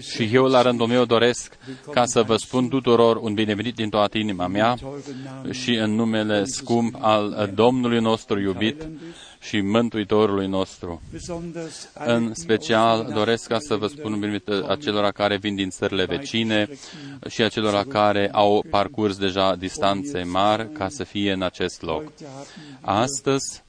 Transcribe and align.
Și 0.00 0.28
eu, 0.32 0.44
la 0.44 0.62
rândul 0.62 0.86
meu, 0.86 1.04
doresc 1.04 1.58
ca 1.90 2.04
să 2.04 2.22
vă 2.22 2.36
spun 2.36 2.68
tuturor 2.68 3.16
un 3.16 3.34
binevenit 3.34 3.74
din 3.74 3.88
toată 3.88 4.18
inima 4.18 4.46
mea 4.46 4.76
și 5.50 5.74
în 5.74 5.94
numele 5.94 6.44
scump 6.44 6.96
al 7.00 7.50
Domnului 7.54 8.00
nostru 8.00 8.40
iubit 8.40 8.88
și 9.40 9.60
Mântuitorului 9.60 10.46
nostru. 10.46 11.02
În 12.04 12.34
special, 12.34 13.10
doresc 13.14 13.48
ca 13.48 13.58
să 13.58 13.76
vă 13.76 13.86
spun 13.86 14.12
un 14.12 14.20
binevenit 14.20 14.48
acelora 14.68 15.10
care 15.10 15.36
vin 15.36 15.54
din 15.54 15.70
țările 15.70 16.04
vecine 16.04 16.68
și 17.28 17.42
acelora 17.42 17.84
care 17.84 18.28
au 18.32 18.64
parcurs 18.70 19.16
deja 19.16 19.54
distanțe 19.56 20.22
mari 20.22 20.72
ca 20.72 20.88
să 20.88 21.04
fie 21.04 21.32
în 21.32 21.42
acest 21.42 21.82
loc. 21.82 22.12
Astăzi, 22.80 23.64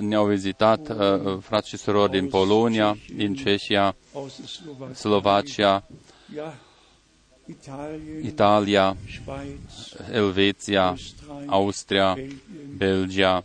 ne-au 0.00 0.26
vizitat 0.26 0.88
uh, 0.88 1.36
frați 1.40 1.68
și 1.68 1.76
surori 1.76 2.10
din 2.10 2.28
Polonia, 2.28 2.96
din 3.16 3.34
Ceșia, 3.34 3.96
Slovacia, 4.94 5.84
Italia, 8.22 8.96
Elveția, 10.12 10.96
Austria, 11.46 12.18
Belgia, 12.76 13.44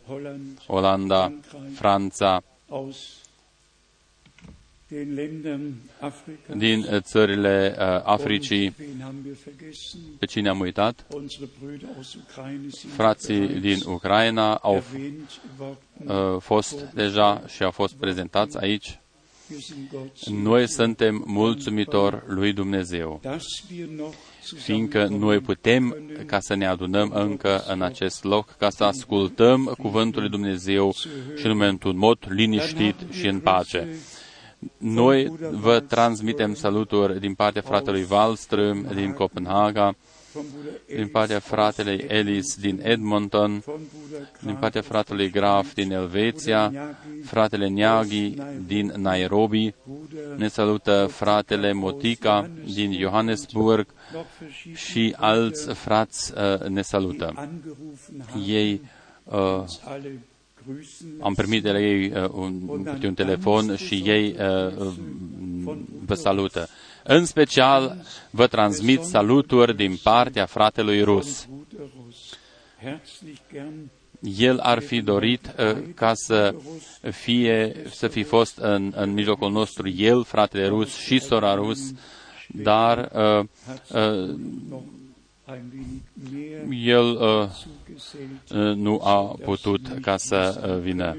Olanda, 0.68 1.34
Franța, 1.74 2.44
din 6.56 6.86
țările 7.00 7.76
uh, 7.78 7.86
Africii, 8.04 8.76
pe 10.20 10.26
cine 10.26 10.50
am 10.50 10.60
uitat? 10.60 11.08
Frații 12.96 13.48
din 13.48 13.78
Ucraina 13.86 14.56
au 14.56 14.84
uh, 16.06 16.14
fost 16.40 16.82
deja 16.82 17.44
și 17.48 17.64
au 17.64 17.72
fost 17.72 17.94
prezentați 17.94 18.58
aici. 18.58 19.00
Noi 20.26 20.68
suntem 20.68 21.24
mulțumitori 21.26 22.24
lui 22.28 22.54
Dumnezeu, 22.54 23.22
fiindcă 24.56 25.08
noi 25.08 25.40
putem 25.40 25.98
ca 26.26 26.40
să 26.40 26.56
ne 26.56 26.68
adunăm 26.68 27.12
încă 27.14 27.64
în 27.68 27.82
acest 27.82 28.24
loc, 28.24 28.56
ca 28.58 28.70
să 28.70 28.84
ascultăm 28.84 29.76
cuvântul 29.78 30.22
lui 30.22 30.30
Dumnezeu 30.30 30.94
și 31.36 31.48
numai 31.48 31.70
într-un 31.70 31.98
mod 31.98 32.18
liniștit 32.30 32.96
și 33.12 33.28
în 33.28 33.40
pace. 33.40 33.88
Noi 34.78 35.32
vă 35.52 35.80
transmitem 35.80 36.54
saluturi 36.54 37.20
din 37.20 37.34
partea 37.34 37.62
fratelui 37.62 38.08
Wallström 38.10 38.94
din 38.96 39.14
Copenhaga, 39.14 39.96
din 40.96 41.08
partea 41.08 41.40
fratelui 41.40 42.06
Ellis 42.08 42.56
din 42.56 42.80
Edmonton, 42.84 43.64
din 44.40 44.56
partea 44.56 44.82
fratelui 44.82 45.30
Graf 45.30 45.74
din 45.74 45.92
Elveția, 45.92 46.74
fratele 47.24 47.68
Niaghi 47.68 48.34
din 48.66 48.94
Nairobi, 48.98 49.74
ne 50.38 50.48
salută 50.48 51.08
fratele 51.12 51.74
Motica 51.74 52.50
din 52.74 52.92
Johannesburg 52.92 53.88
și 54.74 55.16
alți 55.18 55.74
frați 55.74 56.34
uh, 56.38 56.68
ne 56.68 56.82
salută. 56.82 57.50
Ei 58.48 58.82
uh, 59.24 59.64
am 61.20 61.34
primit 61.34 61.64
de 61.64 61.72
la 61.72 61.80
ei 61.80 62.12
uh, 62.16 62.30
un, 62.32 62.62
un 63.04 63.14
telefon 63.14 63.76
și 63.76 64.02
ei 64.06 64.36
uh, 64.40 64.88
vă 66.06 66.14
salută. 66.14 66.70
În 67.04 67.26
special, 67.26 68.06
vă 68.30 68.48
transmit 68.48 69.02
saluturi 69.02 69.76
din 69.76 70.00
partea 70.04 70.46
fratelui 70.46 71.02
Rus. 71.02 71.48
El 74.38 74.60
ar 74.60 74.80
fi 74.80 75.02
dorit 75.02 75.54
uh, 75.60 75.78
ca 75.96 76.12
să 76.14 76.56
fie, 77.12 77.76
să 77.90 78.08
fi 78.08 78.24
fost 78.24 78.58
în, 78.58 78.94
în 78.96 79.14
mijlocul 79.14 79.52
nostru 79.52 79.90
el, 79.90 80.24
fratele 80.24 80.68
Rus 80.68 80.98
și 80.98 81.20
sora 81.20 81.56
Rus, 81.56 81.80
dar 82.48 83.12
uh, 83.14 83.46
uh, 83.94 84.36
el 86.72 87.18
uh, 87.22 87.50
nu 88.76 89.00
a 89.04 89.36
putut 89.44 89.88
ca 90.02 90.18
să 90.18 90.62
uh, 90.68 90.82
vină. 90.82 91.18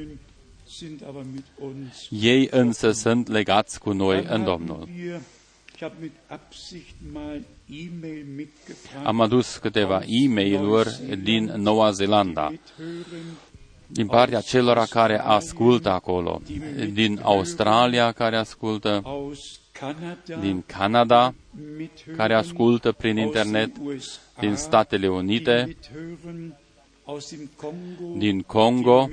Ei 2.10 2.48
însă 2.50 2.90
sunt 2.90 3.28
legați 3.28 3.80
cu 3.80 3.92
noi 3.92 4.26
în 4.28 4.44
Domnul. 4.44 4.88
Am 9.04 9.20
adus 9.20 9.56
câteva 9.56 10.02
e 10.06 10.28
mail 10.28 10.86
din 11.22 11.44
Noua 11.56 11.90
Zeelandă, 11.90 12.60
din 13.86 14.06
partea 14.06 14.40
celor 14.40 14.86
care 14.90 15.20
ascultă 15.20 15.90
acolo, 15.90 16.40
din 16.92 17.20
Australia 17.22 18.12
care 18.12 18.36
ascultă, 18.36 19.02
din 20.40 20.62
Canada, 20.66 21.34
care 22.16 22.34
ascultă 22.34 22.92
prin 22.92 23.16
internet, 23.16 23.70
din 24.40 24.54
Statele 24.56 25.08
Unite, 25.08 25.76
din 28.16 28.42
Congo. 28.42 29.08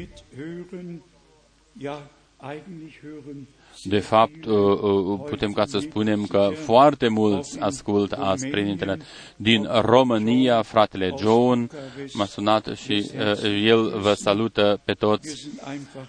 De 3.83 3.99
fapt, 3.99 4.45
uh, 4.45 4.55
uh, 4.81 5.19
putem 5.29 5.51
ca 5.51 5.65
să 5.65 5.79
spunem 5.79 6.25
că 6.25 6.49
foarte 6.55 7.07
mulți 7.07 7.59
ascultă 7.59 8.15
azi 8.15 8.47
prin 8.47 8.67
internet. 8.67 9.01
Din 9.35 9.67
România, 9.81 10.61
fratele 10.61 11.13
John 11.19 11.69
m-a 12.13 12.25
sunat 12.25 12.69
și 12.75 13.11
uh, 13.15 13.63
el 13.63 13.99
vă 13.99 14.13
salută 14.13 14.81
pe 14.85 14.93
toți. 14.93 15.47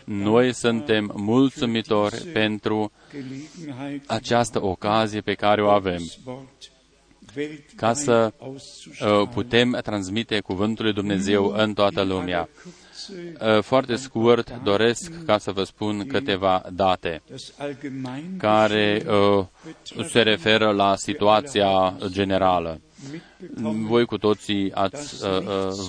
Noi 0.05 0.55
suntem 0.55 1.13
mulțumitori 1.17 2.17
pentru 2.17 2.93
această 4.07 4.65
ocazie 4.65 5.21
pe 5.21 5.35
care 5.35 5.63
o 5.63 5.69
avem 5.69 6.01
ca 7.77 7.93
să 7.93 8.33
putem 9.33 9.79
transmite 9.83 10.41
Cuvântul 10.41 10.85
lui 10.85 10.95
Dumnezeu 10.95 11.53
în 11.57 11.75
toată 11.75 12.03
lumea. 12.03 12.49
Uh, 13.11 13.63
foarte 13.63 13.95
scurt, 13.97 14.61
doresc 14.63 15.25
ca 15.27 15.39
să 15.39 15.53
vă 15.53 15.63
spun 15.65 16.07
câteva 16.07 16.63
date 16.73 17.23
care 18.37 19.03
uh, 19.09 19.45
se 20.09 20.23
referă 20.23 20.71
la 20.71 20.97
situația 20.97 21.97
generală. 22.07 22.81
Voi 23.87 24.05
cu 24.05 24.19
toții 24.19 24.73
ați, 24.73 25.25
uh, 25.25 25.31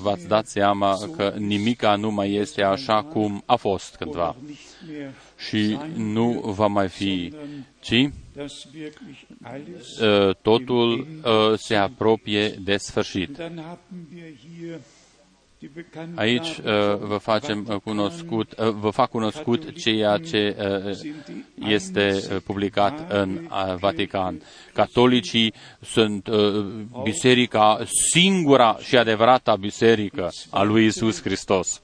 v-ați 0.02 0.28
dat 0.28 0.48
seama 0.48 0.98
că 1.16 1.34
nimica 1.38 1.96
nu 1.96 2.12
mai 2.12 2.34
este 2.34 2.64
așa 2.64 3.04
cum 3.04 3.44
a 3.46 3.56
fost 3.56 3.96
cândva 3.96 4.36
și 5.38 5.78
nu 5.96 6.42
va 6.46 6.68
mai 6.68 6.88
fi, 6.88 7.34
ci 7.80 8.10
totul 10.42 11.08
se 11.58 11.76
apropie 11.76 12.48
de 12.50 12.78
sfârșit. 12.78 13.38
Aici 16.16 16.48
uh, 16.48 16.64
vă 17.00 17.18
facem 17.22 17.66
uh, 17.70 17.76
cunoscut, 17.84 18.52
uh, 18.58 18.70
vă 18.70 18.90
fac 18.90 19.10
cunoscut 19.10 19.78
ceea 19.78 20.18
ce 20.18 20.56
este 21.56 22.20
publicat 22.46 23.12
în 23.12 23.48
Vatican. 23.80 24.42
Catolicii 24.74 25.54
sunt 25.82 26.30
biserica, 27.04 27.80
singura 28.12 28.78
și 28.82 28.98
adevărata 28.98 29.56
biserică 29.56 30.30
a 30.50 30.64
lui 30.64 30.86
Isus 30.86 31.22
Hristos. 31.22 31.82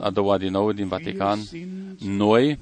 A 0.00 0.10
doua 0.10 0.38
din 0.38 0.50
nou 0.50 0.72
din 0.72 0.88
Vatican, 0.88 1.38
noi 1.98 2.58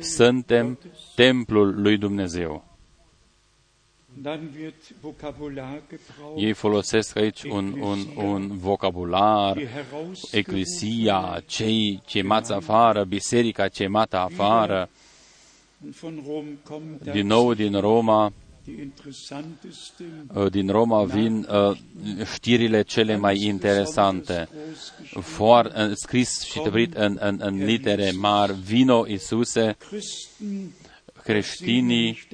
suntem 0.00 0.78
templul 1.14 1.80
lui 1.80 1.96
Dumnezeu. 1.96 2.71
Ei 6.36 6.52
folosesc 6.52 7.16
aici 7.16 7.42
un, 7.42 7.80
un, 7.80 7.98
un 8.16 8.58
vocabular, 8.58 9.58
eclesia, 10.30 11.42
cei 11.46 12.02
chemați 12.06 12.52
afară, 12.52 13.04
biserica 13.04 13.68
chemată 13.68 14.16
afară. 14.16 14.88
Din 17.12 17.26
nou 17.26 17.54
din 17.54 17.80
Roma, 17.80 18.32
uh, 20.34 20.50
din 20.50 20.68
Roma 20.70 21.04
vin 21.04 21.48
uh, 21.50 21.76
știrile 22.34 22.82
cele 22.82 23.16
mai 23.16 23.42
interesante, 23.42 24.48
For, 25.20 25.64
uh, 25.64 25.90
scris 25.94 26.42
și 26.42 26.58
tăvrit 26.58 26.94
în, 26.94 27.16
în, 27.20 27.38
în 27.42 27.64
litere 27.64 28.10
mari, 28.10 28.52
vino 28.52 29.06
Isuse, 29.06 29.76
creștinii 31.24 32.28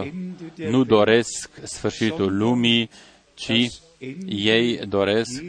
uh, 0.00 0.10
nu 0.56 0.84
doresc 0.84 1.50
sfârșitul 1.62 2.36
lumii, 2.36 2.90
ci 3.34 3.70
ei 4.26 4.76
doresc 4.88 5.42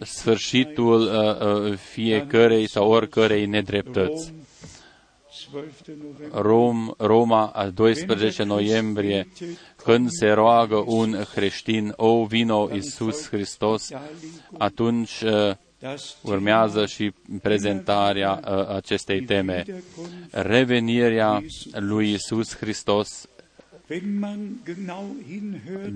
sfârșitul 0.00 1.00
uh, 1.00 1.70
uh, 1.70 1.76
fiecărei 1.76 2.68
sau 2.68 2.90
oricărei 2.90 3.46
nedreptăți. 3.46 4.32
Rom, 6.30 6.94
Roma, 6.96 7.70
12 7.74 8.42
noiembrie, 8.42 9.28
când 9.76 10.08
se 10.10 10.28
roagă 10.28 10.84
un 10.86 11.24
creștin, 11.34 11.92
o 11.96 12.24
vino 12.24 12.68
Iisus 12.72 13.28
Hristos, 13.28 13.88
atunci 14.58 15.20
uh, 15.20 15.56
urmează 16.22 16.86
și 16.86 17.12
prezentarea 17.42 18.40
uh, 18.48 18.68
acestei 18.74 19.22
teme. 19.22 19.64
Revenirea 20.30 21.42
lui 21.72 22.12
Isus 22.12 22.56
Hristos. 22.56 23.28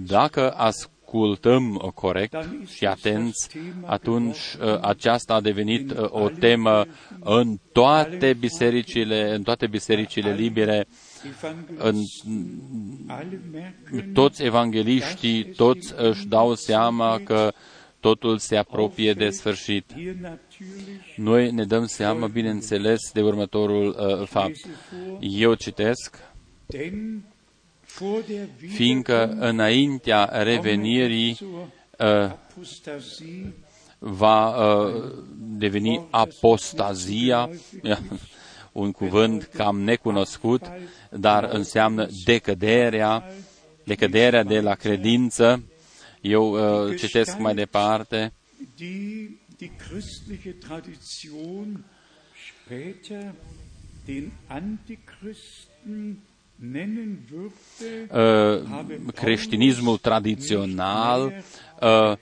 Dacă 0.06 0.50
ascultăm 0.50 1.92
corect 1.94 2.46
și 2.74 2.86
atenți, 2.86 3.48
atunci 3.84 4.36
uh, 4.36 4.78
aceasta 4.80 5.34
a 5.34 5.40
devenit 5.40 5.90
uh, 5.90 6.06
o 6.10 6.28
temă 6.28 6.86
în 7.20 7.58
toate 7.72 8.36
bisericile, 8.38 9.34
în 9.34 9.42
toate 9.42 9.66
bisericile 9.66 10.34
libere, 10.34 10.86
în 11.78 11.94
toți 14.12 14.42
evangeliștii, 14.42 15.44
toți 15.44 15.94
își 15.96 16.26
dau 16.26 16.54
seama 16.54 17.20
că 17.24 17.52
totul 18.02 18.38
se 18.38 18.56
apropie 18.56 19.12
de 19.12 19.30
sfârșit. 19.30 19.92
Noi 21.16 21.50
ne 21.50 21.64
dăm 21.64 21.86
seama, 21.86 22.26
bineînțeles, 22.26 23.12
de 23.12 23.22
următorul 23.22 23.88
uh, 23.88 24.26
fapt. 24.26 24.56
Eu 25.20 25.54
citesc, 25.54 26.18
fiindcă 28.68 29.36
înaintea 29.38 30.24
revenirii 30.24 31.38
uh, 31.98 32.32
va 33.98 34.48
uh, 34.48 35.12
deveni 35.38 36.06
apostazia, 36.10 37.50
un 38.72 38.92
cuvânt 38.92 39.44
cam 39.44 39.80
necunoscut, 39.80 40.62
dar 41.10 41.44
înseamnă 41.44 42.08
decăderea, 42.24 43.24
decăderea 43.84 44.42
de 44.42 44.60
la 44.60 44.74
credință. 44.74 45.62
Eu 46.22 46.52
uh, 46.52 46.96
citesc 46.98 47.38
mai 47.38 47.54
departe. 47.54 48.32
Uh, 58.10 58.62
creștinismul 59.14 59.96
tradițional 59.96 61.32
uh, 61.80 62.16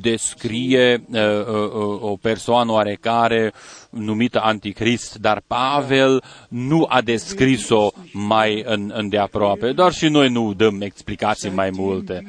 descrie 0.00 1.04
uh, 1.10 1.20
uh, 1.46 2.00
o 2.00 2.16
persoană 2.16 2.72
oarecare 2.72 3.52
numită 3.90 4.40
Anticrist, 4.40 5.18
dar 5.18 5.42
Pavel 5.46 6.22
nu 6.48 6.86
a 6.88 7.00
descris-o 7.00 7.90
mai 8.12 8.62
în, 8.66 8.92
îndeaproape, 8.94 9.72
doar 9.72 9.92
și 9.92 10.08
noi 10.08 10.28
nu 10.28 10.54
dăm 10.54 10.80
explicații 10.80 11.50
mai 11.50 11.70
multe. 11.70 12.26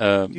Uh, 0.00 0.30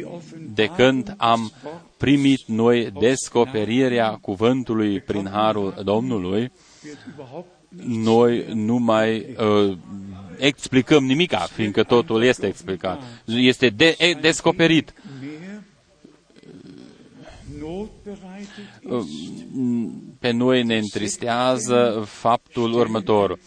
de 0.53 0.65
când 0.75 1.13
am 1.17 1.51
primit 1.97 2.41
noi 2.45 2.91
descoperirea 2.99 4.09
cuvântului 4.09 4.99
prin 4.99 5.29
harul 5.31 5.73
Domnului, 5.83 6.51
noi 7.85 8.45
nu 8.53 8.77
mai 8.77 9.35
uh, 9.39 9.77
explicăm 10.37 11.05
nimic, 11.05 11.33
fiindcă 11.33 11.83
totul 11.83 12.23
este 12.23 12.47
explicat. 12.47 13.01
Este 13.25 13.69
de, 13.69 14.17
descoperit. 14.21 14.93
Pe 20.19 20.31
noi 20.31 20.63
ne 20.63 20.77
întristează 20.77 22.03
faptul 22.07 22.73
următor. 22.73 23.39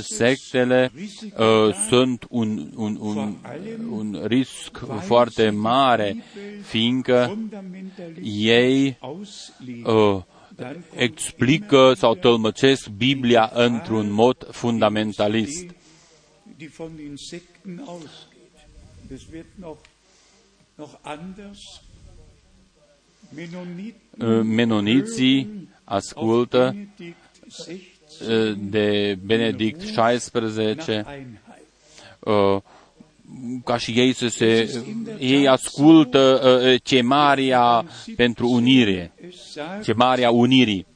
Sectele 0.00 0.92
uh, 0.94 1.74
sunt 1.88 2.26
un, 2.28 2.70
un, 2.76 2.96
un, 3.00 3.36
un 3.90 4.22
risc 4.24 4.78
foarte 5.00 5.50
mare, 5.50 6.24
fiindcă 6.62 7.38
ei 8.22 8.98
uh, 9.84 10.22
explică 10.94 11.92
sau 11.96 12.14
tălmăcesc 12.14 12.88
Biblia 12.88 13.50
într-un 13.54 14.10
mod 14.10 14.48
fundamentalist. 14.50 15.64
Menoniții 24.42 25.68
ascultă 25.84 26.76
de 28.58 29.18
Benedict 29.24 29.80
XVI 29.82 31.04
ca 33.64 33.76
și 33.76 33.90
ei 33.90 34.12
să 34.12 34.28
se, 34.28 34.82
ei 35.18 35.48
ascultă 35.48 36.40
uh, 36.64 36.80
chemarea 36.82 37.84
pentru 38.16 38.48
unire, 38.50 39.12
chemarea 39.82 40.30
unirii. 40.30 40.86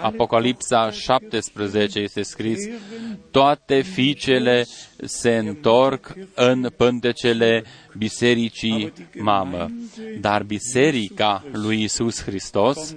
Apocalipsa 0.00 0.90
17 0.90 1.98
este 1.98 2.22
scris, 2.22 2.68
toate 3.30 3.80
fiicele 3.80 4.66
se 5.04 5.36
întorc 5.36 6.14
în 6.34 6.70
pântecele 6.76 7.64
bisericii 7.96 8.92
mamă, 9.18 9.70
dar 10.20 10.42
biserica 10.42 11.44
lui 11.52 11.82
Isus 11.82 12.22
Hristos 12.22 12.96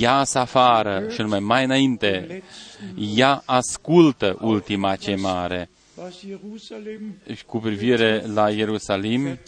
ea 0.00 0.24
să 0.24 0.38
afară 0.38 1.06
și 1.08 1.20
numai 1.20 1.40
mai 1.40 1.64
înainte, 1.64 2.42
ea 3.16 3.42
ascultă 3.46 4.38
ultima 4.40 4.96
chemare 4.96 5.68
cu 7.46 7.58
privire 7.58 8.24
la 8.34 8.50
Ierusalim, 8.50 9.38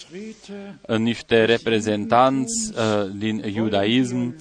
niște 0.99 1.45
reprezentanți 1.45 2.73
uh, 2.73 3.11
din 3.17 3.43
iudaism 3.55 4.35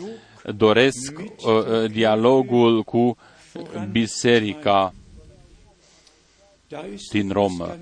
doresc 0.56 1.20
uh, 1.20 1.26
uh, 1.46 1.92
dialogul 1.92 2.84
cu 2.84 3.18
biserica 3.92 4.94
din 7.12 7.32
Roma. 7.32 7.78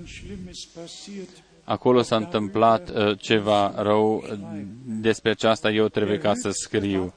Acolo 1.64 2.02
s-a 2.02 2.16
întâmplat 2.16 2.90
ceva 3.18 3.74
rău, 3.76 4.24
despre 4.84 5.30
aceasta 5.30 5.70
eu 5.70 5.88
trebuie 5.88 6.18
ca 6.18 6.34
să 6.34 6.50
scriu. 6.50 7.14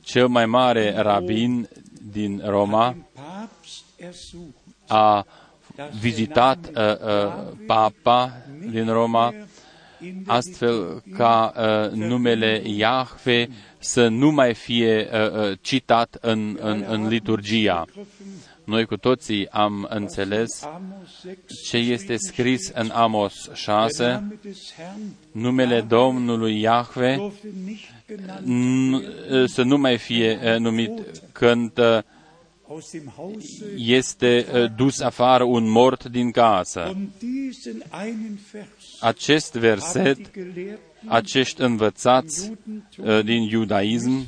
Cel 0.00 0.28
mai 0.28 0.46
mare 0.46 0.94
rabin 0.96 1.68
din 2.10 2.42
Roma 2.44 2.96
a 4.86 5.26
vizitat 6.00 6.70
uh, 6.74 6.82
uh, 6.82 7.52
papa 7.66 8.32
din 8.70 8.92
Roma, 8.92 9.34
astfel 10.26 11.02
ca 11.16 11.52
uh, 11.56 11.90
numele 11.90 12.62
Iahve 12.64 13.48
să 13.82 14.08
nu 14.08 14.30
mai 14.30 14.54
fie 14.54 15.08
uh, 15.12 15.50
uh, 15.50 15.58
citat 15.60 16.18
în, 16.20 16.58
în, 16.60 16.84
în 16.88 17.08
liturgia. 17.08 17.84
Noi 18.64 18.84
cu 18.84 18.96
toții 18.96 19.48
am 19.48 19.86
înțeles 19.90 20.68
ce 21.64 21.76
este 21.76 22.16
scris 22.16 22.68
în 22.74 22.90
Amos 22.90 23.50
6, 23.52 24.38
numele 25.32 25.80
Domnului 25.80 26.60
Iahve 26.60 27.32
să 29.46 29.62
nu 29.62 29.78
mai 29.78 29.98
fie 29.98 30.40
uh, 30.42 30.56
numit 30.58 30.92
când 31.32 31.78
uh, 31.78 31.98
este 33.76 34.46
uh, 34.54 34.72
dus 34.76 35.00
afară 35.00 35.44
un 35.44 35.68
mort 35.68 36.04
din 36.04 36.30
casă. 36.30 36.96
Acest 39.00 39.52
verset, 39.52 40.18
acești 41.06 41.60
învățați 41.60 42.52
uh, 42.98 43.24
din 43.24 43.42
iudaism 43.42 44.26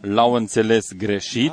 l-au 0.00 0.32
înțeles 0.32 0.92
greșit 0.92 1.52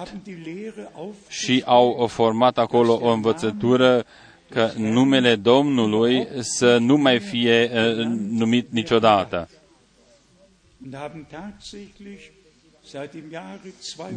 și 1.27 1.63
au 1.65 2.07
format 2.07 2.57
acolo 2.57 2.99
o 3.01 3.09
învățătură 3.11 4.05
că 4.49 4.71
numele 4.77 5.35
Domnului 5.35 6.27
să 6.39 6.77
nu 6.77 6.97
mai 6.97 7.19
fie 7.19 7.71
uh, 7.73 8.05
numit 8.29 8.71
niciodată. 8.71 9.49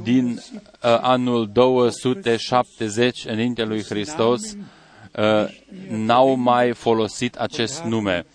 Din 0.02 0.26
uh, 0.26 0.38
anul 1.00 1.50
270 1.52 3.24
înainte 3.26 3.62
lui 3.64 3.82
Hristos 3.82 4.40
uh, 4.52 5.48
n-au 5.88 6.34
mai 6.34 6.72
folosit 6.72 7.36
acest 7.36 7.82
nume 7.82 8.26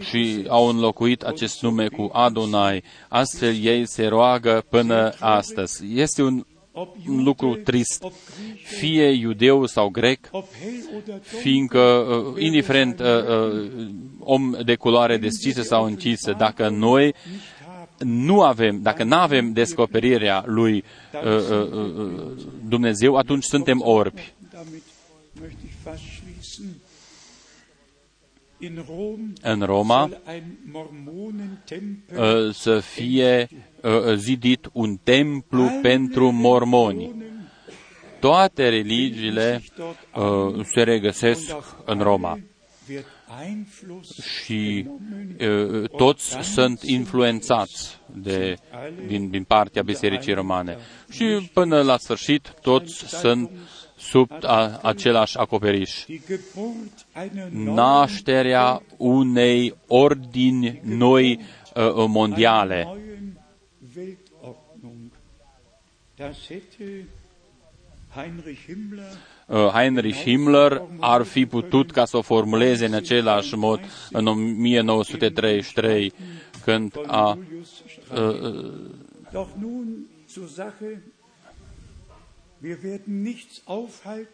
și 0.00 0.44
au 0.48 0.68
înlocuit 0.68 1.22
acest 1.22 1.62
nume 1.62 1.88
cu 1.88 2.10
Adonai. 2.12 2.82
Astfel 3.08 3.64
ei 3.64 3.86
se 3.86 4.06
roagă 4.06 4.64
până 4.68 5.12
astăzi. 5.18 5.84
Este 5.94 6.22
un 6.22 6.44
un 7.08 7.22
lucru 7.22 7.54
trist, 7.54 8.04
fie 8.62 9.08
iudeu 9.08 9.66
sau 9.66 9.88
grec, 9.88 10.30
fiindcă, 11.20 11.78
uh, 11.78 12.42
indiferent 12.42 13.00
uh, 13.00 13.06
uh, 13.06 13.88
om 14.18 14.56
de 14.64 14.74
culoare 14.74 15.16
deschisă 15.16 15.62
sau 15.62 15.84
încisă, 15.84 16.34
dacă 16.38 16.68
noi 16.68 17.14
nu 17.98 18.42
avem, 18.42 18.82
dacă 18.82 19.04
nu 19.04 19.16
avem 19.16 19.52
descoperirea 19.52 20.42
lui 20.46 20.84
uh, 21.12 21.36
uh, 21.50 21.72
uh, 21.72 22.32
Dumnezeu, 22.68 23.16
atunci 23.16 23.44
suntem 23.44 23.80
orbi. 23.84 24.32
În 29.42 29.62
Roma 29.62 30.10
uh, 32.16 32.52
să 32.52 32.78
fie 32.78 33.48
uh, 33.82 34.14
zidit 34.14 34.68
un 34.72 34.96
templu 34.96 35.68
pentru 35.82 36.30
mormoni. 36.30 37.14
Toate 38.20 38.68
religiile 38.68 39.62
uh, 40.14 40.64
se 40.64 40.82
regăsesc 40.82 41.56
în 41.84 41.98
Roma 42.00 42.38
și 44.42 44.86
uh, 45.40 45.88
toți 45.96 46.36
sunt 46.42 46.82
influențați 46.82 47.98
de, 48.06 48.56
din, 49.06 49.30
din 49.30 49.44
partea 49.44 49.82
Bisericii 49.82 50.32
Romane. 50.32 50.76
Și 51.10 51.50
până 51.52 51.82
la 51.82 51.96
sfârșit, 51.96 52.54
toți 52.62 52.94
sunt 52.94 53.50
sub 54.00 54.30
a, 54.42 54.78
același 54.82 55.38
acoperiș. 55.38 56.04
Nașterea 57.50 58.82
unei 58.96 59.74
ordini 59.86 60.80
noi 60.84 61.40
uh, 61.74 62.04
mondiale. 62.06 62.88
Heinrich 69.72 70.22
Himmler 70.22 70.82
ar 71.00 71.22
fi 71.22 71.46
putut 71.46 71.90
ca 71.90 72.04
să 72.04 72.16
o 72.16 72.22
formuleze 72.22 72.86
în 72.86 72.94
același 72.94 73.54
mod 73.54 73.80
în 74.10 74.26
1933, 74.26 76.12
când 76.64 76.92
a 77.06 77.38
uh, 78.14 78.70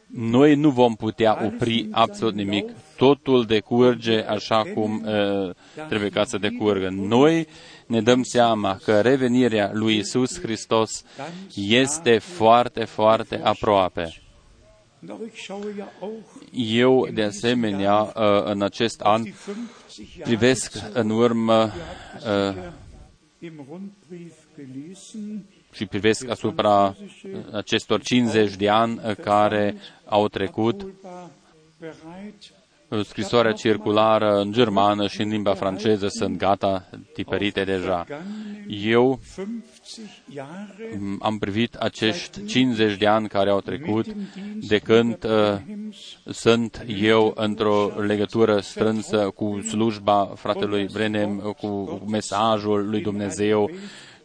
noi 0.06 0.54
nu 0.54 0.71
vom 0.71 0.95
putea 0.95 1.45
opri 1.45 1.88
absolut 1.90 2.35
nimic. 2.35 2.71
Totul 2.97 3.45
decurge 3.45 4.25
așa 4.25 4.62
cum 4.75 5.04
uh, 5.06 5.54
trebuie 5.88 6.11
ca 6.11 6.25
să 6.25 6.38
decurgă. 6.38 6.88
Noi 6.88 7.47
ne 7.87 8.00
dăm 8.00 8.23
seama 8.23 8.78
că 8.85 9.00
revenirea 9.00 9.71
lui 9.73 9.97
Isus 9.97 10.40
Hristos 10.40 11.04
este 11.54 12.18
foarte, 12.18 12.85
foarte 12.85 13.40
aproape. 13.42 14.23
Eu, 16.52 17.09
de 17.12 17.23
asemenea, 17.23 18.02
uh, 18.02 18.12
în 18.45 18.62
acest 18.62 19.00
an 19.00 19.23
privesc 20.23 20.73
în 20.92 21.11
urmă 21.11 21.73
uh, 22.49 22.56
și 25.76 25.87
privesc 25.87 26.28
asupra 26.28 26.97
acestor 27.52 28.02
50 28.02 28.54
de 28.54 28.68
ani 28.68 29.00
care 29.23 29.75
au 30.04 30.28
trecut. 30.28 30.87
Scrisoarea 33.02 33.52
circulară 33.52 34.40
în 34.40 34.52
germană 34.52 35.06
și 35.06 35.21
în 35.23 35.28
limba 35.28 35.54
franceză 35.54 36.09
sunt 36.09 36.37
gata, 36.37 36.88
tipărite 37.12 37.64
deja. 37.64 38.06
Eu 38.66 39.21
am 41.21 41.38
privit 41.38 41.75
acești 41.75 42.45
50 42.45 42.97
de 42.97 43.06
ani 43.06 43.28
care 43.28 43.50
au 43.50 43.61
trecut 43.61 44.06
de 44.54 44.78
când 44.78 45.25
uh, 45.25 45.59
sunt 46.25 46.85
eu 46.99 47.33
într-o 47.37 47.92
legătură 47.99 48.61
strânsă 48.61 49.30
cu 49.35 49.61
slujba 49.61 50.33
fratelui 50.35 50.88
Brenem, 50.92 51.56
cu 51.61 52.02
mesajul 52.06 52.88
lui 52.88 53.02
Dumnezeu 53.02 53.71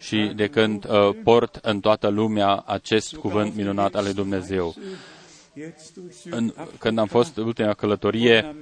și 0.02 0.32
de 0.36 0.48
când 0.48 0.86
uh, 0.90 1.10
port 1.24 1.60
în 1.62 1.80
toată 1.80 2.08
lumea 2.08 2.64
acest 2.66 3.16
cuvânt 3.16 3.56
minunat 3.56 3.96
al 3.96 4.04
lui 4.04 4.14
Dumnezeu. 4.14 4.76
În, 6.30 6.54
când 6.80 6.98
am 6.98 7.08
fost 7.08 7.38
ultima 7.38 7.74
călătorie 7.74 8.56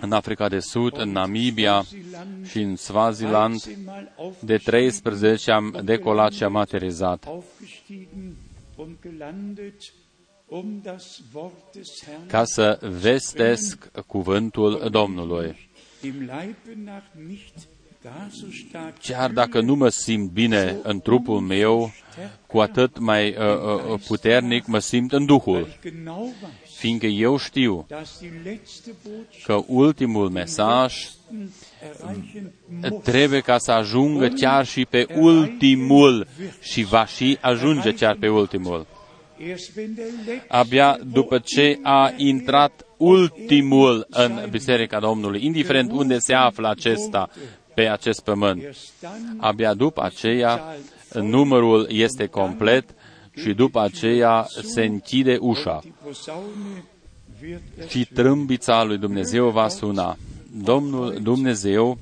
în 0.00 0.12
Africa 0.12 0.48
de 0.48 0.60
Sud, 0.60 0.98
în 0.98 1.10
Namibia 1.10 1.84
și 2.48 2.58
în 2.60 2.76
Swaziland, 2.76 3.64
de 4.38 4.56
13 4.56 5.50
am 5.50 5.80
decolat 5.84 6.32
și 6.32 6.44
am 6.44 6.56
aterizat 6.56 7.28
ca 12.26 12.44
să 12.44 12.78
vestesc 13.00 13.90
cuvântul 14.06 14.88
Domnului. 14.90 15.70
Chiar 19.02 19.30
dacă 19.30 19.60
nu 19.60 19.74
mă 19.74 19.88
simt 19.88 20.30
bine 20.30 20.76
în 20.82 21.00
trupul 21.00 21.40
meu, 21.40 21.92
cu 22.46 22.58
atât 22.58 22.98
mai 22.98 23.28
uh, 23.28 23.36
uh, 23.36 23.92
uh, 23.92 24.00
puternic 24.06 24.66
mă 24.66 24.78
simt 24.78 25.12
în 25.12 25.24
Duhul, 25.24 25.78
fiindcă 26.76 27.06
eu 27.06 27.36
știu 27.38 27.86
că 29.44 29.62
ultimul 29.66 30.30
mesaj 30.30 30.94
trebuie 33.02 33.40
ca 33.40 33.58
să 33.58 33.70
ajungă 33.72 34.28
chiar 34.28 34.66
și 34.66 34.86
pe 34.90 35.06
ultimul 35.16 36.26
și 36.60 36.82
va 36.82 37.06
și 37.06 37.38
ajunge 37.40 37.94
chiar 37.94 38.16
pe 38.20 38.28
ultimul. 38.28 38.86
Abia 40.48 40.98
după 41.12 41.38
ce 41.38 41.78
a 41.82 42.12
intrat 42.16 42.86
ultimul 42.96 44.06
în 44.10 44.46
Biserica 44.50 45.00
Domnului, 45.00 45.44
indiferent 45.44 45.90
unde 45.92 46.18
se 46.18 46.34
află 46.34 46.68
acesta, 46.68 47.30
pe 47.76 47.88
acest 47.88 48.20
pământ. 48.20 48.62
Abia 49.36 49.74
după 49.74 50.02
aceea 50.02 50.76
numărul 51.12 51.86
este 51.90 52.26
complet 52.26 52.84
și 53.34 53.52
după 53.52 53.80
aceea 53.80 54.46
se 54.62 54.84
închide 54.84 55.36
ușa 55.40 55.80
și 57.88 58.04
trâmbița 58.14 58.84
lui 58.84 58.98
Dumnezeu 58.98 59.50
va 59.50 59.68
suna. 59.68 60.16
Domnul 60.62 61.18
Dumnezeu 61.22 61.98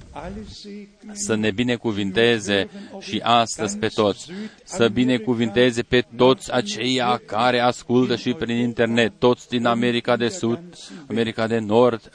să 1.13 1.35
ne 1.35 1.51
binecuvinteze 1.51 2.69
și 3.01 3.21
astăzi 3.23 3.79
pe 3.79 3.89
toți, 3.89 4.31
să 4.65 4.89
binecuvinteze 4.89 5.83
pe 5.83 6.05
toți 6.17 6.53
aceia 6.53 7.21
care 7.27 7.61
ascultă 7.61 8.17
și 8.17 8.33
prin 8.33 8.57
internet, 8.57 9.13
toți 9.19 9.49
din 9.49 9.67
America 9.67 10.17
de 10.17 10.29
Sud, 10.29 10.61
America 11.09 11.47
de 11.47 11.59
Nord, 11.59 12.11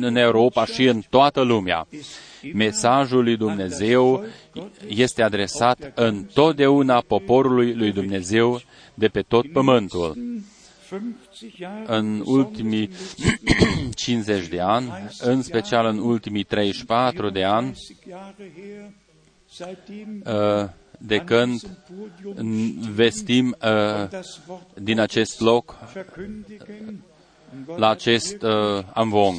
în 0.00 0.16
Europa 0.16 0.66
și 0.66 0.84
în 0.84 1.02
toată 1.10 1.40
lumea. 1.40 1.86
Mesajul 2.54 3.24
lui 3.24 3.36
Dumnezeu 3.36 4.24
este 4.88 5.22
adresat 5.22 5.92
întotdeauna 5.94 7.00
poporului 7.00 7.74
lui 7.74 7.92
Dumnezeu 7.92 8.60
de 8.94 9.08
pe 9.08 9.20
tot 9.20 9.52
pământul. 9.52 10.16
În 11.86 12.22
ultimii 12.24 12.90
50 13.94 14.46
de 14.46 14.60
ani, 14.60 14.92
în 15.18 15.42
special 15.42 15.86
în 15.86 15.98
ultimii 15.98 16.44
34 16.44 17.30
de 17.30 17.44
ani, 17.44 17.76
uh, 20.24 20.68
de 20.98 21.16
când 21.16 21.60
vestim 22.94 23.56
uh, 23.62 24.20
din 24.74 25.00
acest 25.00 25.40
loc 25.40 25.78
la 27.76 27.88
acest 27.88 28.42
uh, 28.42 28.84
amvon. 28.94 29.34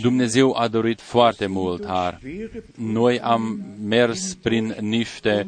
Dumnezeu 0.00 0.56
a 0.56 0.68
dorit 0.68 1.00
foarte 1.00 1.46
mult 1.46 1.86
har. 1.86 2.20
Noi 2.76 3.20
am 3.20 3.64
mers 3.84 4.34
prin 4.34 4.76
niște 4.80 5.46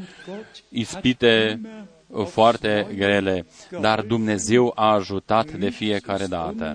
ispite 0.69 1.61
foarte 2.25 2.87
grele, 2.95 3.47
dar 3.81 4.01
Dumnezeu 4.01 4.73
a 4.75 4.93
ajutat 4.93 5.53
de 5.53 5.71
fiecare 5.71 6.27
dată. 6.27 6.75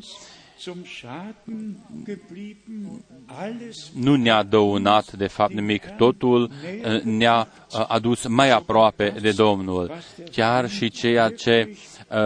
Nu 3.93 4.15
ne-a 4.15 4.43
dăunat, 4.43 5.11
de 5.11 5.27
fapt, 5.27 5.53
nimic. 5.53 5.85
Totul 5.85 6.51
eh, 6.81 7.01
ne-a 7.01 7.47
eh, 7.73 7.85
adus 7.87 8.27
mai 8.27 8.49
aproape 8.49 9.13
de 9.21 9.31
Domnul. 9.31 9.91
Chiar 10.31 10.69
și 10.69 10.89
ceea 10.89 11.29
ce 11.29 11.77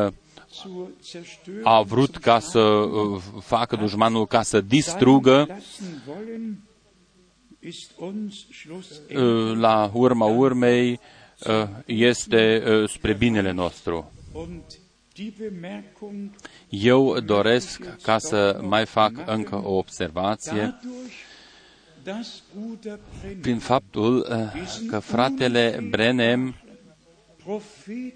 uh, 0.06 0.12
a 1.64 1.82
vrut 1.82 2.18
ca 2.18 2.40
să 2.40 2.60
uh, 2.60 3.22
facă 3.42 3.76
dușmanul 3.76 4.28
ca 4.28 4.42
să 4.42 4.62
distrugă, 4.62 5.48
uh, 9.10 9.56
la 9.56 9.90
urma 9.94 10.26
urmei 10.26 11.00
uh, 11.48 11.68
este 11.86 12.64
spre 12.88 13.14
binele 13.14 13.52
nostru. 13.52 14.12
Eu 16.70 17.20
doresc 17.20 17.98
ca 18.02 18.18
să 18.18 18.60
mai 18.62 18.86
fac 18.86 19.12
încă 19.26 19.56
o 19.56 19.74
observație 19.78 20.76
prin 23.42 23.58
faptul 23.60 24.28
că 24.88 25.00
fratele 25.00 25.86
Brenem 25.90 26.63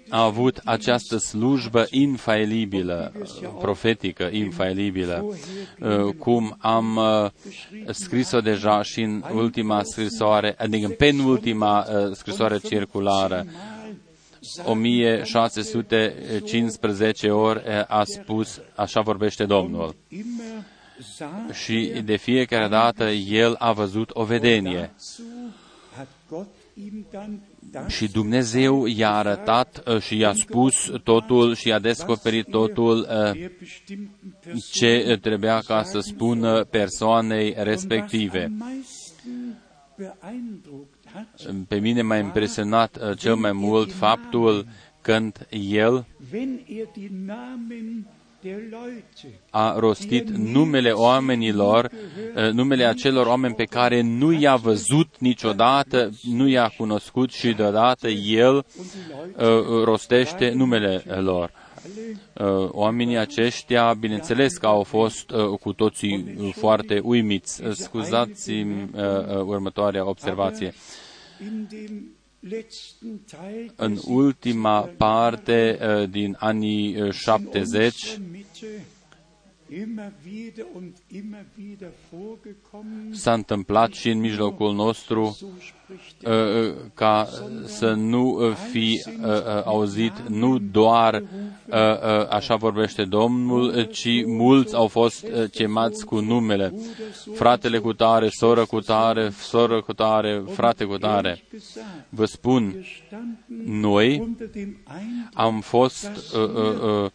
a 0.08 0.22
avut 0.22 0.60
această 0.64 1.16
slujbă 1.16 1.86
infailibilă, 1.90 3.12
profetică, 3.60 4.28
infailibilă, 4.32 5.36
uh, 5.80 6.14
cum 6.18 6.56
am 6.58 6.96
uh, 6.96 7.26
scris-o 7.90 8.40
deja 8.40 8.82
și 8.82 9.00
în 9.00 9.24
ultima 9.34 9.82
scrisoare, 9.82 10.54
adică 10.58 10.86
în 10.86 10.92
penultima 10.92 11.86
uh, 11.88 12.12
scrisoare 12.12 12.58
circulară, 12.58 13.46
1615 14.64 17.30
ori 17.30 17.62
a 17.88 18.04
spus, 18.04 18.60
așa 18.74 19.00
vorbește 19.00 19.44
Domnul. 19.44 19.94
și 21.52 21.92
de 22.04 22.16
fiecare 22.16 22.68
dată 22.68 23.04
el 23.10 23.54
a 23.58 23.72
văzut 23.72 24.10
o 24.12 24.24
vedenie. 24.24 24.94
Și 27.86 28.08
Dumnezeu 28.10 28.86
i-a 28.86 29.10
arătat 29.10 29.82
uh, 29.86 30.00
și 30.00 30.16
i-a 30.16 30.32
spus 30.32 30.92
totul 31.04 31.54
și 31.54 31.68
i-a 31.68 31.78
descoperit 31.78 32.46
totul 32.50 33.08
uh, 33.10 33.50
ce 34.72 35.18
trebuia 35.20 35.60
ca 35.66 35.82
să 35.82 35.98
spună 36.00 36.64
persoanei 36.64 37.54
respective. 37.56 38.52
Pe 41.68 41.78
mine 41.78 42.02
m-a 42.02 42.16
impresionat 42.16 42.98
uh, 43.02 43.18
cel 43.18 43.34
mai 43.34 43.52
mult 43.52 43.92
faptul 43.92 44.66
când 45.00 45.46
el 45.50 46.06
a 49.50 49.78
rostit 49.78 50.28
numele 50.28 50.90
oamenilor, 50.90 51.90
eh, 52.34 52.50
numele 52.52 52.84
acelor 52.84 53.26
oameni 53.26 53.54
pe 53.54 53.64
care 53.64 54.00
nu 54.00 54.32
i-a 54.32 54.56
văzut 54.56 55.18
niciodată, 55.18 56.10
nu 56.22 56.48
i-a 56.48 56.72
cunoscut 56.76 57.32
și 57.32 57.52
deodată 57.52 58.08
el 58.08 58.56
uh, 58.56 58.64
rostește 59.84 60.50
numele 60.50 61.02
lor. 61.20 61.50
Uh, 62.32 62.68
oamenii 62.70 63.16
aceștia, 63.16 63.92
bineînțeles 63.92 64.56
că 64.56 64.66
au 64.66 64.82
fost 64.82 65.30
uh, 65.30 65.58
cu 65.60 65.72
toții 65.72 66.52
foarte 66.56 66.98
uimiți. 66.98 67.62
Scuzați-mi 67.72 68.90
următoarea 69.44 70.08
observație 70.08 70.74
în 73.76 73.98
ultima 74.06 74.80
parte 74.80 75.78
uh, 75.82 76.08
din 76.10 76.36
anii 76.38 77.12
70 77.12 78.02
uh, 78.04 78.16
s-a 83.10 83.32
întâmplat 83.32 83.92
și 83.92 84.08
în 84.10 84.18
mijlocul 84.18 84.74
nostru. 84.74 85.22
Uh, 85.22 85.48
uh, 85.48 85.77
ca 86.94 87.28
să 87.64 87.92
nu 87.92 88.38
fi 88.70 89.02
uh, 89.06 89.62
auzit 89.64 90.12
nu 90.28 90.58
doar 90.58 91.22
așa 92.28 92.56
vorbește 92.56 93.04
Domnul, 93.04 93.84
ci 93.84 94.24
mulți 94.26 94.74
au 94.74 94.86
fost 94.86 95.26
chemați 95.52 96.04
cu 96.04 96.20
numele. 96.20 96.74
Fratele 97.34 97.78
cu 97.78 97.92
tare, 97.92 98.28
soră 98.28 98.64
cu 98.64 98.80
tare, 98.80 99.30
soră 99.30 99.80
cu 99.80 99.92
tare, 99.92 100.42
frate 100.46 100.84
cu 100.84 100.98
tare. 100.98 101.42
Vă 102.08 102.24
spun, 102.24 102.84
noi 103.64 104.36
am 105.32 105.60
fost 105.60 106.10
uh, 106.34 106.42
uh, 106.42 107.04
uh, 107.04 107.10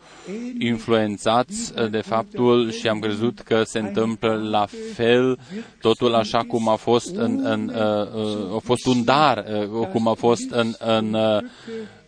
influențați 0.59 1.73
de 1.89 2.01
faptul 2.01 2.71
și 2.71 2.87
am 2.87 2.99
crezut 2.99 3.39
că 3.39 3.63
se 3.63 3.79
întâmplă 3.79 4.47
la 4.49 4.65
fel, 4.93 5.39
totul 5.81 6.13
așa 6.13 6.43
cum 6.47 6.67
a 6.67 6.75
fost, 6.75 7.15
în, 7.15 7.39
în, 7.43 7.71
uh, 7.75 8.23
uh, 8.23 8.55
a 8.55 8.59
fost 8.63 8.85
un 8.85 9.03
dar, 9.03 9.45
uh, 9.71 9.87
cum 9.87 10.07
a 10.07 10.13
fost 10.13 10.51
în, 10.51 10.73
în 10.79 11.13
uh, 11.13 11.41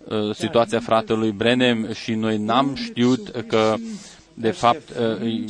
uh, 0.04 0.36
situația 0.36 0.80
fratelui 0.80 1.32
Brenem 1.32 1.94
și 1.94 2.14
noi 2.14 2.38
n-am 2.38 2.76
știut 2.76 3.46
că 3.48 3.76
de 4.34 4.52
fapt, 4.52 4.90
uh, 5.22 5.44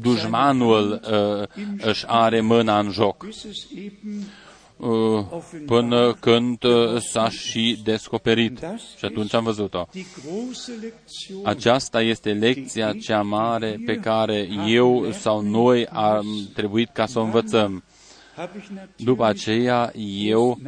dușmanul 0.00 1.00
uh, 1.10 1.64
își 1.88 2.04
are 2.06 2.40
mâna 2.40 2.78
în 2.78 2.90
joc. 2.90 3.26
Uh, 4.76 5.24
până 5.66 6.16
când 6.20 6.64
uh, 6.64 7.00
s-a 7.00 7.28
și 7.28 7.80
descoperit. 7.84 8.58
Și 8.96 9.04
atunci 9.04 9.34
am 9.34 9.44
văzut-o. 9.44 9.86
Aceasta 11.42 12.02
este 12.02 12.32
lecția 12.32 12.92
cea 12.92 13.22
mare 13.22 13.80
pe 13.86 13.94
care 13.94 14.48
eu 14.66 15.10
sau 15.10 15.40
noi 15.40 15.86
am 15.86 16.26
trebuit 16.54 16.90
ca 16.92 17.06
să 17.06 17.18
o 17.18 17.22
învățăm. 17.22 17.84
După 18.96 19.24
aceea, 19.24 19.92
eu 20.18 20.58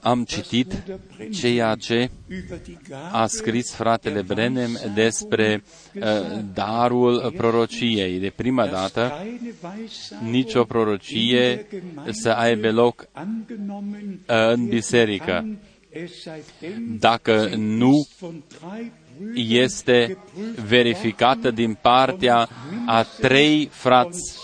am 0.00 0.24
citit 0.24 0.82
ceea 1.32 1.74
ce 1.74 2.10
a 3.12 3.26
scris 3.26 3.74
fratele 3.74 4.22
Brenem 4.22 4.78
despre 4.94 5.62
uh, 5.94 6.02
darul 6.54 7.32
prorociei. 7.36 8.18
De 8.18 8.32
prima 8.36 8.66
dată, 8.66 9.26
nicio 10.30 10.64
prorocie 10.64 11.66
să 12.10 12.30
aibă 12.30 12.70
loc 12.70 13.00
uh, 13.00 14.26
în 14.26 14.68
biserică. 14.68 15.46
Dacă 16.98 17.50
nu 17.56 18.06
este 19.34 20.18
verificată 20.66 21.50
din 21.50 21.74
partea 21.80 22.48
a 22.86 23.02
trei 23.02 23.68
frați 23.72 24.40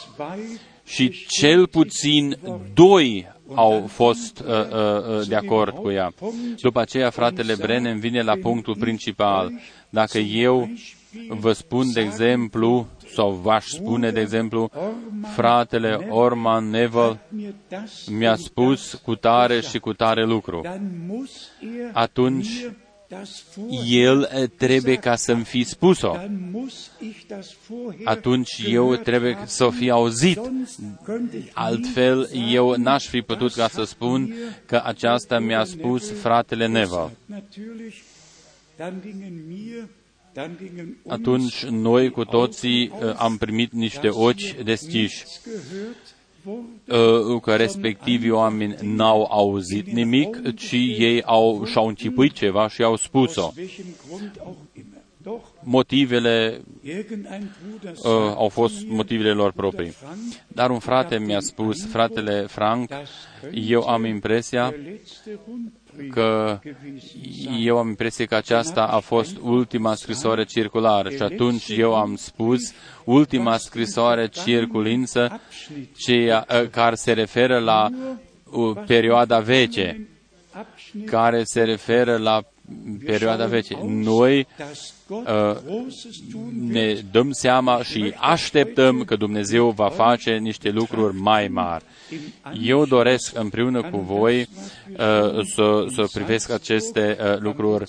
și 0.89 1.27
cel 1.29 1.67
puțin 1.67 2.39
doi 2.75 3.27
au 3.55 3.87
fost 3.87 4.39
uh, 4.39 4.47
uh, 4.49 5.19
uh, 5.19 5.27
de 5.29 5.35
acord 5.35 5.75
cu 5.75 5.91
ea. 5.91 6.13
După 6.61 6.81
aceea, 6.81 7.11
fratele 7.11 7.55
Brenem 7.55 7.99
vine 7.99 8.23
la 8.23 8.35
punctul 8.43 8.77
principal. 8.77 9.53
Dacă 9.91 10.19
eu 10.19 10.71
vă 11.29 11.53
spun, 11.53 11.93
de 11.93 12.01
exemplu, 12.01 12.87
sau 13.15 13.31
v-aș 13.31 13.65
spune, 13.67 14.11
de 14.11 14.21
exemplu, 14.21 14.71
fratele 15.35 16.07
Orman 16.11 16.71
Neville 16.71 17.21
mi-a 18.07 18.35
spus 18.37 18.95
cu 18.95 19.15
tare 19.15 19.61
și 19.61 19.79
cu 19.79 19.93
tare 19.93 20.25
lucru, 20.25 20.63
atunci 21.93 22.49
el 23.87 24.29
eh, 24.33 24.49
trebuie 24.57 24.97
ca 24.97 25.17
să-mi 25.17 25.45
fi 25.45 25.65
spus-o. 25.65 26.17
Atunci 28.05 28.63
eu 28.67 28.95
trebuie 28.97 29.39
să 29.45 29.65
o 29.65 29.71
fi 29.71 29.91
auzit. 29.91 30.41
Altfel, 31.53 32.31
eu 32.51 32.75
n-aș 32.77 33.07
fi 33.07 33.21
putut 33.21 33.55
ca 33.55 33.69
să 33.69 33.85
spun 33.85 34.35
că 34.67 34.83
aceasta 34.85 35.39
mi-a 35.39 35.65
spus 35.65 36.11
fratele 36.21 36.67
Neva. 36.67 37.11
Atunci 41.09 41.65
noi 41.65 42.11
cu 42.11 42.25
toții 42.25 42.83
eh, 42.85 43.15
am 43.17 43.37
primit 43.37 43.73
niște 43.73 44.09
ochi 44.09 44.63
deschiși 44.65 45.25
Uh, 45.47 46.18
că 47.43 47.57
respectivii 47.57 48.31
oameni 48.31 48.77
n-au 48.83 49.29
auzit 49.31 49.87
nimic, 49.87 50.55
ci 50.55 50.73
ei 50.73 51.23
au, 51.23 51.65
și-au 51.65 51.87
închipuit 51.87 52.33
ceva 52.33 52.69
și 52.69 52.83
au 52.83 52.97
spus-o. 52.97 53.53
Motivele 55.63 56.61
uh, 56.85 58.11
au 58.35 58.49
fost 58.49 58.87
motivele 58.87 59.33
lor 59.33 59.53
proprii. 59.53 59.93
Dar 60.49 60.71
un 60.71 60.79
frate 60.79 61.19
mi-a 61.19 61.41
spus, 61.41 61.87
fratele 61.87 62.47
Frank, 62.49 62.91
eu 63.53 63.83
am 63.83 64.05
impresia 64.05 64.75
că 66.11 66.59
eu 67.61 67.79
am 67.79 67.89
impresia 67.89 68.27
că 68.27 68.35
aceasta 68.35 68.83
a 68.83 68.99
fost 68.99 69.37
ultima 69.43 69.95
scrisoare 69.95 70.45
circulară 70.45 71.11
și 71.11 71.23
atunci 71.23 71.69
eu 71.69 71.95
am 71.95 72.17
spus 72.17 72.73
ultima 73.05 73.57
scrisoare 73.57 74.29
circulință 74.29 75.41
ceea, 75.97 76.47
ă, 76.51 76.67
care 76.67 76.95
se 76.95 77.13
referă 77.13 77.59
la 77.59 77.89
perioada 78.87 79.41
veche, 79.41 80.09
care 81.07 81.43
se 81.45 81.63
referă 81.63 82.17
la 82.17 82.43
perioada 83.05 83.47
veche. 83.47 83.79
Noi 83.85 84.47
uh, 85.07 85.57
ne 86.53 86.95
dăm 87.11 87.31
seama 87.31 87.83
și 87.83 88.15
așteptăm 88.17 89.05
că 89.05 89.17
Dumnezeu 89.17 89.71
va 89.71 89.89
face 89.89 90.37
niște 90.37 90.71
lucruri 90.71 91.17
mai 91.17 91.49
mari. 91.49 91.85
Eu 92.63 92.85
doresc 92.85 93.39
împreună 93.39 93.83
cu 93.83 93.99
voi 93.99 94.41
uh, 94.41 94.47
să, 95.55 95.87
să 95.95 96.09
privesc 96.13 96.51
aceste 96.51 97.17
uh, 97.21 97.39
lucruri 97.39 97.85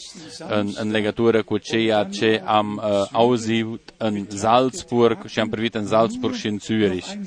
în, 0.49 0.73
în 0.75 0.91
legătură 0.91 1.43
cu 1.43 1.57
ceea 1.57 2.03
ce 2.03 2.41
am 2.45 2.81
uh, 2.83 3.07
auzit 3.11 3.93
în 3.97 4.25
Salzburg 4.29 5.25
și 5.25 5.39
am 5.39 5.49
privit 5.49 5.75
în 5.75 5.87
Salzburg 5.87 6.33
și 6.33 6.47
în 6.47 6.59
Zürich. 6.59 7.17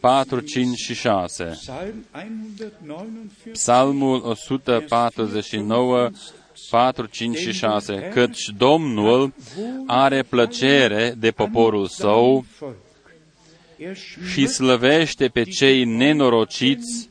4, 0.00 0.40
5 0.40 0.76
și 0.76 0.94
6. 0.94 1.58
Psalmul 3.52 4.20
149, 4.24 6.10
4, 6.70 7.06
5 7.06 7.36
și 7.36 7.52
6. 7.52 8.10
Căci 8.12 8.48
Domnul 8.56 9.32
are 9.86 10.22
plăcere 10.22 11.14
de 11.18 11.30
poporul 11.30 11.86
său 11.86 12.44
și 14.32 14.46
slăvește 14.46 15.28
pe 15.28 15.42
cei 15.42 15.84
nenorociți 15.84 17.08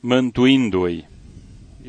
mântuindu-i. 0.00 1.10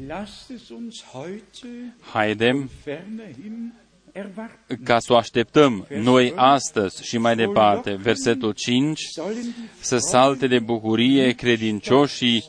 Lasst 0.08 0.50
es 0.50 0.70
uns 0.70 1.04
heute 1.04 1.96
Haidem 2.14 2.70
fernerhin 2.84 3.74
erwarten. 4.12 4.78
ca 4.84 5.00
să 5.00 5.14
o 5.14 5.16
așteptăm 5.16 5.88
noi 5.90 6.34
astăzi 6.36 7.04
și 7.04 7.18
mai 7.18 7.36
departe. 7.36 7.96
Versetul 7.96 8.52
5, 8.52 9.00
Sollen 9.00 9.42
die 9.42 9.70
să 9.80 9.98
salte 9.98 10.48
de 10.48 10.60
bucurie 10.60 11.32
credincioșii 11.32 12.44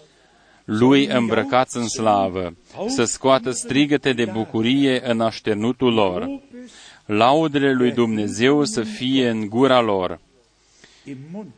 lui 0.65 1.07
îmbrăcați 1.07 1.77
în 1.77 1.89
slavă, 1.89 2.57
să 2.87 3.05
scoată 3.05 3.51
strigăte 3.51 4.13
de 4.13 4.25
bucurie 4.25 5.11
în 5.11 5.21
așternutul 5.21 5.93
lor. 5.93 6.21
Lobes 6.23 6.71
Laudele 7.07 7.73
lui 7.73 7.93
Dumnezeu 7.93 8.65
să 8.65 8.83
fie 8.83 9.29
în 9.29 9.49
gura 9.49 9.81
lor 9.81 10.21
im 11.05 11.19
Mund 11.31 11.53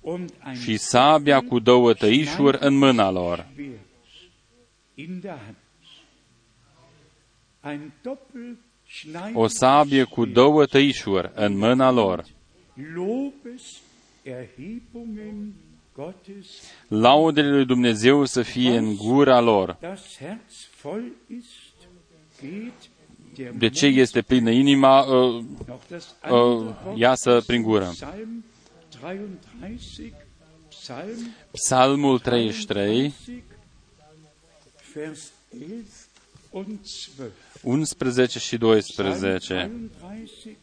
und 0.00 0.32
ein 0.46 0.54
și 0.54 0.76
sabia 0.76 1.40
cu 1.40 1.58
două 1.58 1.92
tăișuri 1.94 2.58
în 2.60 2.74
mâna 2.74 3.10
lor. 3.10 3.46
Schwert 3.52 3.80
in 4.94 5.20
der 5.20 5.38
Hand. 5.38 5.56
Ein 7.64 7.92
O 9.34 9.46
sabie 9.46 10.04
cu 10.04 10.24
două 10.24 10.66
tăișuri 10.66 11.30
în 11.34 11.56
mâna 11.56 11.90
lor. 11.90 12.24
Lobes, 15.94 15.96
Erhebungen 15.96 16.14
Gottes, 16.14 16.46
Laudele 16.88 17.50
lui 17.50 17.64
Dumnezeu 17.64 18.24
să 18.24 18.42
fie 18.42 18.76
în 18.76 18.96
gura 18.96 19.40
lor. 19.40 19.76
das 19.80 20.16
Herz 20.18 20.68
voll 20.82 21.12
ist, 21.26 21.72
geht 22.40 22.90
der 23.34 23.52
De 23.52 23.68
ce 23.68 23.86
este 23.86 24.22
plină 24.22 24.50
inima, 24.50 25.02
uh, 25.02 25.44
noch 25.66 25.82
das 25.88 26.04
uh, 26.04 26.16
andere 26.20 26.76
Wort 26.84 26.98
iasă 26.98 27.30
aus 27.30 27.44
prin 27.44 27.62
gură. 27.62 27.84
Psalm 27.84 28.44
33, 29.00 30.12
Psalm 30.68 31.34
Psalmul 31.50 32.18
33, 32.18 33.12
33, 33.12 33.42
Vers 34.94 35.32
11 35.50 35.86
und 36.50 36.78
12. 37.16 37.36
11 37.62 38.38
și 38.38 38.56
Psalm 38.56 38.80
12. 38.80 39.54
33, 39.54 40.56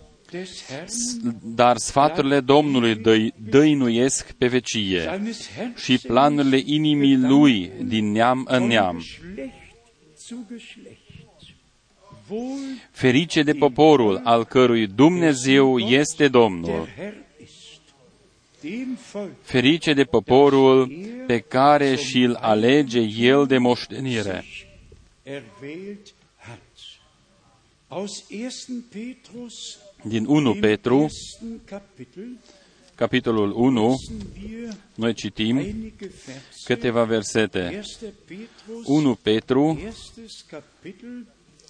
Dar 1.43 1.77
sfaturile 1.77 2.39
Domnului 2.39 2.95
dăi- 2.95 3.33
dăinuiesc 3.49 4.31
pe 4.31 4.47
vecie 4.47 4.99
seines 5.01 5.49
și 5.75 5.97
planurile 5.97 6.61
inimii 6.65 7.17
lui 7.17 7.71
din 7.83 8.11
neam 8.11 8.45
în 8.49 8.59
von 8.59 8.67
neam. 8.67 8.97
Geschlecht 8.97 9.53
zu 10.27 10.35
Geschlecht. 10.51 10.99
Wohl 12.29 12.59
Ferice 12.91 13.43
de 13.43 13.53
poporul 13.53 14.21
al 14.23 14.45
cărui 14.45 14.87
Dumnezeu 14.87 15.77
este 15.79 16.27
Domnul. 16.27 16.65
der 16.95 17.05
Herr 17.05 17.13
ist, 17.43 17.81
dem 18.61 18.97
Volk, 19.11 19.29
Ferice 19.41 19.93
de 19.93 20.03
poporul 20.03 20.91
pe 21.27 21.39
care 21.39 21.95
și-l 21.95 22.33
alege 22.41 22.99
el 23.19 23.45
de 23.47 23.57
moștenire. 23.57 24.43
sich 24.47 24.65
erwählt 25.23 26.13
hat. 26.37 26.59
Aus 27.87 28.23
1. 28.29 28.83
Petrus, 28.91 29.77
Din 30.05 30.25
1 30.27 30.53
im 30.55 30.61
Petru, 30.61 31.01
ersten 31.03 31.61
Kapitel, 31.65 32.37
capitolul 32.95 33.51
1, 33.53 33.89
lesen 33.89 34.31
wir 34.33 34.69
noi 34.95 35.13
citim 35.13 35.57
einige 35.57 36.07
Verse. 36.07 36.63
câteva 36.65 37.05
versete. 37.05 37.59
1. 37.59 37.99
Petrus, 38.25 38.87
1 38.87 39.15
Petru, 39.21 39.77
erstes 39.83 40.45
Kapitel 40.49 41.25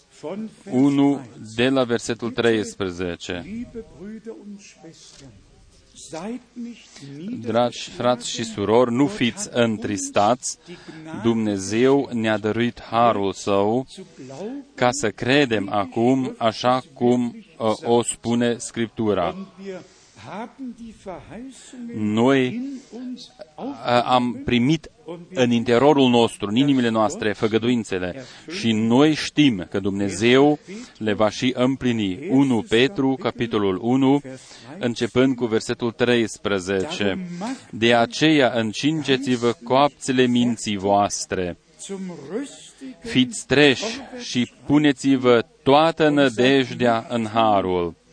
von 0.10 0.50
Vers 0.64 0.76
1 0.76 1.00
1. 1.00 1.20
de 1.56 1.70
la 1.70 1.84
versetul 1.86 2.32
13. 2.32 3.68
Dragi 7.40 7.90
frați 7.90 8.30
și 8.30 8.44
surori, 8.44 8.92
nu 8.92 9.08
fiți 9.08 9.50
întristați, 9.52 10.58
Dumnezeu 11.24 12.10
ne-a 12.12 12.38
dăruit 12.38 12.82
harul 12.82 13.34
său 13.34 13.86
zu 13.90 14.06
glauben 14.26 14.66
ca 14.76 14.90
să 14.92 15.10
credem 15.10 15.70
acum 15.70 16.36
așa 16.38 16.82
cum 16.94 17.46
uh, 17.58 17.72
o 17.84 18.04
spune 18.04 18.58
Scriptura. 18.58 19.36
Und 20.26 20.32
wir 20.32 20.40
haben 20.40 20.76
die 20.78 20.94
Verheißungen 20.94 22.14
Noi 22.14 22.48
in 22.48 22.82
uns 22.92 23.32
uh, 23.58 23.64
am 24.04 24.42
primit 24.46 24.90
în 25.34 25.52
interiorul 25.52 26.10
nostru, 26.10 26.48
în 26.48 26.56
inimile 26.56 26.90
noastre, 26.90 27.34
făgăduințele 27.34 28.24
și 28.60 28.72
noi 28.72 29.14
știm 29.14 29.68
că 29.70 29.80
Dumnezeu 29.80 30.60
le 30.98 31.14
va 31.14 31.30
și 31.30 31.54
împlini. 31.56 32.28
1 32.30 32.62
Petru, 32.62 33.18
capitolul 33.20 33.80
1, 33.82 34.22
începând 34.80 35.36
cu 35.36 35.46
versetul 35.46 35.92
13. 35.92 37.28
De 37.70 37.94
aceea 37.94 38.52
încingeți-vă 38.56 39.56
coapțele 39.64 40.26
minții 40.26 40.78
voastre, 40.78 41.58
zum 41.82 42.00
rüstigen 42.32 42.66
fiți 43.00 43.46
treși 43.48 44.02
și 44.20 44.52
puneți-vă 44.66 45.46
toată 45.64 46.10
nădejdea 46.10 47.06
în 47.10 47.28
harul, 47.34 47.84
und 47.84 47.94
setzt 47.94 48.05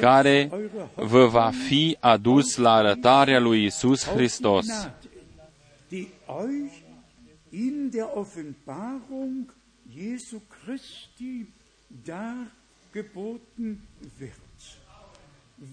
care 0.00 0.48
eure 0.52 0.90
vă 0.94 1.26
va 1.26 1.50
fi 1.66 1.96
adus 2.00 2.56
la 2.56 2.72
arătarea 2.72 3.38
lui 3.40 3.64
Isus 3.64 4.04
Hristos. 4.04 4.66
Gnade, 4.66 4.94
die 5.88 6.08
euch 6.26 6.72
in 7.50 7.90
der 7.90 8.06
Offenbarung 8.14 9.54
Jesu 9.96 10.40
Christi 10.64 11.46
dargeboten 12.04 13.80
wird. 14.18 14.32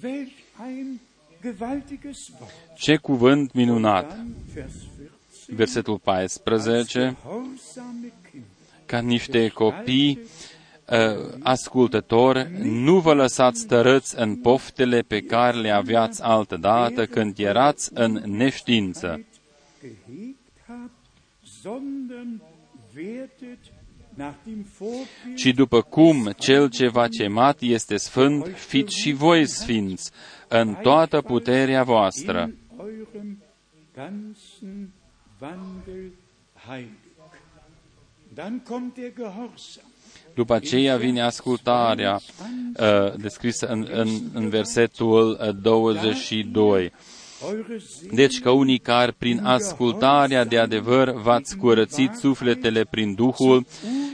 Welch 0.02 0.34
ein 0.58 1.00
gewaltiges 1.42 2.32
Wort. 2.40 2.52
Ce 2.78 2.98
cuvânt 2.98 3.54
minunat! 3.54 4.10
Dann 4.10 4.36
Vers 4.54 4.74
14. 4.98 5.56
Versetul 5.56 6.00
14. 6.00 7.16
Gehorsame 7.24 8.12
Kind, 8.32 8.44
ca 8.86 9.00
niște 9.00 9.48
copii 9.48 10.20
uh, 10.22 10.28
ascultători, 11.40 12.48
nu 12.62 13.00
vă 13.00 13.14
lăsați 13.14 13.66
tărâți 13.66 14.20
în 14.20 14.36
poftele 14.36 15.02
pe 15.02 15.22
care 15.22 15.58
le 15.58 15.70
aveați 15.70 16.24
altădată 16.24 17.06
când 17.06 17.40
erați 17.40 17.90
în 17.94 18.22
neștiință, 18.26 19.26
gehegt 19.82 20.38
habt, 20.68 20.92
sondern 21.62 22.42
werdet 22.96 23.60
nach 24.14 24.36
dem 24.44 24.66
Vorbild 24.78 25.36
ci 25.36 25.54
după 25.54 25.82
cum 25.82 26.32
cel 26.38 26.70
ce 26.70 26.88
v-a 26.88 27.08
chemat 27.08 27.62
este 27.62 27.98
sfânt, 27.98 28.48
fiți 28.56 29.00
și 29.00 29.12
voi 29.12 29.48
sfinți 29.48 30.12
în 30.48 30.76
toată 30.82 31.22
puterea 31.22 31.84
voastră. 31.84 32.42
in 32.42 32.56
eurem 32.80 33.38
ganzen 33.96 34.94
Wandel 35.42 36.12
heilig. 36.68 37.04
Dann 38.34 38.64
kommt 38.64 38.96
der 38.96 39.14
Gehorsam. 39.14 39.95
După 40.36 40.54
aceea 40.54 40.98
vine 40.98 41.22
ascultarea 41.22 42.20
uh, 42.80 43.14
descrisă 43.18 43.68
în, 43.68 43.88
în, 43.92 44.08
în 44.34 44.50
versetul 44.50 45.40
uh, 45.42 45.56
22. 45.62 46.92
Eure 47.44 47.80
Seele 47.80 48.16
Deci 48.16 48.40
că 48.40 48.50
unii 48.50 48.78
care 48.78 49.12
prin 49.18 49.40
ascultarea 49.44 50.44
de 50.44 50.58
adevăr 50.58 51.10
v-ați 51.12 51.58
curățit 51.58 52.14
sufletele 52.14 52.84
prin 52.90 53.14
Duhul, 53.14 53.66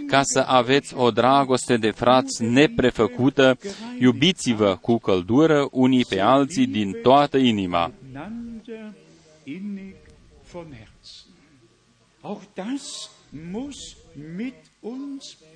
ca 0.08 0.22
să 0.24 0.40
aveți 0.40 0.96
o 0.96 1.12
dragoste 1.12 1.78
de 1.78 1.92
frați 1.92 2.44
neprefăcută, 2.44 3.58
iubiți-vă 4.00 4.78
cu 4.82 4.98
căldură 4.98 5.68
unii 5.72 6.06
pe 6.06 6.20
alții 6.20 6.68
din 6.68 6.96
toată 7.02 7.38
inima. 7.38 7.92
einander 8.14 8.94
innig 9.46 9.96
von 10.52 10.68
Herzen. 10.72 11.34
Auch 12.22 12.42
das 12.54 13.10
muss 13.30 13.98
mit 14.36 14.54
uns 14.80 15.38
und 15.40 15.51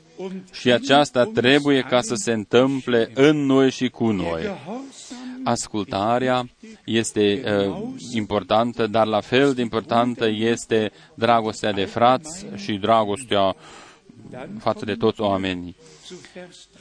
Și 0.52 0.72
aceasta 0.72 1.20
in 1.22 1.28
uns 1.28 1.38
trebuie 1.40 1.82
ca 1.82 2.02
să 2.02 2.16
se 2.16 2.32
întâmple 2.32 3.12
în 3.14 3.46
noi 3.46 3.72
și 3.72 3.90
cu 3.90 4.06
Der 4.06 4.14
noi. 4.16 4.42
Gehorsam 4.42 5.26
Ascultarea 5.44 6.50
este 6.86 7.44
uh, 7.68 7.78
importantă, 8.14 8.88
dar 8.88 9.06
la 9.08 9.22
fel 9.22 9.54
de 9.54 9.62
importantă 9.62 10.28
este 10.28 10.92
dragostea 11.16 11.72
de 11.72 11.86
frați 11.86 12.46
și 12.56 12.74
dragostea 12.74 13.56
față 14.60 14.86
de 14.86 14.94
toți 14.96 15.22
oamenii. 15.22 15.76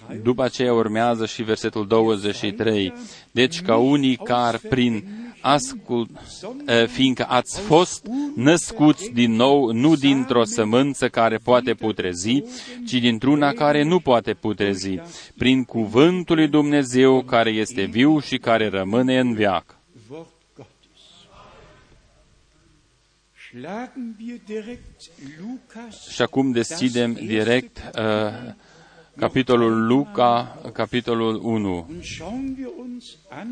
Zu 0.07 0.13
Vers 0.13 0.21
3. 0.21 0.23
După 0.23 0.43
aceea 0.43 0.73
urmează 0.73 1.27
și 1.27 1.43
versetul 1.43 1.87
23. 1.87 2.93
Deci 3.31 3.61
ca 3.61 3.77
unii 3.77 4.17
care 4.17 4.61
prin 4.69 5.05
ascult, 5.45 6.11
eh, 6.67 6.87
fiindcă 6.87 7.27
ați 7.29 7.61
fost 7.61 8.07
născuți 8.35 9.11
din 9.13 9.33
nou, 9.33 9.73
nu 9.73 9.95
dintr-o 9.95 10.45
sămânță 10.45 11.09
care 11.09 11.37
poate 11.37 11.75
putrezi, 11.75 12.43
ci 12.87 12.93
dintr-una 12.93 13.53
care 13.53 13.83
nu 13.83 14.01
poate 14.01 14.35
putrezi, 14.35 14.99
prin 15.37 15.65
cuvântul 15.65 16.37
lui 16.37 16.49
Dumnezeu 16.49 17.23
care 17.23 17.51
este 17.51 17.85
viu 17.85 18.21
și 18.21 18.39
care 18.39 18.69
rămâne 18.69 19.19
în 19.19 19.35
veac. 19.35 19.79
Wort 20.11 20.29
Gottes. 20.57 21.01
Schlagen 23.49 24.17
wir 24.27 24.41
direkt 24.47 25.11
Lukas 25.41 26.09
Și 26.09 26.23
acum 26.23 26.51
deschidem 26.51 27.13
direct 27.13 27.93
uh, 27.99 28.53
capitolul 29.17 29.87
Luca, 29.87 30.59
capitolul 30.73 31.41
1. 31.45 31.87
und 31.89 32.03
schauen 32.05 32.55
wir 32.59 32.69
uns 32.79 33.17
an 33.29 33.49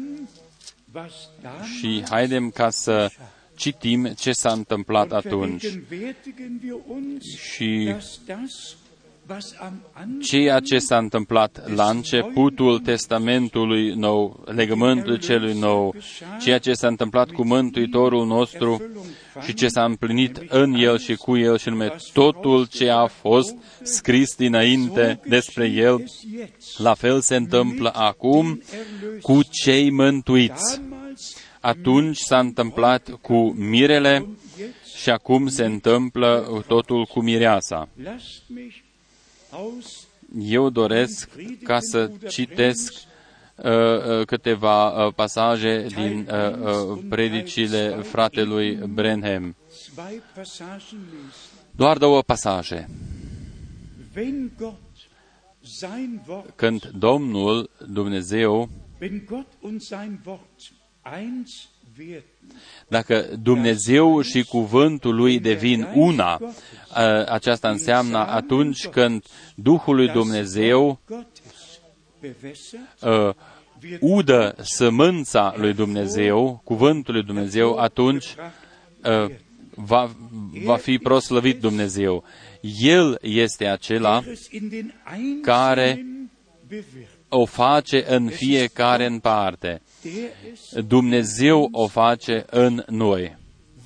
was 0.95 1.13
damals 1.43 1.67
Și 1.69 2.05
haidem 2.11 2.51
ca 2.51 2.71
să 2.71 3.11
citim 3.55 4.05
ce 4.07 4.33
s-a 4.33 4.53
întâmplat 4.53 5.03
und 5.11 5.13
atunci. 5.27 5.63
vergegenwärtigen 5.63 6.61
wir 6.65 6.77
uns, 6.89 7.25
Și 7.25 7.95
ceea 10.23 10.61
ce 10.61 10.79
s-a 10.79 10.99
întâmplat 10.99 11.75
la 11.75 11.91
începutul 11.91 12.79
Testamentului 12.79 13.95
Nou, 13.95 14.43
legământul 14.45 15.17
celui 15.17 15.59
nou, 15.59 15.95
ceea 16.41 16.59
ce 16.59 16.73
s-a 16.73 16.87
întâmplat 16.87 17.31
cu 17.31 17.45
Mântuitorul 17.47 18.27
nostru 18.27 18.83
și 19.41 19.55
ce 19.55 19.69
s-a 19.69 19.85
împlinit 19.85 20.37
în 20.49 20.75
El 20.75 20.99
și 20.99 21.15
cu 21.15 21.37
El 21.37 21.59
și 21.59 21.69
nume 21.69 21.95
totul 22.13 22.67
ce 22.67 22.89
a 22.91 23.07
fost 23.07 23.55
scris 23.83 24.35
dinainte 24.37 25.21
despre 25.29 25.67
El, 25.67 26.01
es 26.05 26.21
jetzt 26.39 26.79
la 26.79 26.95
fel 26.95 27.21
se 27.21 27.37
întâmplă 27.37 27.91
acum 27.95 28.63
cu 29.21 29.41
cei 29.51 29.91
mântuiți. 29.91 30.81
damals 30.81 31.37
Atunci 31.61 32.17
s-a 32.17 32.39
întâmplat 32.39 33.11
cu 33.21 33.53
mirele 33.53 34.27
și 34.97 35.11
acum 35.11 35.49
se 35.49 35.65
întâmplă 35.65 36.63
totul 36.67 37.05
cu 37.05 37.23
mireasa. 37.23 37.89
Lasst 39.53 39.59
mich 39.59 39.61
aus 39.61 40.07
Eu 40.39 40.71
doresc 40.71 41.29
ca 41.63 41.79
să 41.81 42.11
citesc 42.29 42.93
uh, 43.57 43.71
uh, 43.71 44.27
câteva 44.27 45.07
uh, 45.07 45.15
pasaje 45.15 45.87
din 45.95 46.29
uh, 46.31 46.93
uh, 46.93 47.05
predicile 47.09 47.89
fratelui 47.89 48.75
Brenham. 48.75 49.57
zwei 49.71 50.23
Passagen 50.35 50.99
lesen. 51.11 51.51
Doar 51.77 51.99
două 51.99 52.23
pasaje. 52.23 52.89
Wenn 54.17 54.51
Gott 54.59 54.81
sein 55.63 56.23
Wort, 56.27 56.51
Când 56.57 56.91
Domnul 56.99 57.71
Dumnezeu, 57.89 58.69
wenn 61.99 62.09
Gott 62.09 62.25
und 62.25 62.33
sein 62.33 62.33
Wort 62.33 62.33
eins 62.33 62.33
werden, 62.33 62.33
dacă 62.89 63.27
Dumnezeu 63.43 64.21
și 64.21 64.45
cuvântul 64.45 65.15
lui 65.15 65.41
devin 65.41 65.89
una, 65.95 66.39
uh, 66.41 66.51
aceasta 67.29 67.69
înseamnă 67.69 68.19
atunci 68.19 68.87
când 68.87 69.25
Duhul 69.55 69.95
lui 69.95 70.09
Dumnezeu 70.09 71.01
Gottes 71.07 71.81
bewässert, 72.21 73.01
uh, 73.01 73.35
udă 74.01 74.55
sămânța 74.61 75.55
lui 75.57 75.75
Dumnezeu, 75.75 76.61
cuvântul 76.65 77.15
lui 77.15 77.23
Dumnezeu, 77.23 77.77
atunci 77.79 78.35
uh, 79.05 79.35
va, 79.75 80.11
va 80.65 80.77
fi 80.77 80.99
proslăvit 80.99 81.61
Dumnezeu. 81.61 82.25
El 82.81 83.19
este 83.23 83.67
acela 83.67 84.23
er 84.27 84.33
es 84.33 84.51
in 84.51 84.69
den 84.69 84.95
care 85.43 85.89
Einzelnen 85.89 86.31
bewirkt, 86.69 87.21
o 87.29 87.45
face 87.45 88.05
în 88.09 88.29
fiecare 88.29 89.07
în 89.07 89.19
parte. 89.19 89.81
Der 90.03 90.31
es, 90.53 90.85
Dumnezeu 90.87 91.69
o 91.73 91.87
face 91.87 92.45
în 92.51 92.85
noi. 92.89 93.37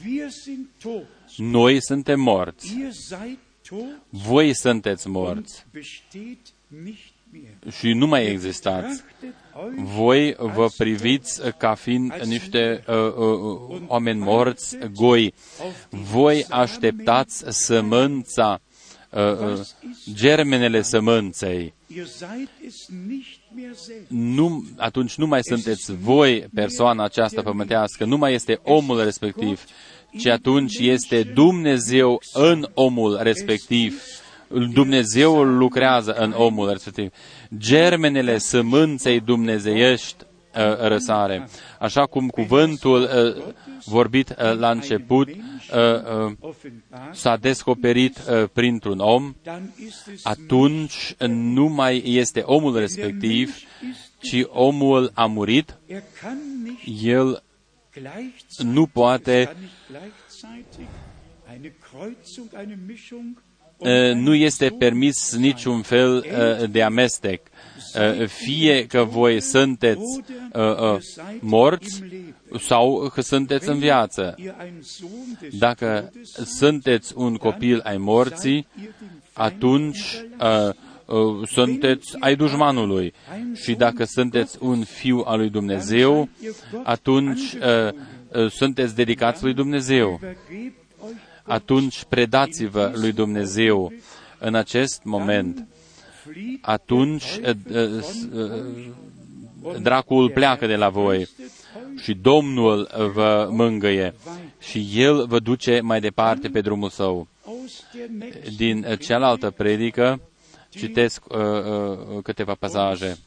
wir 0.07 0.31
sind 0.31 0.67
tot, 0.83 1.07
Noi 1.37 1.83
suntem 1.83 2.21
morți. 2.21 2.75
ihr 2.79 2.93
seid 2.93 3.39
tot 3.69 3.85
Voi 4.09 4.55
sunteți 4.55 5.09
morți 5.09 5.65
und 5.65 5.73
besteht 5.83 6.47
nicht 6.85 7.13
mehr. 7.33 7.73
și 7.73 7.93
nu 7.93 8.07
mai 8.07 8.27
existați. 8.27 9.03
Trachtet 9.03 9.35
euch 9.57 9.89
Voi 9.95 10.35
vă 10.39 10.69
priviți 10.77 11.51
ca 11.59 11.75
fiind 11.75 12.13
niște 12.25 12.85
uh, 12.89 12.95
uh, 12.97 13.81
oameni 13.87 14.19
morți, 14.21 14.77
goi. 14.93 15.35
Voi 15.91 16.45
așteptați 16.51 17.45
sămânța, 17.49 18.61
uh, 19.11 19.21
uh, 19.23 19.61
germenele 20.13 20.83
sămânței. 20.83 21.75
Ihr 23.59 23.75
seid 23.75 24.03
es 24.03 24.11
nicht 24.11 24.37
mehr 24.37 24.37
selbst. 24.37 24.37
Nu, 24.37 24.65
atunci 24.77 25.17
nu 25.17 25.27
mai 25.27 25.41
sunteți 25.43 25.97
voi 25.97 26.47
persoana 26.55 27.05
aceasta 27.05 27.43
pământească, 27.43 28.05
nu 28.05 28.17
mai 28.17 28.35
este 28.35 28.61
omul 28.63 29.05
respectiv, 29.05 29.65
ci 30.19 30.27
atunci 30.27 30.79
este 30.79 31.23
Dumnezeu 31.23 32.21
în 32.33 32.69
omul 32.75 33.19
respectiv. 33.23 34.03
Dumnezeu 34.73 35.43
lucrează 35.43 36.13
în 36.13 36.33
omul 36.37 36.71
respectiv. 36.71 37.13
Germenele 37.59 38.39
sămânței 38.39 39.21
dumnezeiești 39.21 40.17
uh, 40.21 40.36
răsare. 40.79 41.49
Așa 41.79 42.07
cum 42.07 42.29
cuvântul 42.29 43.03
uh, 43.03 43.55
vorbit 43.85 44.29
uh, 44.31 44.59
la 44.59 44.71
început 44.71 45.29
uh, 45.29 45.35
uh, 45.37 46.33
Offenbar, 46.41 47.11
s-a 47.13 47.37
descoperit 47.37 48.19
uh, 48.19 48.49
printr-un 48.53 48.99
om, 48.99 49.35
dann 49.43 49.73
ist 49.79 50.07
es 50.15 50.25
atunci 50.25 51.15
nu 51.29 51.67
mai 51.67 52.03
este 52.05 52.41
omul 52.41 52.79
respectiv, 52.79 53.57
ci 54.19 54.47
omul 54.49 55.11
a 55.15 55.27
murit, 55.27 55.79
Er 55.87 56.03
kann 56.21 56.39
nicht 56.63 57.07
el 57.07 57.43
gleichzeitig, 57.93 58.75
nu 58.75 58.87
poate, 58.87 59.57
er 63.81 63.85
kann 63.85 63.85
nicht 63.85 63.85
gleichzeitig 63.85 63.85
eine 63.85 63.85
Kreuzung, 63.85 63.85
eine 63.85 63.85
Mischung 63.85 63.85
und 63.85 63.87
uh, 63.87 63.89
eine 63.89 64.15
nu 64.15 64.35
este 64.35 64.69
Sohn 64.69 64.79
permis 64.79 65.37
niciun 65.37 65.85
fel 65.85 66.25
uh, 66.25 66.71
de 66.71 66.83
amestec. 66.83 67.41
Uh, 67.95 68.27
Fie 68.27 68.87
că 68.87 69.05
voi 69.05 69.41
sunteți 69.41 70.21
uh, 70.53 70.95
uh, 70.95 70.99
morți 71.41 72.03
sau 72.59 73.11
că 73.15 73.21
sunteți 73.21 73.69
în 73.69 73.79
viață. 73.79 74.35
ihr 74.39 74.55
ein 74.65 74.83
Sohn 74.83 75.39
des 75.41 75.59
Dacă 75.59 76.11
Todes 76.13 76.57
sunteți 76.57 77.13
un 77.17 77.37
copil 77.37 77.81
ai 77.85 77.97
morții, 77.97 78.67
seid 78.73 78.83
ihr 78.83 78.93
dem 78.99 78.99
Feind 78.99 79.23
atunci 79.33 79.99
uh, 80.41 80.75
uh, 81.07 81.49
sunteți 81.49 82.17
ai 82.21 82.37
dușmanului. 82.37 83.13
Și 83.55 83.75
dacă 83.75 84.05
sunteți 84.05 84.57
un 84.61 84.85
fiu 84.85 85.23
al 85.25 85.39
lui 85.39 85.51
Dumnezeu, 85.51 86.29
atunci 86.83 87.53
uh, 87.53 87.93
uh, 88.43 88.51
sunteți 88.51 88.95
dedicați 88.95 89.43
lui 89.43 89.55
Dumnezeu. 89.55 90.21
Übergebt 91.47 91.71
euch 91.71 91.87
Atunci 91.87 92.05
predați-vă 92.05 92.93
lui 92.95 93.13
Dumnezeu 93.13 93.93
în 94.39 94.55
acest 94.55 95.01
moment. 95.05 95.67
flieht 96.23 96.59
Atunci 96.63 97.25
uh, 97.43 97.55
uh, 97.71 98.05
uh, 98.33 99.81
dracul 99.83 100.31
pleacă 100.31 100.67
de 100.67 100.77
la 100.77 100.89
voi 100.89 101.29
și 102.01 102.15
Domnul 102.15 102.89
vă 103.13 103.49
mângăie 103.51 104.15
și 104.59 104.89
El 104.95 105.27
vă 105.27 105.39
duce 105.39 105.81
mai 105.81 106.01
departe 106.01 106.49
pe 106.49 106.61
drumul 106.61 106.91
său. 106.91 107.29
aus 107.47 107.85
der 107.93 108.09
nächsten 108.09 108.57
Din 108.57 108.85
uh, 108.89 108.99
cealaltă 108.99 109.51
predică 109.51 110.21
citesc 110.69 111.23
uh, 111.29 111.39
uh, 111.39 112.23
câteva 112.23 112.55
pasaje. 112.55 113.19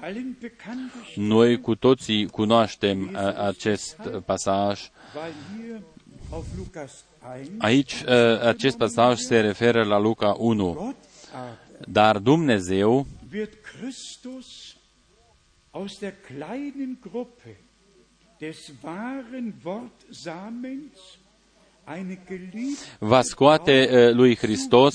allen 0.00 0.36
bekannte 0.40 0.92
Noi 1.16 1.60
cu 1.60 1.74
toții 1.74 2.26
cunoaștem 2.26 3.10
uh, 3.12 3.36
acest 3.36 3.96
pasaj. 4.24 4.90
Weil 7.22 7.44
hier 7.44 7.52
auf 7.52 7.58
Lukas 7.58 7.58
1 7.58 7.60
Aici 7.60 8.04
uh, 8.04 8.46
acest 8.46 8.76
pasaj 8.76 9.18
se 9.18 9.40
referă 9.40 9.84
la 9.84 9.98
Luca 9.98 10.36
1. 10.38 10.72
Gott 10.74 10.96
aber 11.32 11.62
Dar 11.88 12.18
Dumnezeu 12.18 13.06
wird 13.30 13.52
Christus 13.62 14.76
aus 15.70 15.98
der 15.98 16.12
kleinen 16.12 16.98
Gruppe 17.00 17.56
des 18.40 18.72
wahren 18.82 19.54
Wortsamens 19.62 21.18
eine 21.84 22.18
geliebte 22.26 22.84
va 22.98 23.22
scoate 23.22 23.88
uh, 23.90 24.14
lui 24.14 24.36
Hristos 24.36 24.94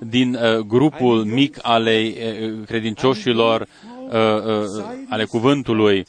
din 0.00 0.34
uh, 0.34 0.58
grupul 0.58 1.24
mic 1.24 1.58
ale 1.62 2.14
uh, 2.14 2.66
credincioșilor 2.66 3.60
uh, 3.60 4.12
uh, 4.12 4.84
ale 5.08 5.24
cuvântului. 5.24 6.06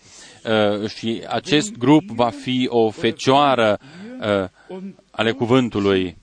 Uh, 0.81 0.87
și 0.89 1.23
acest 1.27 1.77
grup 1.77 2.03
va 2.03 2.29
fi 2.29 2.67
o 2.69 2.89
fecioară 2.89 3.79
uh, 4.19 4.77
und 4.77 4.93
ale 5.19 5.31
cuvântului. 5.31 6.17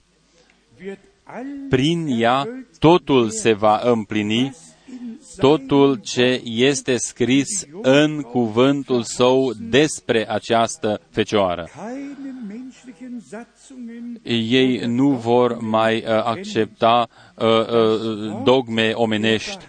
wird 0.81 0.99
alles 1.25 1.69
Prin 1.69 2.07
ea 2.19 2.49
totul 2.79 3.31
se 3.31 3.53
va 3.53 3.81
împlini, 3.85 4.41
in 4.41 5.19
totul 5.37 6.01
ce 6.03 6.41
este 6.45 6.97
scris 6.97 7.67
în 7.83 8.21
cuvântul 8.21 9.03
său 9.03 9.53
despre 9.71 10.31
această 10.31 11.01
fecioară. 11.11 11.69
keine 11.75 12.35
menschlichen 12.49 13.21
Satzungen 13.29 14.21
Ei 14.23 14.87
nu 14.87 15.09
vor 15.09 15.59
mai 15.61 15.97
uh, 15.97 16.05
accepta 16.09 17.09
uh, 17.35 17.47
uh, 17.47 18.43
dogme 18.45 18.93
omenești, 18.95 19.67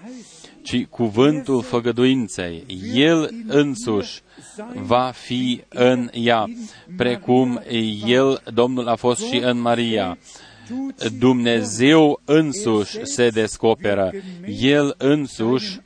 ci 0.61 0.85
cuvântul 0.85 1.61
făgăduinței. 1.61 2.65
El 2.93 3.29
însuși 3.47 4.21
va 4.73 5.11
fi 5.13 5.63
în 5.69 6.09
ea, 6.13 6.45
precum 6.97 7.61
El, 8.05 8.41
Domnul, 8.53 8.87
a 8.87 8.95
fost 8.95 9.25
și 9.25 9.37
în 9.37 9.59
Maria. 9.59 10.17
Dumnezeu 11.17 12.21
însuși 12.25 13.05
se 13.05 13.29
descoperă. 13.29 14.11
El 14.45 14.95
însuși 14.97 15.79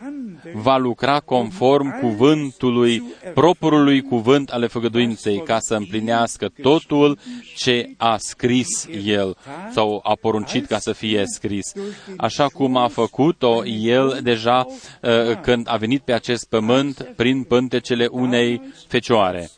seinem 0.00 0.38
eigenen 0.38 0.40
Wort 0.40 0.44
der 0.44 0.52
Verheißung 0.52 0.62
va 0.62 0.76
lucra 0.76 1.20
conform 1.20 2.00
cuvântului, 2.00 3.02
propriului 3.34 4.02
cuvânt 4.02 4.50
ale 4.50 4.66
făgăduinței, 4.66 5.42
ca 5.42 5.58
să 5.60 5.74
împlinească 5.74 6.50
totul 6.62 7.18
ce 7.56 7.94
a 7.96 8.16
scris 8.18 8.88
el 9.04 9.36
sau 9.72 10.00
a 10.02 10.14
poruncit 10.20 10.66
ca 10.66 10.78
să 10.78 10.92
fie 10.92 11.22
scris. 11.26 11.72
Așa 12.16 12.46
cum 12.46 12.76
a 12.76 12.88
făcut-o 12.88 13.64
el 13.66 14.20
deja 14.22 14.66
uh, 14.66 15.40
când 15.42 15.66
a 15.70 15.76
venit 15.76 16.02
pe 16.02 16.12
acest 16.12 16.48
pământ 16.48 17.12
prin 17.16 17.42
pântecele 17.42 18.06
unei 18.10 18.62
fecioare. 18.88 19.50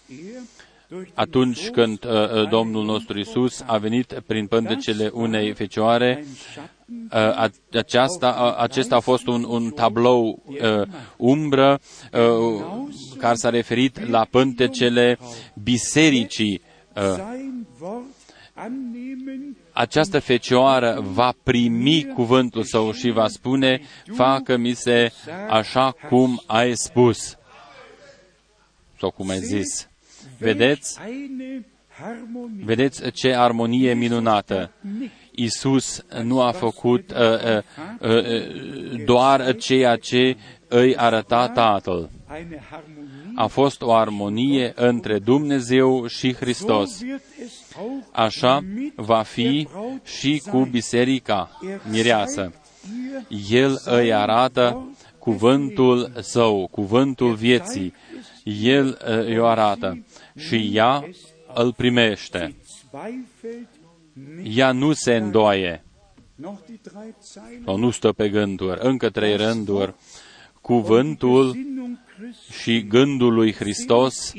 Atunci 1.14 1.68
când 1.68 2.05
uh, 2.05 2.11
uh, 2.12 2.48
Domnul 2.48 2.85
nostru 2.85 3.18
Isus 3.18 3.62
a 3.66 3.78
venit 3.78 4.22
prin 4.26 4.46
pântecele 4.46 5.11
unei 5.12 5.52
fecioare, 5.52 6.24
uh, 6.57 6.82
aceasta, 7.72 8.55
uh, 8.57 8.62
acesta 8.62 8.96
a 8.96 9.00
fost 9.00 9.26
un, 9.26 9.44
un 9.44 9.70
tablou 9.70 10.42
uh, 10.46 10.88
umbră 11.16 11.81
uh, 12.12 12.88
care 13.18 13.35
s-a 13.35 13.50
referit 13.50 14.09
la 14.09 14.26
pântecele 14.31 15.18
bisericii. 15.62 16.62
Uh, 16.96 17.40
această 19.72 20.18
fecioară 20.18 21.05
va 21.12 21.33
primi 21.42 22.07
cuvântul 22.14 22.62
său 22.62 22.92
și 22.92 23.11
va 23.11 23.28
spune, 23.28 23.81
facă-mi 24.14 24.72
se 24.72 25.12
așa 25.48 25.94
cum 26.09 26.42
ai 26.46 26.76
spus 26.76 27.37
sau 29.00 29.11
cum 29.11 29.28
ai 29.28 29.38
zis. 29.38 29.88
Vedeți? 30.38 30.98
Vedeți 32.64 33.11
ce 33.11 33.35
armonie 33.35 33.94
minunată. 33.94 34.70
Isus 35.35 36.05
nu 36.23 36.40
a 36.40 36.51
făcut 36.51 37.11
uh, 37.11 37.59
uh, 38.01 38.09
uh, 38.11 39.05
doar 39.05 39.57
ceea 39.57 39.97
ce 39.97 40.37
îi 40.68 40.97
arăta 40.97 41.49
Tatăl. 41.49 42.11
A 43.35 43.47
fost 43.47 43.83
o 43.83 43.92
armonie 43.92 44.73
între 44.77 45.18
Dumnezeu 45.18 46.07
și 46.07 46.35
Hristos. 46.35 47.01
Așa 48.12 48.64
va 48.95 49.23
fi 49.23 49.68
și 50.05 50.42
cu 50.51 50.68
biserica 50.71 51.61
mireasă. 51.90 52.53
El 53.51 53.81
îi 53.85 54.12
arată 54.12 54.95
cuvântul 55.18 56.12
său, 56.21 56.68
cuvântul 56.71 57.35
vieții. 57.35 57.95
El 58.62 58.99
îi 59.05 59.38
o 59.38 59.47
arată 59.47 60.05
și 60.37 60.71
ea 60.73 61.09
îl 61.55 61.73
primește. 61.73 62.55
Ea 64.42 64.72
nu 64.72 64.92
se 64.92 65.14
îndoaie 65.14 65.85
sau 67.64 67.77
nu 67.77 67.90
stă 67.90 68.12
pe 68.12 68.29
gânduri. 68.29 68.79
Încă 68.83 69.11
trei 69.11 69.37
rânduri. 69.37 69.94
Cuvântul 70.61 71.57
și 72.62 72.87
gândul 72.87 73.35
lui 73.35 73.53
Hristos 73.53 74.33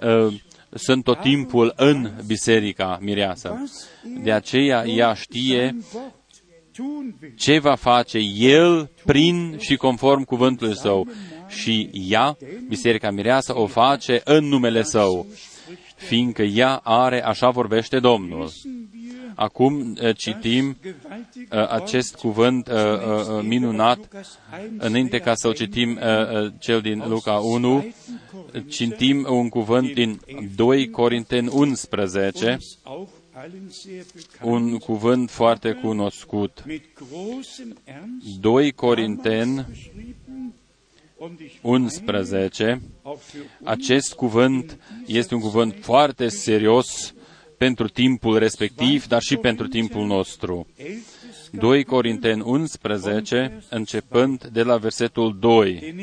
uh, 0.00 0.40
sunt 0.70 1.04
tot 1.04 1.20
timpul 1.20 1.72
în 1.76 2.10
biserica 2.26 2.98
mireasă. 3.00 3.70
De 4.22 4.32
aceea 4.32 4.86
ea 4.86 5.14
știe 5.14 5.76
ce 7.36 7.58
va 7.58 7.74
face 7.74 8.18
El 8.36 8.90
prin 9.04 9.56
și 9.58 9.76
conform 9.76 10.24
cuvântului 10.24 10.76
Său 10.76 11.08
și 11.48 11.90
ea, 11.92 12.36
Biserica 12.68 13.10
Mireasă, 13.10 13.56
o 13.56 13.66
face 13.66 14.20
în 14.24 14.44
numele 14.44 14.82
Său, 14.82 15.26
fiindcă 15.98 16.42
ea 16.42 16.80
are, 16.82 17.24
așa 17.24 17.50
vorbește 17.50 17.98
Domnul. 17.98 18.50
Acum 19.34 19.96
eh, 20.00 20.16
citim 20.16 20.76
uh, 20.82 21.68
acest 21.68 22.14
cuvânt 22.16 22.68
uh, 22.68 22.74
uh, 22.74 23.42
minunat, 23.42 23.98
înainte 24.78 25.18
ca 25.18 25.34
să-l 25.34 25.54
citim 25.54 25.98
cel 26.58 26.80
din 26.80 27.04
Luca 27.08 27.32
1, 27.32 27.86
citim 28.68 29.26
un 29.30 29.48
cuvânt 29.48 29.94
din 29.94 30.20
2 30.56 30.90
Corinteni 30.90 31.48
11, 31.52 32.58
un 34.42 34.78
cuvânt 34.78 35.30
foarte 35.30 35.72
cunoscut. 35.72 36.64
2 38.40 38.72
Corinteni 38.72 39.66
11, 41.62 42.80
acest 43.64 44.14
cuvânt 44.14 44.78
este 45.06 45.34
un 45.34 45.40
cuvânt 45.40 45.76
foarte 45.80 46.28
serios 46.28 47.14
pentru 47.56 47.88
timpul 47.88 48.38
respectiv, 48.38 49.06
dar 49.06 49.22
și 49.22 49.36
pentru 49.36 49.68
timpul 49.68 50.06
nostru. 50.06 50.66
2 51.50 51.84
Corinteni 51.84 52.42
11, 52.44 53.62
începând 53.70 54.44
de 54.44 54.62
la 54.62 54.76
versetul 54.76 55.36
2. 55.40 55.94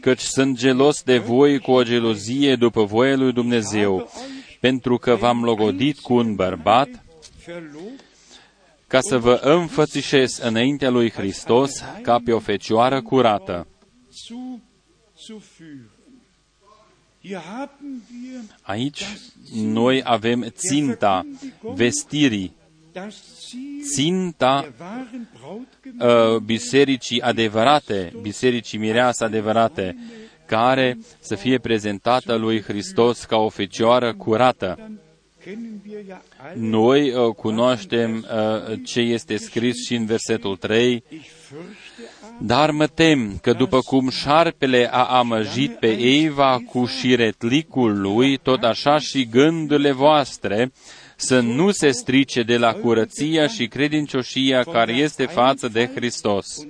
Căci 0.00 0.20
sunt 0.20 0.58
gelos 0.58 1.02
de 1.02 1.18
voi 1.18 1.58
cu 1.58 1.70
o 1.70 1.82
gelozie 1.82 2.56
după 2.56 2.84
voia 2.84 3.16
lui 3.16 3.32
Dumnezeu, 3.32 4.10
pentru 4.60 4.96
că 4.98 5.14
v-am 5.14 5.44
logodit 5.44 5.98
cu 5.98 6.14
un 6.14 6.34
bărbat, 6.34 6.88
ca 8.88 9.00
să 9.00 9.18
vă 9.18 9.40
înfățișez 9.42 10.38
înaintea 10.38 10.90
lui 10.90 11.10
Hristos 11.10 11.70
ca 12.02 12.20
pe 12.24 12.32
o 12.32 12.38
fecioară 12.38 13.02
curată. 13.02 13.66
Aici 18.62 19.04
noi 19.54 20.00
avem 20.04 20.46
ținta 20.48 21.26
vestirii, 21.74 22.56
ținta 23.94 24.72
uh, 25.98 26.36
bisericii 26.36 27.20
adevărate, 27.20 28.12
bisericii 28.20 28.78
mireasă 28.78 29.24
adevărate, 29.24 29.96
care 30.46 30.98
să 31.20 31.34
fie 31.34 31.58
prezentată 31.58 32.34
lui 32.34 32.62
Hristos 32.62 33.24
ca 33.24 33.36
o 33.36 33.48
fecioară 33.48 34.14
curată. 34.14 34.98
Noi 36.54 37.12
uh, 37.12 37.34
cunoaștem 37.34 38.16
uh, 38.16 38.78
ce 38.84 39.00
este 39.00 39.36
scris 39.36 39.86
și 39.86 39.94
în 39.94 40.06
versetul 40.06 40.56
3, 40.56 41.02
dar 42.40 42.70
mă 42.70 42.86
tem 42.86 43.38
că 43.42 43.52
după 43.52 43.80
cum 43.80 44.08
șarpele 44.08 44.88
a 44.92 45.04
amăjit 45.04 45.74
pe 45.78 45.90
Eva 45.98 46.62
cu 46.66 46.84
șiretlicul 46.84 48.00
lui, 48.00 48.36
tot 48.36 48.62
așa 48.62 48.98
și 48.98 49.28
gândurile 49.28 49.92
voastre 49.92 50.72
să 51.16 51.40
nu 51.40 51.70
se 51.70 51.90
strice 51.90 52.42
de 52.42 52.56
la 52.56 52.72
curăția 52.72 53.46
și 53.46 53.66
credincioșia 53.66 54.62
care 54.62 54.92
este 54.92 55.26
față 55.26 55.68
de 55.68 55.90
Hristos. 55.94 56.66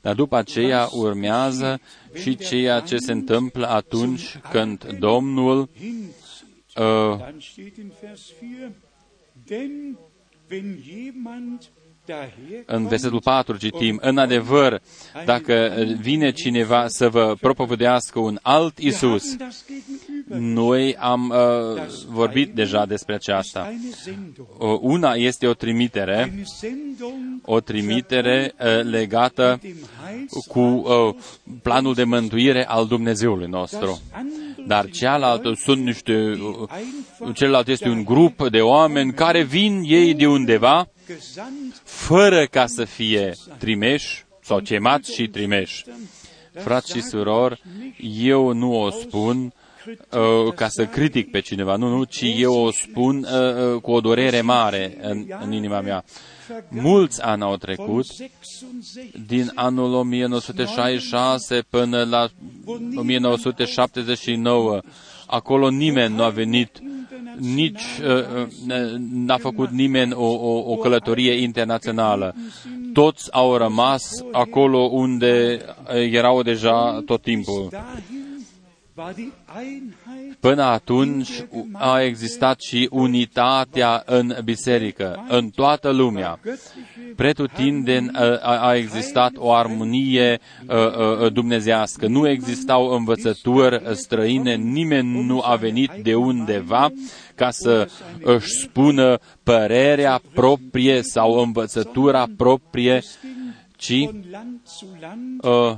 Dar 0.00 0.14
după 0.14 0.36
aceea 0.36 0.88
urmează 0.92 1.80
și 2.14 2.36
ceea 2.36 2.80
ce 2.80 2.96
se 2.96 3.12
întâmplă 3.12 3.66
atunci 3.66 4.38
când 4.50 4.84
Domnul 4.98 5.68
uh, 6.76 7.18
în 12.66 12.86
versetul 12.86 13.20
4 13.20 13.56
citim, 13.56 13.98
în 14.02 14.18
adevăr, 14.18 14.80
dacă 15.24 15.74
vine 16.00 16.30
cineva 16.30 16.88
să 16.88 17.08
vă 17.08 17.36
propovădească 17.40 18.18
un 18.18 18.38
alt 18.42 18.78
Isus, 18.78 19.36
noi 20.38 20.96
am 20.96 21.28
uh, 21.28 21.82
vorbit 22.08 22.54
deja 22.54 22.86
despre 22.86 23.14
aceasta. 23.14 23.72
Una 24.80 25.12
este 25.12 25.46
o 25.46 25.54
trimitere, 25.54 26.44
o 27.42 27.60
trimitere 27.60 28.54
uh, 28.58 28.82
legată 28.82 29.60
cu 30.48 30.60
uh, 30.60 31.14
planul 31.62 31.94
de 31.94 32.04
mântuire 32.04 32.66
al 32.66 32.86
Dumnezeului 32.86 33.48
nostru. 33.48 34.00
Dar 34.66 34.90
cealaltă 34.90 35.52
sunt 35.64 35.84
niște, 35.84 36.38
uh, 37.20 37.34
celălalt 37.34 37.68
este 37.68 37.88
un 37.88 38.04
grup 38.04 38.48
de 38.48 38.60
oameni 38.60 39.12
care 39.12 39.42
vin 39.42 39.82
ei 39.84 40.14
de 40.14 40.26
undeva, 40.26 40.88
fără 41.84 42.46
ca 42.46 42.66
să 42.66 42.84
fie 42.84 43.34
trimeși 43.58 44.24
sau 44.42 44.60
chemați 44.60 45.14
și 45.14 45.28
trimeși. 45.28 45.84
Frați 46.54 46.92
și 46.92 47.02
surori, 47.02 47.62
eu 48.22 48.52
nu 48.52 48.80
o 48.80 48.90
spun 48.90 49.52
uh, 49.86 50.52
ca 50.54 50.68
să 50.68 50.86
critic 50.86 51.30
pe 51.30 51.40
cineva, 51.40 51.76
nu, 51.76 51.88
nu, 51.88 52.04
ci 52.04 52.24
eu 52.36 52.54
o 52.54 52.70
spun 52.70 53.16
uh, 53.16 53.74
uh, 53.74 53.80
cu 53.80 53.90
o 53.90 54.00
durere 54.00 54.40
mare 54.40 54.98
în, 55.00 55.26
în 55.40 55.52
inima 55.52 55.80
mea. 55.80 56.04
Mulți 56.68 57.22
ani 57.22 57.42
au 57.42 57.56
trecut, 57.56 58.06
din 59.26 59.50
anul 59.54 59.94
1966 59.94 61.62
până 61.70 62.04
la 62.04 62.28
1979. 62.94 64.80
Acolo 65.26 65.70
nimeni 65.70 66.14
nu 66.14 66.22
a 66.22 66.28
venit, 66.28 66.78
nici 67.38 67.82
uh, 68.04 68.46
uh 68.68 68.94
n-a 69.12 69.36
făcut 69.36 69.70
nimeni 69.70 70.12
o, 70.12 70.26
o, 70.26 70.72
o 70.72 70.76
călătorie 70.76 71.32
internațională. 71.32 72.34
toți 72.92 73.32
au 73.32 73.56
rămas 73.56 74.24
acolo 74.32 74.78
unde 74.78 75.58
erau 76.10 76.42
deja 76.42 77.02
tot 77.06 77.22
timpul. 77.22 77.68
Până 80.40 80.62
atunci 80.62 81.44
a 81.72 82.00
existat 82.00 82.60
și 82.60 82.88
unitatea 82.90 84.02
în 84.06 84.36
biserică, 84.44 85.24
în 85.28 85.50
toată 85.50 85.90
lumea. 85.90 86.38
Pretutindeni 87.16 88.10
a 88.42 88.74
existat 88.74 89.32
o 89.36 89.52
armonie 89.52 90.40
dumnezească. 91.32 92.06
Nu 92.06 92.28
existau 92.28 92.88
învățături 92.88 93.82
străine, 93.96 94.54
nimeni 94.54 95.24
nu 95.24 95.40
a 95.44 95.56
venit 95.56 95.90
de 96.02 96.14
undeva 96.14 96.90
ca 97.34 97.50
să 97.50 97.88
își 98.22 98.48
spună 98.62 99.18
părerea 99.42 100.20
proprie 100.34 101.02
sau 101.02 101.32
învățătura 101.32 102.26
proprie, 102.36 103.02
ci 103.76 104.08
uh, 105.40 105.76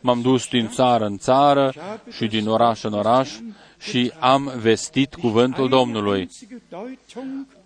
m-am 0.00 0.20
dus 0.20 0.48
din 0.48 0.68
țară 0.68 1.04
în 1.04 1.18
țară 1.18 1.72
și 2.10 2.26
din 2.26 2.48
oraș 2.48 2.82
în 2.82 2.92
oraș 2.92 3.30
și 3.78 4.12
am 4.18 4.52
vestit 4.56 5.14
cuvântul 5.14 5.68
Domnului. 5.68 6.28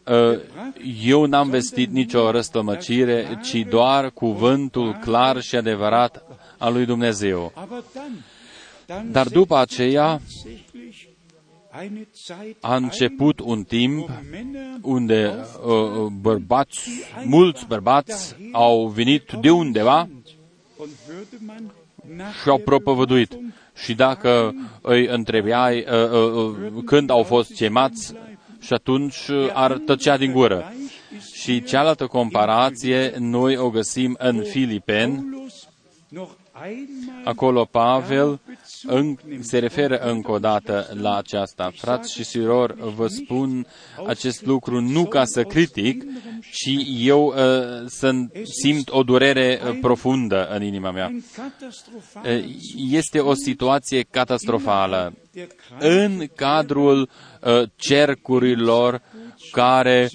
Uh, 0.07 0.39
eu 1.05 1.25
n-am 1.25 1.51
vestit 1.51 1.91
nicio 1.91 2.31
răstămăcire, 2.31 3.41
ci 3.43 3.67
doar 3.69 4.11
cuvântul 4.11 4.93
clar 5.01 5.41
și 5.41 5.57
adevărat 5.57 6.25
al 6.59 6.73
lui 6.73 6.85
Dumnezeu. 6.85 7.53
Dar 9.11 9.29
după 9.29 9.57
aceea 9.57 10.21
a 12.61 12.77
început 12.77 13.41
un 13.41 13.63
timp 13.63 14.11
unde 14.83 15.35
uh, 15.67 16.07
bărbați, 16.21 16.91
mulți 17.25 17.67
bărbați 17.67 18.37
au 18.53 18.87
venit 18.87 19.33
de 19.41 19.51
undeva 19.51 20.09
și 22.43 22.49
au 22.49 22.59
propovăduit. 22.59 23.39
Și 23.75 23.95
dacă 23.95 24.55
îi 24.81 25.07
întrebai 25.07 25.79
uh, 25.79 26.11
uh, 26.11 26.33
uh, 26.75 26.83
când 26.85 27.11
au 27.11 27.23
fost 27.23 27.55
chemați, 27.55 28.15
și 28.61 28.73
atunci 28.73 29.31
ar 29.53 29.73
tăcea 29.73 30.17
din 30.17 30.33
gură. 30.33 30.73
Și 31.33 31.63
cealaltă 31.63 32.07
comparație 32.07 33.15
noi 33.19 33.57
o 33.57 33.71
găsim 33.71 34.17
în 34.19 34.43
Filipeni, 34.43 35.33
Acolo 37.25 37.65
Pavel 37.65 38.41
în, 38.87 39.17
se 39.41 39.59
referă 39.59 39.97
încă 39.99 40.31
o 40.31 40.39
dată 40.39 40.89
la 41.01 41.17
aceasta. 41.17 41.73
Frați 41.77 42.13
și 42.13 42.25
surori, 42.25 42.75
vă 42.97 43.07
spun 43.07 43.67
acest 44.07 44.47
lucru 44.47 44.81
nu 44.81 45.05
ca 45.05 45.25
să 45.25 45.43
critic, 45.43 46.05
ci 46.53 46.71
eu 46.99 47.27
uh, 47.27 47.35
să 47.87 48.11
simt 48.43 48.91
o 48.91 49.03
durere 49.03 49.61
uh, 49.65 49.79
profundă 49.81 50.49
în 50.49 50.63
inima 50.63 50.91
mea. 50.91 51.11
Uh, 52.25 52.45
este 52.91 53.19
o 53.19 53.35
situație 53.35 54.03
catastrofală. 54.11 55.15
În 55.79 56.27
cadrul 56.35 57.11
uh, 57.41 57.63
cercurilor 57.77 59.03
care 59.51 60.11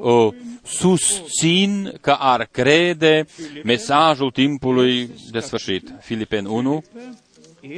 uh, 0.00 0.28
susțin 0.64 1.92
că 2.00 2.16
ar 2.18 2.48
crede 2.50 3.26
mesajul 3.64 4.30
timpului 4.30 5.10
de 5.30 5.38
sfârșit. 5.38 5.92
Filipen 6.00 6.44
1, 6.44 6.82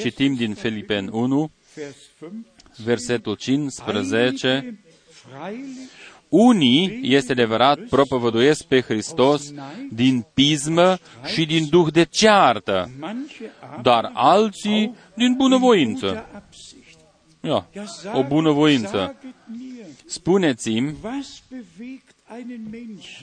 citim 0.01 0.35
din 0.35 0.55
Filipen 0.55 1.09
1, 1.13 1.51
versetul 2.85 3.35
15, 3.35 4.79
unii, 6.29 7.01
este 7.03 7.33
adevărat, 7.33 7.79
propovăduiesc 7.81 8.63
pe 8.65 8.81
Hristos 8.81 9.53
din 9.91 10.27
pismă 10.35 10.99
și 11.25 11.45
din 11.45 11.69
duh 11.69 11.93
de 11.93 12.05
ceartă, 12.05 12.91
dar 13.83 14.11
alții 14.15 14.95
din 15.15 15.35
bunăvoință. 15.37 16.27
Ia, 17.41 17.69
o 18.15 18.23
bunăvoință. 18.23 19.17
Spuneți-mi 20.07 20.97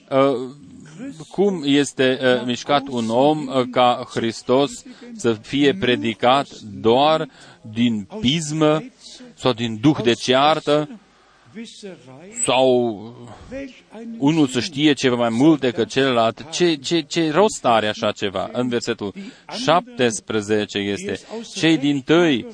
Uh, 0.10 0.52
cum 1.30 1.62
este 1.66 2.20
uh, 2.22 2.46
mișcat 2.46 2.88
un 2.88 3.10
om 3.10 3.48
uh, 3.48 3.64
ca 3.72 4.08
Hristos 4.10 4.84
să 5.16 5.34
fie 5.34 5.74
predicat 5.74 6.48
doar 6.60 7.30
din 7.62 8.08
pismă 8.20 8.84
sau 9.34 9.54
din 9.54 9.78
duh 9.82 9.98
de 10.04 10.14
ceartă 10.14 10.90
sau 12.44 12.66
unul 14.18 14.48
să 14.48 14.60
știe 14.60 14.94
ceva 14.94 15.16
mai 15.16 15.30
mult 15.30 15.60
decât 15.60 15.90
celălalt, 15.90 16.50
ce, 16.52 16.76
ce, 16.76 17.00
ce 17.00 17.32
rost 17.32 17.66
are 17.66 17.88
așa 17.88 18.12
ceva? 18.12 18.50
În 18.52 18.68
versetul 18.68 19.14
17 19.64 20.78
este, 20.78 21.20
cei 21.56 21.78
din 21.78 22.02
tăi 22.02 22.48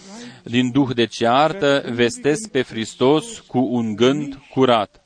din 0.44 0.72
duh 0.72 0.90
de 0.94 1.06
ceartă 1.06 1.84
vestesc 1.94 2.50
pe 2.50 2.62
Hristos 2.62 3.40
cu 3.40 3.60
un 3.60 3.96
gând 3.96 4.40
curat 4.54 5.02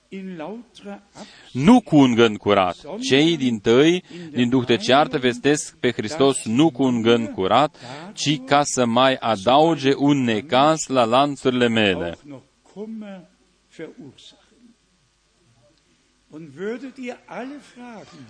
nu 1.52 1.82
cu 1.82 1.98
un 1.98 2.14
gând 2.14 2.38
curat. 2.38 2.76
Cei 3.00 3.38
din 3.38 3.60
tăi, 3.60 4.04
din 4.32 4.50
duh 4.50 4.66
de 4.66 4.78
ceartă, 4.78 5.18
vestesc 5.18 5.78
pe 5.78 5.92
Hristos 5.92 6.46
nu 6.46 6.70
cu 6.70 6.84
un 6.84 7.02
gând 7.02 7.30
curat, 7.30 7.76
ci 8.14 8.40
ca 8.46 8.64
să 8.64 8.86
mai 8.86 9.16
adauge 9.16 9.94
un 9.96 10.24
necaz 10.24 10.88
la 10.88 11.04
lanțurile 11.04 11.68
mele. 11.68 12.18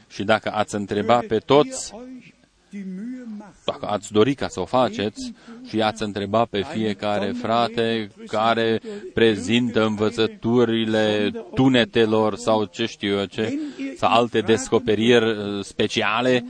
Și 0.10 0.24
dacă 0.24 0.52
ați 0.52 0.76
întreba 0.76 1.20
pe 1.28 1.38
toți 1.38 1.94
dacă 3.66 3.86
ați 3.86 4.12
dori 4.12 4.34
ca 4.34 4.48
să 4.48 4.60
o 4.60 4.66
faceți 4.66 5.34
și 5.68 5.82
ați 5.82 6.04
întreba 6.04 6.46
pe 6.46 6.62
fiecare 6.62 7.32
frate 7.32 8.10
care 8.28 8.82
prezintă 9.14 9.86
învățăturile 9.86 11.32
tunetelor 11.54 12.36
sau 12.36 12.66
ce 12.66 12.86
știu 12.86 13.20
eu 13.20 13.26
ce, 13.26 13.60
sau 13.98 14.12
alte 14.12 14.40
descoperiri 14.40 15.30
uh, 15.30 15.64
speciale, 15.64 16.46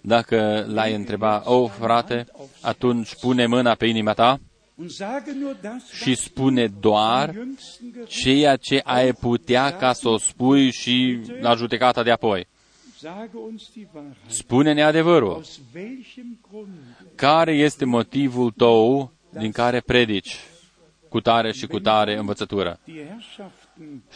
dacă 0.00 0.66
l-ai 0.68 0.94
întreba, 0.94 1.42
o 1.44 1.54
oh, 1.54 1.70
frate, 1.78 2.26
atunci 2.60 3.14
pune 3.20 3.46
mâna 3.46 3.74
pe 3.74 3.86
inima 3.86 4.12
ta 4.12 4.40
și 6.02 6.14
spune 6.14 6.66
doar 6.80 7.34
ceea 8.06 8.56
ce 8.56 8.80
ai 8.84 9.12
putea 9.12 9.76
ca 9.76 9.92
să 9.92 10.08
o 10.08 10.18
spui 10.18 10.72
și 10.72 11.20
la 11.40 11.54
judecata 11.54 12.02
de 12.02 12.10
apoi. 12.10 12.46
Spune-ne 14.26 14.82
adevărul. 14.82 15.44
Care 17.14 17.52
este 17.52 17.84
motivul 17.84 18.50
tău 18.50 19.12
din 19.30 19.52
care 19.52 19.80
predici 19.80 20.38
cu 21.08 21.20
tare 21.20 21.52
și 21.52 21.66
cu 21.66 21.80
tare 21.80 22.18
învățătură? 22.18 22.80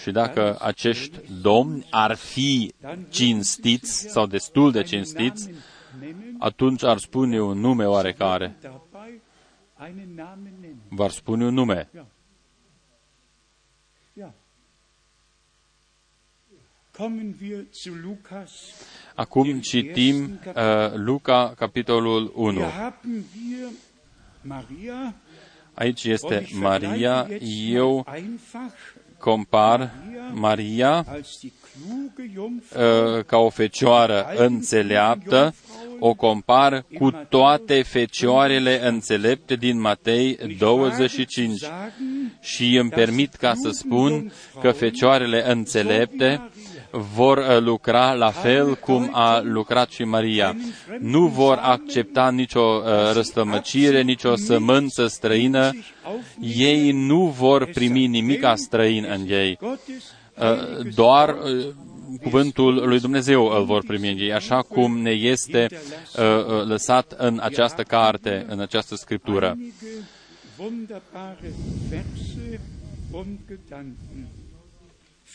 Și 0.02 0.10
dacă 0.10 0.56
acești 0.60 1.18
domni 1.42 1.86
ar 1.90 2.14
fi 2.14 2.74
cinstiți 3.08 4.08
sau 4.08 4.26
destul 4.26 4.72
de 4.72 4.82
cinstiți, 4.82 5.50
atunci 6.38 6.84
ar 6.84 6.98
spune 6.98 7.40
un 7.40 7.58
nume 7.58 7.84
oarecare. 7.84 8.56
V-ar 10.88 11.10
spune 11.10 11.44
un 11.44 11.54
nume. 11.54 11.90
Acum 19.14 19.60
citim 19.60 20.40
uh, 20.46 20.94
Luca, 20.94 21.54
capitolul 21.56 22.32
1. 22.34 22.60
Aici 25.74 26.04
este 26.04 26.46
Maria. 26.52 27.28
Eu 27.68 28.06
compar 29.18 29.90
Maria 30.34 31.06
uh, 32.76 33.24
ca 33.26 33.36
o 33.36 33.48
fecioară 33.50 34.26
înțeleaptă, 34.36 35.54
o 35.98 36.14
compar 36.14 36.84
cu 36.98 37.10
toate 37.28 37.82
fecioarele 37.82 38.86
înțelepte 38.86 39.54
din 39.56 39.80
Matei 39.80 40.38
25 40.58 41.60
și 42.40 42.76
îmi 42.76 42.90
permit 42.90 43.34
ca 43.34 43.54
să 43.54 43.70
spun 43.70 44.32
că 44.60 44.70
fecioarele 44.70 45.50
înțelepte 45.50 46.50
vor 46.90 47.38
uh, 47.38 47.58
lucra 47.60 48.12
la 48.12 48.30
fel 48.30 48.74
cum 48.74 49.10
a 49.12 49.40
lucrat 49.40 49.90
și 49.90 50.04
Maria. 50.04 50.56
Nu 51.00 51.26
vor 51.26 51.58
accepta 51.62 52.30
nicio 52.30 52.60
uh, 52.60 53.12
răstămăcire, 53.12 54.02
nicio 54.02 54.36
sămânță 54.36 55.06
străină. 55.06 55.70
Ei 56.40 56.92
nu 56.92 57.26
vor 57.26 57.64
primi 57.64 58.06
nimic 58.06 58.46
străin 58.54 59.06
în 59.08 59.26
ei. 59.28 59.58
Uh, 59.60 59.76
doar 60.94 61.36
cuvântul 62.22 62.88
lui 62.88 63.00
Dumnezeu 63.00 63.46
îl 63.46 63.64
vor 63.64 63.84
primi 63.86 64.10
în 64.10 64.18
ei, 64.18 64.32
așa 64.32 64.62
cum 64.62 64.98
ne 64.98 65.10
este 65.10 65.66
lăsat 66.64 67.14
în 67.16 67.40
această 67.42 67.82
carte, 67.82 68.46
în 68.48 68.60
această 68.60 68.94
scriptură. 68.94 69.56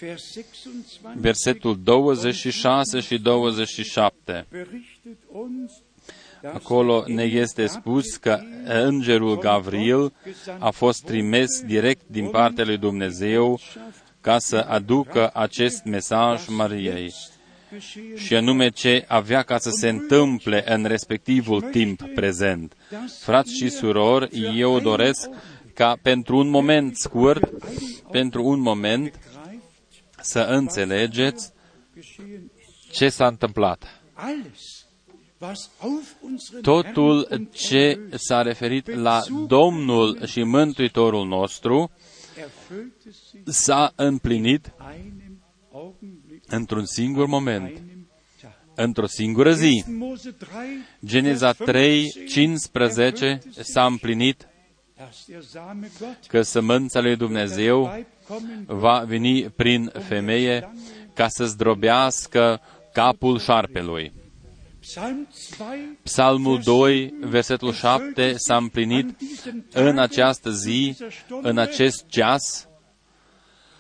Vers 0.04 0.34
26 0.34 1.20
versetul 1.20 1.80
26 1.84 3.00
și 3.00 3.18
27. 3.18 4.46
berichtet 4.50 5.18
uns, 5.32 5.72
dass 6.42 6.54
Acolo 6.54 7.04
ne 7.08 7.24
este 7.24 7.66
spus 7.66 8.16
că 8.16 8.40
îngerul 8.66 9.38
Gavril 9.38 10.14
a 10.60 10.70
fost 10.70 11.04
trimis 11.04 11.62
direct 11.66 12.02
din 12.08 12.30
partea 12.30 12.66
lui 12.66 12.78
Dumnezeu 12.78 13.60
ca 14.22 14.40
să 14.40 14.58
aducă 14.58 15.30
acest 15.34 15.84
mesaj 15.84 16.48
Mariei. 16.48 17.14
geschehen 17.74 18.18
și 18.18 18.36
anume 18.36 18.70
ce 18.70 19.06
avea 19.08 19.42
ca 19.42 19.58
să 19.58 19.70
se 19.70 19.90
întâmple 19.90 20.64
în 20.74 20.86
respectivul 20.86 21.62
timp 21.62 22.02
prezent. 22.16 22.74
Frați 23.20 23.56
și 23.56 23.70
surori, 23.70 24.52
eu 24.58 24.80
doresc 24.80 25.30
ca 25.74 25.98
pentru 26.02 26.38
un 26.38 26.50
moment 26.50 26.98
scurt, 26.98 27.50
pentru 28.12 28.44
un 28.44 28.60
moment, 28.60 29.04
greift, 29.04 29.33
să 30.24 30.40
înțelegeți 30.40 31.52
geschehen 31.96 32.52
ist. 32.88 32.92
ce 32.92 33.10
s-a 33.10 33.28
întâmplat. 33.28 34.02
Alles, 34.14 34.86
was 35.40 35.70
auf 35.80 36.14
unseren 36.22 36.62
Totul 36.62 37.26
Herrn 37.30 37.42
und 37.42 37.54
ce 37.54 37.76
Erlöser 37.76 38.16
s-a 38.16 38.42
referit 38.42 38.88
la 38.96 39.22
Domnul 39.48 40.26
și 40.26 40.44
Mântuitorul 40.44 41.28
nostru 41.28 41.92
erfüllte 42.36 43.10
sich 43.12 43.42
s-a 43.46 43.94
împlinit 43.96 44.72
einem 44.80 45.42
Augenblick, 45.74 46.52
într-un 46.52 46.86
singur 46.86 47.26
moment, 47.26 47.66
einem 47.66 48.08
Tag. 48.42 48.52
într-o 48.76 49.06
singură 49.08 49.54
zi. 49.54 49.84
1. 49.88 49.98
Mose 49.98 50.32
3, 50.32 50.50
Geneza 51.06 51.52
Vers 51.52 51.70
3, 51.72 52.10
15, 52.10 52.28
15 52.28 53.26
erfüllte 53.26 53.52
sich, 53.62 53.66
s-a 53.74 53.86
împlinit 53.86 54.48
dass 54.98 55.26
der 55.28 55.42
Same 55.42 55.90
Gott 56.00 56.26
că 56.28 56.42
sămânța 56.42 57.00
lui 57.02 57.16
Dumnezeu 57.16 57.84
Weib 57.84 57.92
kommen 57.92 58.06
va 58.66 59.04
veni 59.08 59.50
prin 59.50 59.92
femeie 60.08 60.74
ca 61.14 61.28
să 61.28 61.46
zdrobească 61.46 62.62
capul 62.94 63.40
șarpelui. 63.40 64.12
Psalm 64.80 65.28
2, 65.58 65.98
Psalmul 66.04 66.60
2, 66.62 67.14
versetul 67.20 67.74
7 67.74 68.34
s-a 68.38 68.58
împlinit 68.58 69.18
în 69.72 69.98
această 69.98 70.52
zi, 70.52 70.98
în 71.42 71.58
acest 71.58 72.06
ceas. 72.08 72.68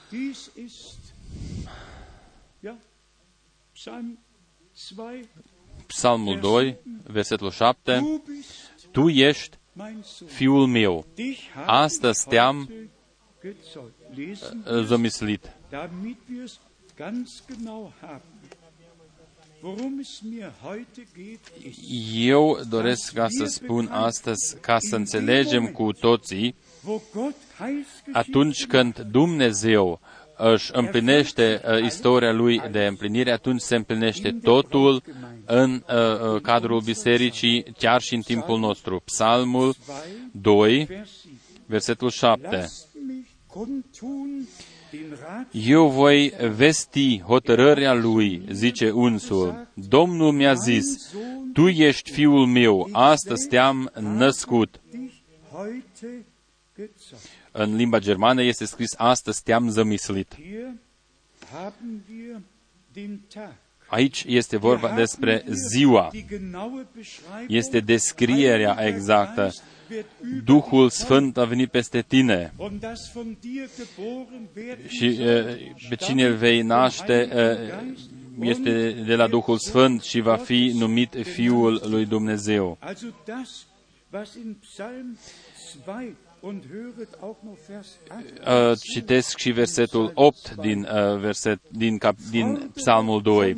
Dies 0.09 0.49
ist, 0.65 0.97
ja, 2.59 2.75
Psalm 3.73 4.19
2, 4.95 5.27
Psalmul 5.87 6.39
2, 6.39 6.77
versetul 7.03 7.51
7. 7.51 7.97
du 7.97 8.23
bist 8.27 8.71
Tu 8.91 9.09
ești 9.09 9.57
mein 9.73 10.03
Sohn. 10.03 10.29
fiul 10.29 10.67
meu, 10.67 11.05
Dich 11.15 11.39
habe 11.53 11.71
Astăzi 11.71 12.19
ich 12.21 12.29
te-am 12.29 12.69
heute 14.13 14.25
gezeugt. 14.25 14.53
Lesen 14.63 14.63
wir, 14.65 14.83
zămislit. 14.85 15.41
damit 15.71 16.17
wir 16.27 16.43
es 16.43 16.59
ganz 16.95 17.43
genau 17.47 17.91
haben. 18.01 18.21
Worum 19.61 19.99
es 19.99 20.21
mir 20.21 20.51
heute 20.61 21.05
geht, 21.15 21.39
ist, 21.63 21.79
Eu 22.13 22.59
doresc 22.69 23.13
ca 23.13 23.27
să 23.29 23.45
spun 23.45 23.87
astăzi, 23.91 24.57
ca 24.61 24.77
să 24.79 24.95
înțelegem 24.95 25.67
cu 25.67 25.91
toții, 25.91 26.55
wo 26.85 27.01
Gott 27.13 27.35
Heilsgeschichte 27.59 28.11
atunci 28.17 28.65
când 28.65 28.99
Dumnezeu 29.11 29.99
își 30.37 30.69
împlinește 30.73 31.61
uh, 31.65 31.83
istoria 31.83 32.31
lui 32.31 32.61
de 32.71 32.85
împlinire, 32.85 33.31
atunci 33.31 33.61
se 33.61 33.75
împlinește 33.75 34.31
totul 34.43 35.03
în 35.45 35.83
uh, 35.87 36.33
uh, 36.33 36.41
cadrul 36.41 36.81
bisericii, 36.81 37.63
chiar 37.77 38.01
și 38.01 38.15
în 38.15 38.21
timpul 38.21 38.59
nostru. 38.59 39.01
Psalmul 39.05 39.75
2, 40.31 40.85
Vers 40.85 41.19
7. 41.21 41.29
versetul 41.65 42.09
7. 42.09 42.69
Eu 45.51 45.89
voi 45.89 46.33
vesti 46.55 47.21
hotărârea 47.21 47.93
lui, 47.93 48.45
zice 48.51 48.91
unsul. 48.91 49.67
Domnul 49.73 50.31
mi-a 50.31 50.53
zis, 50.53 51.13
tu 51.53 51.67
ești 51.67 52.11
fiul 52.11 52.45
meu, 52.45 52.89
astăzi 52.91 53.47
te-am 53.47 53.91
născut. 53.99 54.81
dich 54.91 55.13
heute 55.51 56.25
gezeugt. 56.75 57.29
În 57.51 57.75
limba 57.75 57.99
germană 57.99 58.43
este 58.43 58.65
scris, 58.65 58.93
astăzi 58.97 59.43
te-am 59.43 59.69
zămislit. 59.69 60.35
Hier 60.35 60.73
haben 61.53 62.03
wir 62.09 62.41
den 62.93 63.19
Tag. 63.33 63.55
Aici 63.87 64.23
este 64.27 64.57
vorba 64.57 64.87
Hier 64.87 64.99
despre 64.99 65.33
haben 65.33 65.47
wir 65.47 65.55
ziua. 65.55 66.09
die 66.11 66.25
genaue 66.29 66.87
Beschreibung. 66.95 67.51
Este 67.51 67.79
descrierea 67.79 68.73
Heiliger 68.75 68.95
exactă. 68.95 69.51
Geist 69.83 69.89
wird 69.89 70.05
über 70.21 70.45
Duhul 70.45 70.89
dich 70.89 70.97
Sfânt 70.97 71.37
a 71.37 71.45
venit 71.45 71.71
peste 71.71 72.03
tine 72.03 72.51
Und 72.57 72.81
das 72.81 73.09
von 73.13 73.37
dir 73.41 73.69
geboren 73.77 74.47
werden 74.53 74.87
și 74.87 75.15
soll, 75.15 75.27
uh, 75.27 75.89
pe 75.89 75.95
cine 75.95 76.25
îl 76.25 76.35
vei 76.35 76.61
naște 76.61 77.29
uh, 77.33 78.47
este 78.47 79.03
de 79.05 79.15
la 79.15 79.27
Duhul 79.27 79.57
Sfânt 79.57 80.01
și 80.01 80.19
va 80.19 80.35
fi 80.35 80.71
numit 80.75 81.15
Fiul 81.23 81.81
lui 81.89 82.05
Dumnezeu. 82.05 82.77
Also 82.79 83.05
das, 83.25 83.65
was 84.11 84.35
in 84.35 84.55
Psalm 84.61 85.17
2 85.85 86.15
und 86.39 86.63
höret 86.71 87.09
auch 87.21 87.37
noch 87.43 87.57
Vers 87.67 87.97
8 88.09 88.23
Uh, 88.47 88.77
citesc 88.93 89.37
și 89.37 89.51
versetul 89.51 90.11
8 90.13 90.55
din, 90.55 90.79
uh, 90.79 91.19
verset, 91.19 91.59
din, 91.69 91.97
cap, 91.97 92.15
din 92.31 92.71
Psalmul 92.73 93.21
2. 93.21 93.55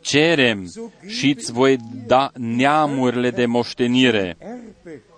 Cerem 0.00 0.66
și 1.06 1.34
îți 1.36 1.52
voi 1.52 1.76
da 2.06 2.30
neamurile 2.34 3.30
de 3.30 3.46
moștenire 3.46 4.36
Erbe 4.38 4.60
und 4.92 5.09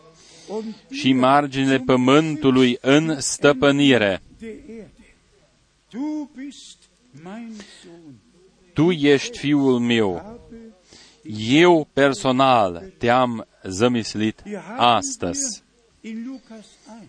și 0.91 1.13
marginile 1.13 1.79
pământului 1.79 2.79
în 2.81 3.21
stăpânire. 3.21 4.23
der 4.39 4.51
Erde. 4.51 5.15
Du 5.91 6.31
bist 6.37 6.77
mein 7.23 7.53
Sohn. 7.83 8.15
Tu 8.73 8.91
ești 8.91 9.39
fiul 9.39 9.79
meu. 9.79 10.15
Habe 10.25 10.41
Eu 11.49 11.89
personal 11.93 12.93
te-am 12.99 13.47
zămislit 13.63 14.43
Wir 14.47 14.59
haben 14.59 14.85
astăzi. 14.85 15.63
wir 16.03 16.13
in 16.13 16.25
Lukas 16.27 16.67
1 16.87 17.09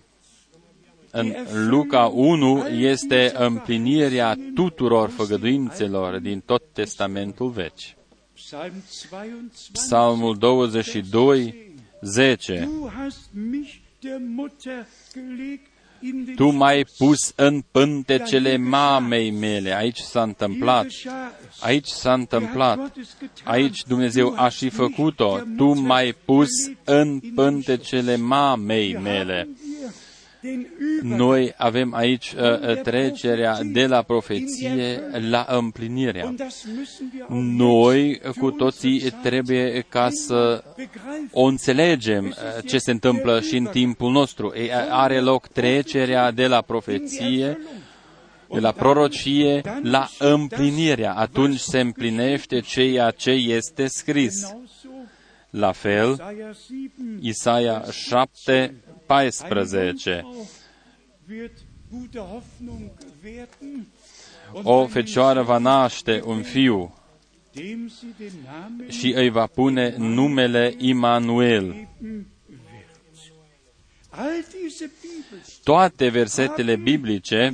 În 1.12 1.36
Luca 1.70 2.06
1 2.06 2.68
este 2.68 3.32
împlinirea 3.36 4.38
tuturor 4.56 5.10
făgăduințelor 5.10 6.20
din 6.20 6.40
tot 6.46 6.64
Testamentul 6.74 7.50
Vechi. 7.50 7.96
Psalm 8.34 8.74
22 8.88 9.72
Psalmul 9.72 10.38
22, 10.38 11.63
10. 12.04 12.66
Du 12.66 12.90
hast 12.90 13.30
mich 13.34 13.82
der 14.02 14.20
Mutter 14.20 14.86
gelegt 15.14 15.68
in 16.02 16.26
den 16.26 16.36
Tu 16.36 16.50
m-ai 16.52 16.86
pus 16.98 17.34
în 17.36 17.64
pântecele 17.72 18.58
mamei 18.58 19.32
mele. 19.32 19.76
Aici 19.76 20.00
s-a 20.00 20.22
întâmplat. 20.22 20.88
Aici 21.60 21.88
s-a 21.88 22.14
întâmplat. 22.14 22.94
Aici 23.44 23.84
Dumnezeu 23.88 24.34
a 24.38 24.50
și 24.50 24.70
făcut-o. 24.70 25.40
Tu 25.58 25.74
m-ai 25.74 26.16
pus 26.26 26.50
în 26.84 27.20
pântecele 27.36 28.16
mamei 28.16 28.98
mele. 28.98 29.48
Noi 31.02 31.54
avem 31.58 31.94
aici 31.94 32.34
uh, 32.38 32.82
trecerea 32.82 33.60
de 33.64 33.86
la 33.86 34.02
profeție 34.02 35.02
la 35.30 35.46
împlinirea. 35.50 36.34
Noi 37.58 38.22
cu 38.40 38.52
toții 38.52 39.00
trebuie 39.22 39.86
ca 39.90 40.10
să 40.10 40.64
o 41.32 41.44
înțelegem 41.44 42.26
uh, 42.26 42.64
ce 42.66 42.78
se 42.78 42.92
întâmplă 42.92 43.40
și 43.42 43.56
în 43.56 43.66
timpul 43.66 44.12
nostru. 44.12 44.54
E, 44.56 44.72
are 44.90 45.20
loc 45.20 45.48
trecerea 45.48 46.32
de 46.32 46.48
la 46.48 46.62
profeție, 46.62 47.58
de 48.54 48.60
la 48.60 48.72
prorocie 48.72 49.62
la 49.82 50.10
împlinirea. 50.20 51.14
Atunci 51.14 51.60
se 51.60 51.80
împlinește 51.80 52.60
ceea 52.60 53.12
ce 53.12 53.32
este 53.32 53.88
scris. 53.88 54.56
La 55.56 55.72
fel, 55.72 56.18
Isaia 57.20 57.84
7, 57.92 58.76
14. 59.06 60.26
O 64.64 64.88
fecioară 64.88 65.42
va 65.42 65.58
naște 65.58 66.22
un 66.26 66.42
fiu 66.42 66.98
și 68.88 69.14
îi 69.16 69.30
va 69.30 69.46
pune 69.48 69.96
numele 69.98 70.74
Immanuel. 70.78 71.88
Toate 75.64 76.10
versetele 76.10 76.76
biblice 76.76 77.52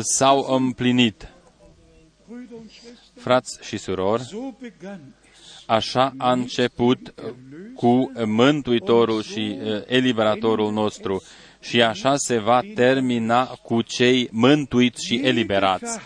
s-au 0.00 0.54
împlinit. 0.54 1.28
Frați 3.14 3.58
și 3.62 3.76
surori, 3.76 4.54
așa 5.66 6.14
a 6.18 6.32
început 6.32 7.14
cu 7.74 8.12
Mântuitorul 8.24 9.22
și 9.22 9.58
Eliberatorul 9.86 10.72
nostru 10.72 11.22
și 11.60 11.82
așa 11.82 12.16
se 12.16 12.38
va 12.38 12.60
termina 12.74 13.44
cu 13.44 13.82
cei 13.82 14.28
mântuiți 14.32 15.06
și 15.06 15.20
eliberați. 15.24 15.98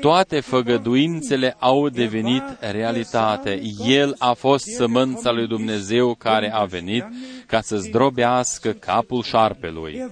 Toate 0.00 0.40
făgăduințele 0.40 1.56
au 1.58 1.88
devenit 1.88 2.42
realitate. 2.60 3.62
El 3.86 4.14
a 4.18 4.32
fost 4.32 4.64
sămânța 4.64 5.32
lui 5.32 5.46
Dumnezeu 5.46 6.14
care 6.14 6.52
a 6.52 6.64
venit 6.64 7.04
ca 7.46 7.60
să 7.60 7.76
zdrobească 7.76 8.70
capul 8.70 9.22
șarpelui. 9.22 10.10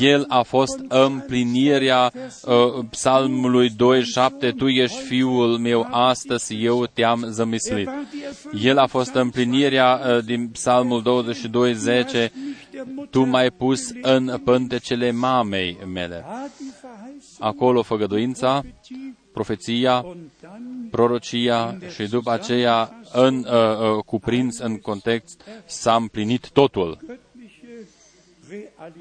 El 0.00 0.24
a 0.28 0.42
fost 0.42 0.78
împlinirea 0.88 2.12
uh, 2.14 2.84
psalmului 2.90 3.70
2.7, 3.70 3.76
Tu 4.56 4.68
ești 4.68 4.96
fiul 4.96 5.58
meu, 5.58 5.86
astăzi 5.90 6.54
eu 6.64 6.86
te-am 6.86 7.24
zămislit. 7.28 7.88
El 8.62 8.78
a 8.78 8.86
fost 8.86 9.14
împlinirea 9.14 10.00
uh, 10.06 10.24
din 10.24 10.48
psalmul 10.48 11.26
22.10, 12.24 12.30
Tu 13.10 13.24
m-ai 13.24 13.50
pus 13.50 13.90
în 14.02 14.40
pântecele 14.44 15.10
mamei 15.10 15.78
mele. 15.92 16.24
Acolo 17.44 17.82
făgăduința, 17.82 18.62
profeția, 19.32 20.04
prorocia 20.90 21.78
și 21.94 22.08
după 22.08 22.30
aceea 22.30 23.00
în, 23.12 23.36
uh, 23.36 23.96
uh, 23.96 24.04
cuprins 24.04 24.58
în 24.58 24.78
context 24.78 25.42
s-a 25.66 25.94
împlinit 25.94 26.50
totul 26.50 26.98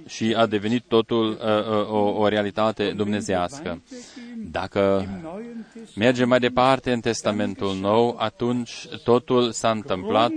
și 0.08 0.34
a 0.38 0.46
devenit 0.46 0.84
totul 0.88 1.30
uh, 1.30 1.38
uh, 1.38 1.90
o, 1.90 1.98
o 1.98 2.28
realitate 2.28 2.92
dumnezească. 2.92 3.82
Dacă 4.52 5.08
mergem 5.96 6.28
mai 6.28 6.40
departe 6.40 6.92
în 6.92 7.00
Testamentul 7.00 7.76
Nou, 7.76 8.16
atunci 8.20 8.88
totul 9.04 9.52
s-a 9.52 9.70
întâmplat 9.72 10.32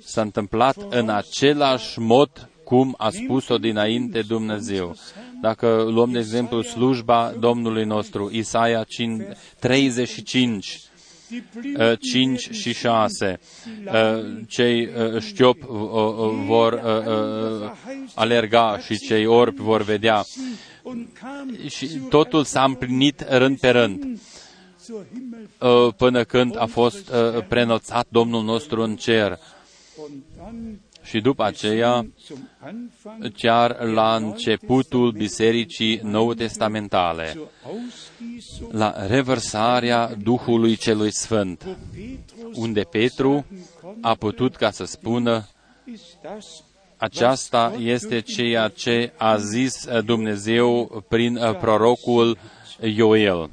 s-a 0.00 0.20
întâmplat 0.20 0.76
în 0.90 1.08
același 1.08 1.98
mod 1.98 2.47
cum 2.68 2.94
a 2.98 3.10
spus-o 3.10 3.58
dinainte 3.58 4.20
Dumnezeu. 4.20 4.96
Dacă 5.40 5.86
luăm, 5.90 6.12
de 6.12 6.18
exemplu, 6.18 6.62
slujba 6.62 7.34
Domnului 7.38 7.84
nostru, 7.84 8.30
Isaia 8.32 8.86
35, 9.58 10.80
5 12.00 12.50
și 12.50 12.74
6. 12.74 13.40
Cei 14.46 14.88
știop 15.20 15.58
vor 16.46 16.82
alerga 18.14 18.78
și 18.78 18.98
cei 18.98 19.26
orbi 19.26 19.62
vor 19.62 19.82
vedea. 19.82 20.24
Și 21.68 21.86
totul 22.08 22.44
s-a 22.44 22.64
împlinit 22.64 23.24
rând 23.28 23.58
pe 23.58 23.68
rând 23.68 24.20
până 25.96 26.24
când 26.24 26.56
a 26.58 26.66
fost 26.66 27.12
prenoțat 27.48 28.06
Domnul 28.08 28.44
nostru 28.44 28.82
în 28.82 28.96
cer. 28.96 29.38
Și 31.08 31.20
după 31.20 31.44
aceea, 31.44 32.06
chiar 33.36 33.80
la 33.80 34.16
începutul 34.16 35.12
Bisericii 35.12 36.00
Nou 36.02 36.34
Testamentale, 36.34 37.36
la 38.70 39.06
revărsarea 39.06 40.14
Duhului 40.22 40.76
Celui 40.76 41.12
Sfânt, 41.12 41.76
unde 42.54 42.80
Petru 42.80 43.46
a 44.00 44.14
putut 44.14 44.56
ca 44.56 44.70
să 44.70 44.84
spună 44.84 45.48
aceasta 46.96 47.74
este 47.78 48.20
ceea 48.20 48.68
ce 48.68 49.12
a 49.16 49.36
zis 49.36 49.86
Dumnezeu 50.04 51.04
prin 51.08 51.38
prorocul 51.60 52.38
Ioel. 52.80 53.50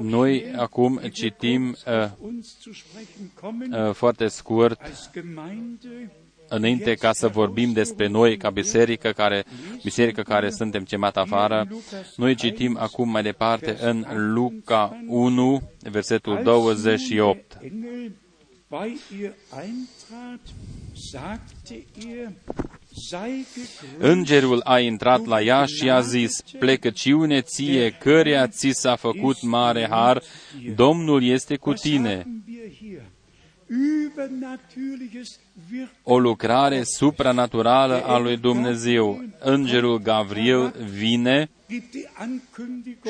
Noi 0.00 0.52
acum 0.56 1.00
citim 1.12 1.76
uh, 1.86 2.10
uh, 3.70 3.92
foarte 3.92 4.28
scurt 4.28 4.80
înainte 6.48 6.94
ca 6.94 7.12
să 7.12 7.28
vorbim 7.28 7.72
despre 7.72 8.06
noi 8.06 8.36
ca 8.36 8.50
biserică 8.50 9.10
care, 9.12 9.44
biserică 9.82 10.22
care 10.22 10.50
suntem 10.50 10.82
chemat 10.82 11.16
afară, 11.16 11.68
noi 12.16 12.34
citim 12.34 12.76
acum 12.80 13.08
mai 13.10 13.22
departe 13.22 13.76
în 13.80 14.04
Luca 14.32 15.02
1, 15.06 15.62
versetul 15.90 16.40
28. 16.42 17.58
Îngerul 23.98 24.60
a 24.64 24.78
intrat 24.78 25.24
la 25.26 25.42
ea 25.42 25.64
și 25.64 25.90
a 25.90 26.00
zis, 26.00 26.40
plecăciune 26.58 27.40
ție, 27.40 27.90
căreia 27.90 28.46
ți 28.46 28.70
s-a 28.72 28.96
făcut 28.96 29.42
mare 29.42 29.86
har, 29.90 30.22
Domnul 30.74 31.24
este 31.24 31.56
cu 31.56 31.72
tine. 31.72 32.26
O 36.02 36.18
lucrare 36.18 36.82
supranaturală 36.84 38.02
a 38.02 38.18
lui 38.18 38.36
Dumnezeu. 38.36 39.24
Îngerul 39.38 39.98
Gabriel 39.98 40.74
vine 40.90 41.50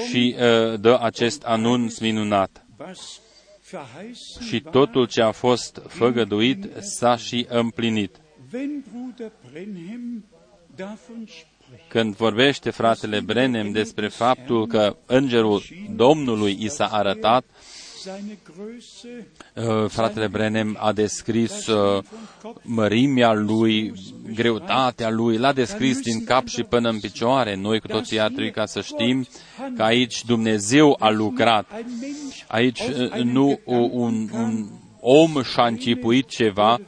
și 0.09 0.35
uh, 0.39 0.81
dă 0.81 0.99
acest 1.01 1.43
anunț 1.43 1.99
minunat. 1.99 2.67
Și 4.49 4.61
totul 4.61 5.07
ce 5.07 5.23
a 5.23 5.31
fost 5.31 5.83
făgăduit 5.89 6.69
s-a 6.81 7.17
și 7.17 7.47
împlinit. 7.49 8.17
Când 11.89 12.17
vorbește 12.17 12.71
fratele 12.71 13.21
Brenem 13.21 13.71
despre 13.71 14.09
faptul 14.09 14.67
că 14.67 14.97
îngerul 15.07 15.63
Domnului 15.95 16.57
i 16.61 16.69
s-a 16.69 16.87
arătat, 16.87 17.45
uh, 19.55 19.89
fratele 19.89 20.27
Brenem 20.27 20.77
a 20.81 20.93
descris 20.93 21.67
uh, 21.67 22.03
mărimea 22.63 23.33
lui, 23.33 23.93
greutatea 24.35 25.11
lui, 25.11 25.37
l-a 25.37 25.53
descris 25.53 26.01
din 26.01 26.25
cap 26.25 26.47
și 26.47 26.63
până 26.63 26.89
în 26.89 27.01
picioare. 27.01 27.57
Noi 27.57 27.81
cu 27.81 27.87
toții 27.87 28.21
ar 28.21 28.31
trebui 28.31 28.51
ca 28.51 28.67
să 28.67 28.81
știm 28.81 29.27
că 29.77 29.83
aici 29.83 30.25
Dumnezeu 30.25 30.97
a 30.99 31.11
lucrat. 31.11 31.73
Aici 32.47 32.81
uh, 32.81 33.23
nu 33.23 33.61
un, 33.65 34.29
un 34.33 34.69
om 35.01 35.43
și-a 35.43 35.67
închipuit 35.67 36.29
ceva 36.29 36.81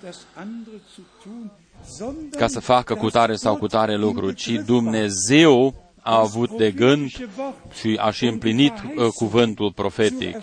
ca 2.31 2.47
să 2.47 2.61
facă 2.61 2.95
cu 2.95 3.11
tare 3.11 3.35
sau 3.37 3.57
cu 3.57 3.67
tare 3.67 3.97
lucru, 3.97 4.33
ci 4.33 4.51
Dumnezeu 4.67 5.75
a 6.01 6.19
avut 6.19 6.57
de 6.57 6.71
gând 6.71 7.11
și 7.73 7.99
a 8.01 8.11
și 8.11 8.27
împlinit 8.27 8.73
uh, 8.97 9.07
cuvântul 9.15 9.73
profetic. 9.73 10.37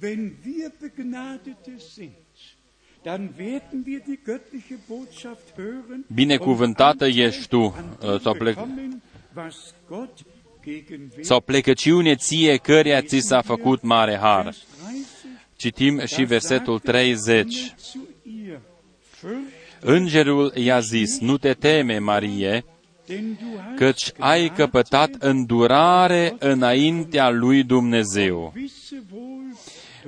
Wenn 0.00 0.34
wir 0.44 0.72
Begnadete 0.80 1.78
sind, 1.78 2.10
Binecuvântată 6.14 7.06
ești 7.06 7.48
tu, 7.48 7.60
uh, 7.60 8.20
sau, 8.20 8.34
plec, 8.34 8.58
sau 11.20 11.40
plecăciune 11.40 12.14
ție 12.14 12.56
căreia 12.56 13.00
ți 13.00 13.18
s-a 13.18 13.40
făcut 13.40 13.82
mare 13.82 14.16
har. 14.16 14.54
Citim 15.56 16.04
și 16.06 16.22
versetul 16.22 16.78
30. 16.78 17.74
Îngerul 19.80 20.52
i-a 20.54 20.80
zis, 20.80 21.18
nu 21.18 21.38
te 21.38 21.52
teme, 21.52 21.98
Marie, 21.98 22.64
căci 23.76 24.12
ai 24.18 24.48
căpătat 24.48 25.10
îndurare 25.18 26.36
înaintea 26.38 27.30
lui 27.30 27.62
Dumnezeu. 27.62 28.52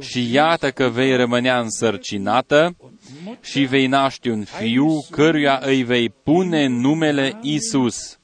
Și 0.00 0.32
iată 0.32 0.70
că 0.70 0.88
vei 0.88 1.16
rămânea 1.16 1.60
însărcinată 1.60 2.76
și 3.40 3.64
vei 3.64 3.86
naște 3.86 4.30
un 4.30 4.44
fiu 4.44 5.00
căruia 5.10 5.60
îi 5.62 5.82
vei 5.82 6.08
pune 6.08 6.66
numele 6.66 7.38
Isus. 7.42 8.18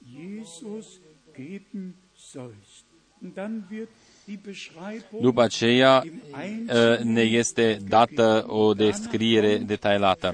După 5.20 5.42
aceea 5.42 6.04
ne 7.02 7.20
este 7.20 7.78
dată 7.88 8.44
o 8.46 8.74
descriere 8.74 9.56
detaliată. 9.56 10.32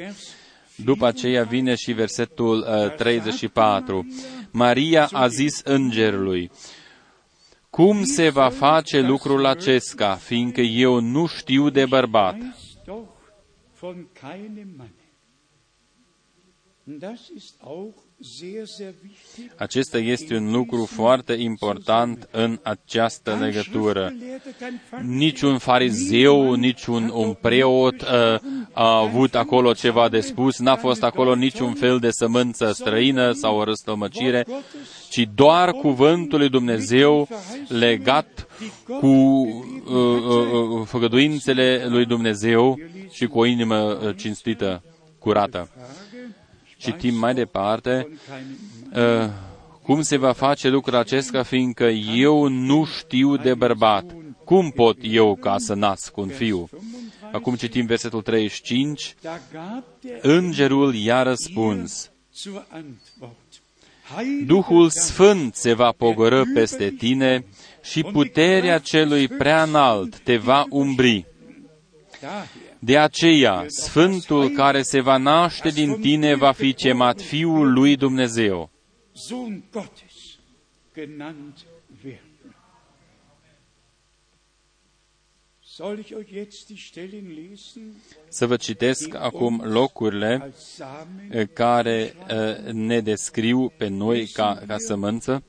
După 0.77 1.07
aceea 1.07 1.43
vine 1.43 1.75
și 1.75 1.93
versetul 1.93 2.63
34. 2.97 4.07
Maria 4.51 5.09
a 5.13 5.29
zis 5.29 5.61
îngerului, 5.65 6.51
cum 7.71 8.05
se 8.05 8.29
va 8.29 8.49
face 8.49 9.01
lucrul 9.01 9.47
acesta, 9.47 10.15
fiindcă 10.15 10.61
eu 10.61 11.01
nu 11.01 11.27
știu 11.27 11.71
de 11.71 11.87
bărbat? 11.87 12.37
Acesta 19.57 19.99
este 19.99 20.37
un 20.37 20.53
lucru 20.53 20.85
foarte 20.85 21.33
important 21.33 22.29
în 22.31 22.59
această 22.63 23.39
legătură. 23.41 24.13
Niciun 25.03 25.59
farizeu, 25.59 26.53
niciun 26.53 27.11
un 27.15 27.33
preot 27.33 28.01
uh, 28.03 28.09
a 28.73 28.99
avut 28.99 29.35
acolo 29.35 29.73
ceva 29.73 30.09
de 30.09 30.21
spus, 30.21 30.59
n-a 30.59 30.77
fost 30.77 31.03
acolo 31.03 31.35
niciun 31.35 31.75
fel 31.75 31.99
de 31.99 32.11
sămânță 32.11 32.73
străină 32.73 33.33
sau 33.33 33.57
o 33.57 33.65
răstălmăcire, 33.65 34.47
ci 35.11 35.29
doar 35.35 35.71
cuvântul 35.71 36.39
lui 36.39 36.49
Dumnezeu 36.49 37.29
legat 37.69 38.47
cu 38.87 39.07
uh, 39.07 39.47
uh, 39.85 40.81
uh, 40.81 40.87
făgăduințele 40.87 41.87
lui 41.89 42.07
Dumnezeu 42.07 42.79
și 43.13 43.27
cu 43.27 43.39
o 43.39 43.45
inimă 43.45 43.77
uh, 43.77 44.17
cinstită, 44.17 44.83
curată. 45.19 45.71
Citim 46.87 47.15
mai 47.15 47.35
departe 47.35 48.09
uh, 48.95 49.29
cum 49.83 50.03
se 50.03 50.17
va 50.17 50.33
face 50.33 50.69
lucrul 50.69 50.97
acesta, 50.97 51.43
fiindcă 51.43 51.85
eu 52.15 52.49
nu 52.49 52.85
știu 52.85 53.37
de 53.37 53.55
bărbat. 53.55 54.05
Cum 54.45 54.71
pot 54.71 54.97
eu 55.03 55.35
ca 55.35 55.59
să 55.59 55.75
nasc 55.75 56.17
un 56.17 56.29
fiu? 56.29 56.69
Acum 57.33 57.55
citim 57.55 57.87
versetul 57.87 58.23
35. 58.23 59.15
Îngerul 60.21 60.95
i-a 60.95 61.23
răspuns. 61.23 62.11
Duhul 64.45 64.91
Sfânt 64.91 65.55
se 65.55 65.73
va 65.73 65.93
pogoră 65.93 66.45
peste 66.55 66.91
tine 66.91 67.45
și 67.83 68.03
puterea 68.03 68.79
celui 68.79 69.29
prea 69.29 69.63
înalt 69.63 70.19
te 70.19 70.37
va 70.37 70.65
umbri. 70.69 71.27
De 72.79 72.99
aceea, 72.99 73.65
Sfântul 73.69 74.49
care 74.49 74.83
se 74.83 75.01
va 75.01 75.17
naște 75.17 75.69
din 75.69 76.01
tine 76.01 76.35
va 76.35 76.53
fi 76.53 76.73
chemat 76.73 77.21
Fiul 77.21 77.73
lui 77.73 77.97
Dumnezeu. 77.97 78.71
Să 88.29 88.47
vă 88.47 88.57
citesc 88.57 89.15
acum 89.15 89.61
locurile 89.65 90.55
eh, 91.31 91.49
care 91.53 92.15
eh, 92.27 92.73
ne 92.73 93.01
descriu 93.01 93.73
pe 93.77 93.89
noi 93.89 94.27
ca, 94.27 94.63
ca 94.67 94.79
sămânță. 94.79 95.43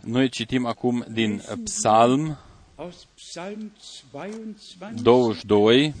Noi 0.00 0.28
citim 0.28 0.66
acum 0.66 1.04
din 1.12 1.42
Psalm 1.64 2.38
22, 5.02 5.94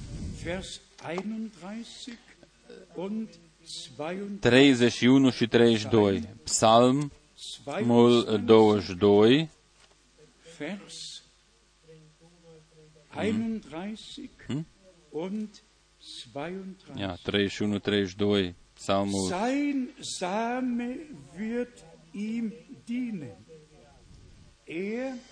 31 4.40 5.30
și 5.30 5.46
32. 5.46 6.28
Psalm 6.44 7.12
22, 8.46 9.48
31 13.14 14.30
hmm? 14.46 14.66
und 15.10 15.62
32. 16.22 17.00
Ja, 17.00 17.16
31, 17.22 17.78
32, 17.78 18.54
Psalmul. 18.74 19.28
Sein 19.28 19.88
Same 20.00 20.96
wird 21.36 21.84
ihm 22.12 22.52
dienen. 22.84 23.36
Er, 24.64 24.72
der 24.72 25.14
Same, 25.14 25.31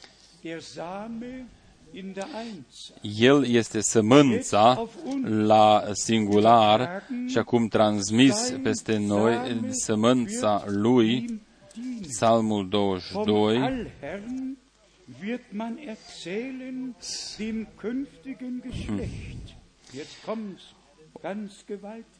el 3.18 3.46
este 3.46 3.80
sămânța 3.80 4.88
la 5.22 5.84
singular 5.92 7.02
și 7.26 7.38
acum 7.38 7.68
transmis 7.68 8.52
peste 8.62 8.98
noi 8.98 9.60
sămânța 9.70 10.64
lui, 10.66 11.40
Psalmul 12.00 12.68
22, 12.68 13.86
wird 15.22 15.44
man 15.52 15.78
erzählen 15.78 16.94
dem 17.38 17.66
künftigen 17.76 18.62
Geschlecht. 18.62 19.56
Jetzt 19.92 20.24
kommt 20.24 20.60
ganz 21.22 21.64
gewaltig. 21.66 22.19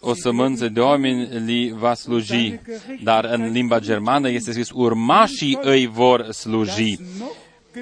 O 0.00 0.14
sămânță 0.14 0.68
de 0.68 0.80
oameni 0.80 1.28
li 1.44 1.74
va 1.78 1.94
sluji, 1.94 2.60
dar 3.02 3.24
în 3.24 3.50
limba 3.50 3.78
germană 3.78 4.30
este 4.30 4.50
scris 4.50 4.70
urmașii 4.74 5.58
îi 5.60 5.86
vor 5.86 6.30
sluji 6.30 6.98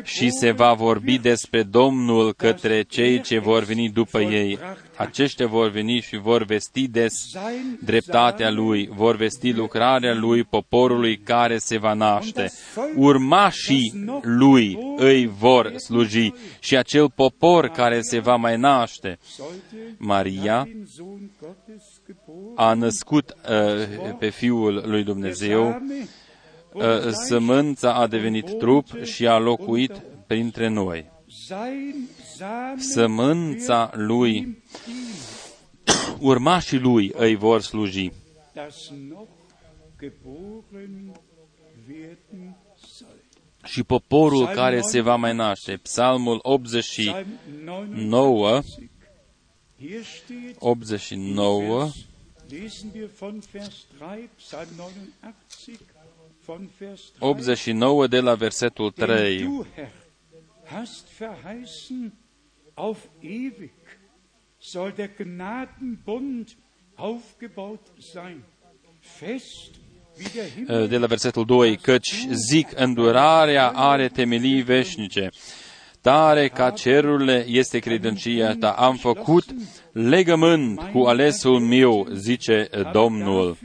și 0.03 0.31
se 0.31 0.51
va 0.51 0.73
vorbi 0.73 1.19
despre 1.19 1.63
Domnul 1.63 2.33
către 2.33 2.83
cei 2.83 3.21
ce 3.21 3.39
vor 3.39 3.63
veni 3.63 3.91
după 3.91 4.21
ei. 4.21 4.59
Aceștia 4.97 5.47
vor 5.47 5.71
veni 5.71 6.01
și 6.01 6.17
vor 6.17 6.45
vesti 6.45 6.89
des 6.89 7.15
dreptatea 7.81 8.51
Lui, 8.51 8.89
vor 8.95 9.17
vesti 9.17 9.53
lucrarea 9.53 10.15
Lui 10.15 10.45
poporului 10.45 11.19
care 11.19 11.59
se 11.59 11.79
va 11.79 11.93
naște. 11.93 12.53
Urmașii 12.97 14.05
Lui 14.23 14.79
îi 14.97 15.27
vor 15.27 15.73
sluji 15.77 16.33
și 16.59 16.77
acel 16.77 17.11
popor 17.11 17.69
care 17.69 18.01
se 18.01 18.19
va 18.19 18.37
mai 18.37 18.57
naște. 18.57 19.19
Maria 19.97 20.69
a 22.55 22.75
născut 22.75 23.35
uh, 23.49 24.15
pe 24.19 24.29
Fiul 24.29 24.83
lui 24.87 25.05
Dumnezeu 25.05 25.67
Ă, 25.67 25.83
sămânța 27.11 27.95
a 27.95 28.07
devenit 28.07 28.59
trup 28.59 29.03
și 29.03 29.27
a 29.27 29.39
locuit 29.39 30.03
printre 30.27 30.68
noi. 30.68 31.11
Sămânța 32.77 33.91
lui, 33.95 34.62
urmașii 36.20 36.79
lui 36.79 37.12
îi 37.14 37.35
vor 37.35 37.61
sluji. 37.61 38.12
Și 43.64 43.83
poporul 43.83 44.47
care 44.47 44.81
se 44.81 45.01
va 45.01 45.16
mai 45.16 45.35
naște, 45.35 45.77
Psalmul 45.83 46.39
89, 46.43 48.61
89, 50.59 51.91
89 57.19 58.07
de 58.09 58.21
la 58.21 58.35
versetul 58.35 58.91
3. 58.91 59.49
hast 60.65 61.09
verheißen, 61.09 62.13
auf 62.75 63.09
ewig 63.21 63.73
soll 64.59 64.93
der 64.93 65.09
Gnadenbund 65.09 66.57
aufgebaut 66.97 67.81
sein, 67.99 68.43
fest 69.01 69.71
eh, 70.69 70.89
de 70.89 70.97
la 70.97 71.07
versetul 71.07 71.45
2, 71.45 71.77
căci 71.77 72.27
zic, 72.31 72.69
îndurarea 72.75 73.69
are 73.71 74.09
temelii 74.09 74.63
veșnice, 74.63 75.29
tare 76.01 76.49
ca 76.49 76.71
cerurile 76.71 77.45
este 77.49 77.79
credinția 77.79 78.57
ta. 78.57 78.71
Am 78.71 78.97
făcut 78.97 79.45
legământ 79.93 80.81
cu 80.81 80.99
alesul 80.99 81.61
meu, 81.61 82.09
zice 82.13 82.69
Domnul. 82.93 83.57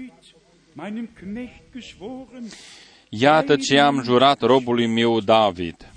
Iată 3.09 3.55
ce 3.55 3.79
am 3.79 4.01
jurat 4.03 4.41
robului 4.41 4.87
meu 4.87 5.19
David. 5.19 5.91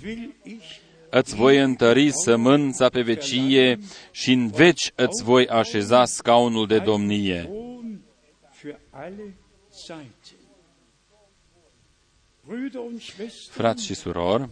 Îți 1.09 1.35
voi 1.35 1.57
întări 1.57 2.11
sămânța 2.11 2.89
pe 2.89 3.01
vecie 3.01 3.79
și 4.11 4.31
în 4.31 4.47
veci 4.47 4.91
îți 4.95 5.23
voi 5.23 5.47
așeza 5.47 6.05
scaunul 6.05 6.67
de 6.67 6.79
domnie. 6.79 7.49
Frați 13.49 13.85
și 13.85 13.93
surori, 13.93 14.49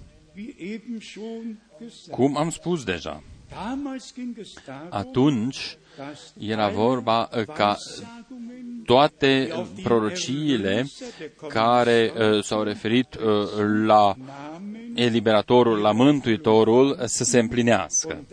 cum 2.12 2.38
am 2.38 2.50
spus 2.50 2.84
deja, 2.84 3.24
atunci 4.90 5.78
era 6.38 6.70
vorba 6.70 7.30
uh, 7.38 7.46
ca 7.46 7.76
toate 8.86 9.52
prorociile 9.84 10.86
care 11.48 12.14
uh, 12.16 12.44
s-au 12.44 12.64
referit 12.64 13.16
uh, 13.16 13.24
la 13.86 14.16
eliberatorul, 14.96 15.80
la 15.80 15.92
mântuitorul, 15.92 17.00
să 17.06 17.24
se 17.24 17.40
împlinească. 17.40 18.26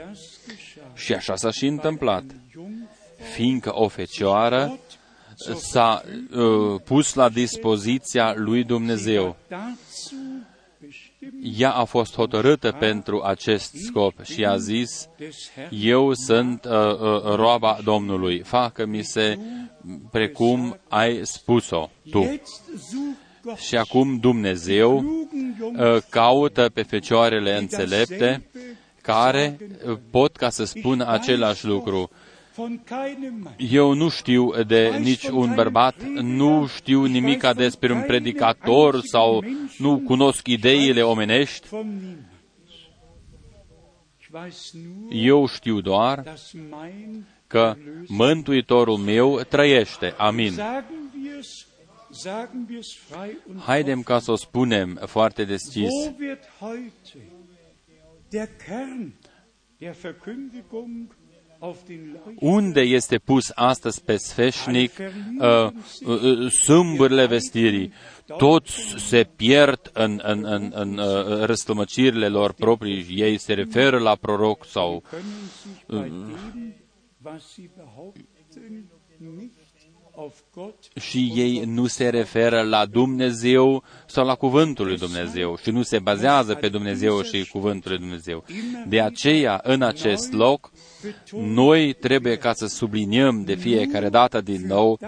Și 0.95 1.13
așa 1.15 1.37
s-a 1.37 1.51
și 1.51 1.67
întâmplat. 1.67 2.25
Fiindcă 3.35 3.71
o 3.75 3.89
fecioară 3.89 4.79
s-a 5.57 6.03
uh, 6.05 6.81
pus 6.85 7.15
la 7.15 7.29
dispoziția 7.29 8.35
lui 8.37 8.65
Dumnezeu 8.65 9.37
ea 11.59 11.71
a 11.71 11.85
fost 11.85 12.15
hotărâtă 12.15 12.77
pentru 12.79 13.23
acest 13.23 13.75
scop 13.75 14.25
și 14.25 14.45
a 14.45 14.57
zis, 14.57 15.09
eu 15.71 16.13
sunt 16.13 16.65
uh, 16.65 16.73
uh, 16.73 17.23
roaba 17.35 17.79
Domnului, 17.85 18.39
facă-mi 18.39 19.03
se 19.03 19.39
precum 20.11 20.79
ai 20.89 21.21
spus-o 21.23 21.91
tu. 22.11 22.41
Și 23.57 23.77
acum 23.77 24.17
Dumnezeu 24.17 25.05
uh, 25.77 25.97
caută 26.11 26.71
pe 26.75 26.83
fecioarele 26.83 27.57
înțelepte 27.57 28.51
care 29.03 29.57
uh, 29.87 29.99
pot 30.11 30.37
ca 30.37 30.51
să 30.51 30.65
spună 30.65 31.07
același 31.07 31.67
lucru. 31.67 32.11
Eu 33.57 33.93
nu 33.93 34.09
știu 34.09 34.63
de 34.63 34.99
nici 35.01 35.29
un 35.29 35.55
bărbat, 35.55 36.03
nu 36.23 36.67
știu 36.67 37.05
nimica 37.05 37.55
despre 37.55 37.93
un 37.93 38.03
predicator 38.03 39.01
sau 39.01 39.45
nu 39.79 39.99
cunosc 39.99 40.47
ideile 40.47 41.03
omenești. 41.03 41.69
Eu 45.11 45.47
știu 45.47 45.81
doar 45.81 46.35
că 47.47 47.77
Mântuitorul 48.07 48.97
meu 48.97 49.41
trăiește. 49.49 50.15
Amin. 50.17 50.53
Haidem 53.59 54.03
ca 54.03 54.19
să 54.19 54.31
o 54.31 54.37
spunem 54.37 55.01
foarte 55.07 55.45
deschis. 55.45 55.91
Unde 62.39 62.81
este 62.81 63.19
pus 63.19 63.51
astăzi 63.55 64.03
pe 64.05 64.17
sfeșnic 64.17 64.93
uh, 64.99 65.71
uh, 66.05 66.51
sâmbârle 66.51 67.27
vestirii? 67.27 67.93
Toți 68.37 68.95
se 68.97 69.29
pierd 69.37 69.91
în, 69.93 70.21
în, 70.23 70.45
în, 70.45 70.73
în 70.75 70.99
uh, 70.99 71.45
răstămăcirile 71.45 72.29
lor 72.29 72.53
proprii. 72.53 73.07
Ei 73.09 73.39
se 73.39 73.53
referă 73.53 73.99
la 73.99 74.15
proroc 74.15 74.65
sau 74.67 75.03
uh, 75.87 76.07
și 81.01 81.33
ei 81.35 81.63
nu 81.65 81.87
se 81.87 82.09
referă 82.09 82.63
la 82.63 82.87
Dumnezeu 82.87 83.83
sau 84.07 84.27
la 84.27 84.35
Cuvântul 84.35 84.87
lui 84.87 84.97
Dumnezeu 84.97 85.57
și 85.57 85.71
nu 85.71 85.83
se 85.83 85.99
bazează 85.99 86.55
pe 86.55 86.69
Dumnezeu 86.69 87.23
și 87.23 87.49
Cuvântul 87.49 87.91
lui 87.91 88.01
Dumnezeu. 88.01 88.45
De 88.87 89.01
aceea, 89.01 89.61
în 89.63 89.83
acest 89.83 90.33
loc, 90.33 90.71
noi 91.33 91.93
trebuie 91.93 92.37
ca 92.37 92.53
să 92.53 92.67
subliniem 92.67 93.43
de 93.45 93.55
fiecare 93.55 94.09
dată 94.09 94.41
din 94.41 94.67
nou 94.67 94.99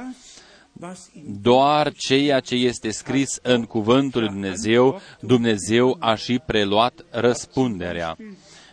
doar 1.41 1.93
ceea 1.93 2.41
ce 2.41 2.55
este 2.55 2.91
scris 2.91 3.39
în 3.43 3.65
Cuvântul 3.65 4.21
lui 4.21 4.31
Dumnezeu, 4.31 5.01
Dumnezeu 5.21 5.97
a 6.01 6.15
și 6.15 6.41
preluat 6.47 7.05
răspunderea. 7.11 8.17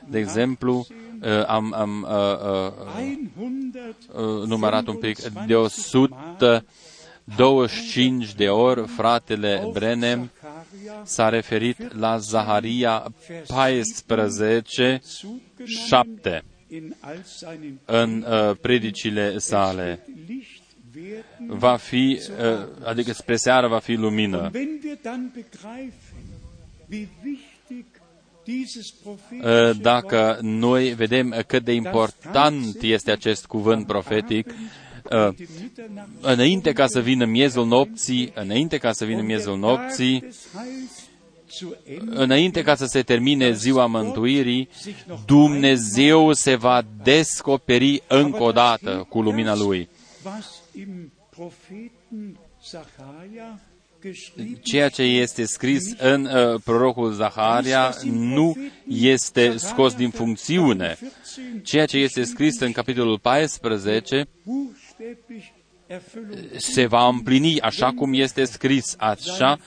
De 0.09 0.19
exemplu, 0.19 0.87
uh, 1.21 1.45
am, 1.47 1.73
am 1.73 2.07
uh, 2.09 2.37
uh, 2.47 2.71
uh, 4.13 4.43
numărat 4.45 4.87
un 4.87 4.95
pic, 4.95 5.19
de 5.45 5.55
125 5.55 8.33
de 8.33 8.49
ori 8.49 8.87
fratele 8.87 9.69
Brenem 9.73 10.31
s-a 11.03 11.29
referit 11.29 11.93
la 11.93 12.17
Zaharia 12.17 13.13
14, 13.47 15.01
7 15.87 16.43
în 17.85 18.25
uh, 18.27 18.55
predicile 18.61 19.37
sale. 19.37 20.05
Va 21.47 21.75
fi, 21.75 22.19
uh, 22.29 22.67
adică 22.83 23.13
spre 23.13 23.35
seară 23.35 23.67
va 23.67 23.79
fi 23.79 23.93
lumină. 23.93 24.51
Uh, 29.43 29.79
dacă 29.81 30.37
noi 30.41 30.89
vedem 30.93 31.43
cât 31.47 31.63
de 31.63 31.71
important 31.73 32.81
este 32.81 33.11
acest 33.11 33.45
cuvânt 33.45 33.85
profetic, 33.87 34.47
uh, 35.11 35.29
înainte 36.21 36.71
ca 36.73 36.87
să 36.87 36.99
vină 36.99 37.25
miezul 37.25 37.65
nopții, 37.65 38.31
înainte 38.35 38.77
ca 38.77 38.91
să 38.91 39.05
vină 39.05 39.21
miezul 39.21 39.57
nopții, 39.57 40.23
înainte 42.05 42.61
ca 42.61 42.75
să 42.75 42.85
se 42.85 43.01
termine 43.01 43.51
ziua 43.51 43.85
mântuirii, 43.85 44.69
Dumnezeu 45.25 46.33
se 46.33 46.55
va 46.55 46.85
descoperi 47.03 48.03
încă 48.07 48.43
o 48.43 48.51
dată 48.51 49.05
cu 49.09 49.21
lumina 49.21 49.55
Lui 49.55 49.89
ceea 54.61 54.89
ce 54.89 55.01
este 55.01 55.45
scris 55.45 55.93
în 55.97 56.25
uh, 56.25 56.61
prorocul 56.63 57.11
Zaharia 57.11 57.93
nu 58.11 58.57
este 58.87 59.57
scos 59.57 59.93
din 59.93 60.09
funcțiune. 60.09 60.97
Ceea 61.63 61.85
ce 61.85 61.97
este 61.97 62.23
scris 62.23 62.59
în 62.59 62.71
capitolul 62.71 63.19
14 63.19 64.27
se 66.55 66.85
va 66.85 67.07
împlini 67.07 67.61
așa 67.61 67.91
cum 67.91 68.13
este 68.13 68.43
scris, 68.43 68.95
așa 68.97 69.57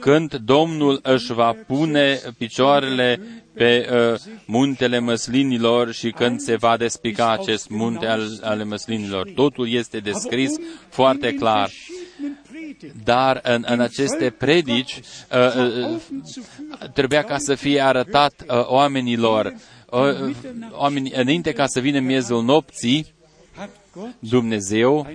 când 0.00 0.34
Domnul 0.34 1.00
își 1.02 1.32
va 1.32 1.56
pune 1.66 2.20
picioarele 2.38 3.20
pe 3.54 3.88
uh, 3.92 4.20
muntele 4.44 4.98
măslinilor 4.98 5.92
și 5.92 6.10
când 6.10 6.40
se 6.40 6.56
va 6.56 6.76
despica 6.76 7.32
acest 7.32 7.68
munte 7.68 8.06
al, 8.06 8.38
ale 8.42 8.64
măslinilor. 8.64 9.30
Totul 9.34 9.68
este 9.68 9.98
descris 9.98 10.50
foarte 10.88 11.34
clar 11.34 11.70
dar 13.04 13.40
în, 13.42 13.64
în 13.66 13.80
aceste 13.80 14.30
predici 14.30 15.00
uh, 15.32 15.90
uh, 15.92 16.90
trebuia 16.94 17.22
ca 17.22 17.38
să 17.38 17.54
fie 17.54 17.80
arătat 17.80 18.44
uh, 18.48 18.66
oamenilor, 18.66 19.54
uh, 19.90 20.34
oameni, 20.70 21.12
înainte 21.14 21.52
ca 21.52 21.66
să 21.66 21.80
vină 21.80 22.00
miezul 22.00 22.42
nopții, 22.44 23.14
Dumnezeu 24.18 25.06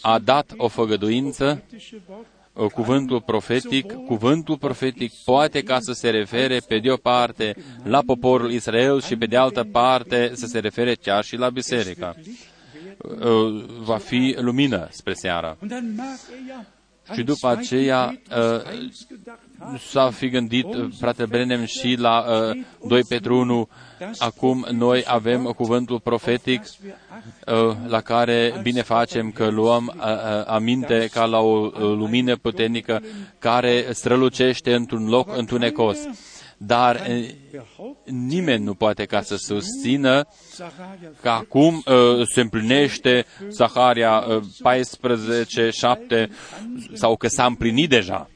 a 0.00 0.18
dat 0.18 0.52
o 0.56 0.68
făgăduință, 0.68 1.62
uh, 2.52 2.70
cuvântul 2.70 3.20
profetic, 3.20 3.92
cuvântul 3.92 4.58
profetic 4.58 5.12
poate 5.24 5.62
ca 5.62 5.80
să 5.80 5.92
se 5.92 6.10
refere 6.10 6.58
pe 6.68 6.78
de 6.78 6.90
o 6.90 6.96
parte 6.96 7.54
la 7.82 8.02
poporul 8.06 8.50
Israel 8.50 9.00
și 9.00 9.16
pe 9.16 9.26
de 9.26 9.36
altă 9.36 9.64
parte 9.72 10.30
să 10.34 10.46
se 10.46 10.58
refere 10.58 10.94
chiar 10.94 11.24
și 11.24 11.36
la 11.36 11.50
biserica. 11.50 12.14
Uh, 12.98 13.64
va 13.84 13.96
fi 13.96 14.36
lumină 14.38 14.88
spre 14.90 15.12
seara. 15.12 15.56
Și 17.14 17.22
după 17.22 17.48
aceea 17.48 18.20
uh, 18.30 19.78
s-a 19.90 20.10
fi 20.10 20.28
gândit 20.28 20.64
uh, 20.64 20.88
fratele 20.98 21.26
Brenem 21.26 21.64
și 21.64 21.96
la 21.98 22.24
2 22.88 23.02
Petru 23.08 23.36
1. 23.36 23.68
Acum 24.18 24.66
noi 24.70 25.04
avem 25.06 25.42
cuvântul 25.44 26.00
profetic 26.00 26.62
la 27.86 28.00
care 28.00 28.60
bine 28.62 28.82
facem 28.82 29.30
că 29.30 29.48
luăm 29.48 30.02
aminte 30.46 31.08
ca 31.12 31.24
la 31.24 31.38
o 31.38 31.66
lumină 31.78 32.36
puternică 32.36 33.02
care 33.38 33.86
strălucește 33.90 34.74
într-un 34.74 35.08
loc 35.08 35.36
întunecos 35.36 35.98
dar 36.56 37.06
nimeni 38.04 38.64
nu 38.64 38.74
poate 38.74 39.04
ca 39.04 39.22
să 39.22 39.36
susțină 39.36 40.26
că 41.20 41.28
acum 41.28 41.82
uh, 41.86 42.26
se 42.34 42.40
împlinește 42.40 43.26
Zaharia 43.48 44.24
uh, 44.28 44.42
14, 44.62 45.70
7 45.70 46.30
sau 46.92 47.16
că 47.16 47.28
s-a 47.28 47.44
împlinit 47.46 47.88
deja 47.88 48.28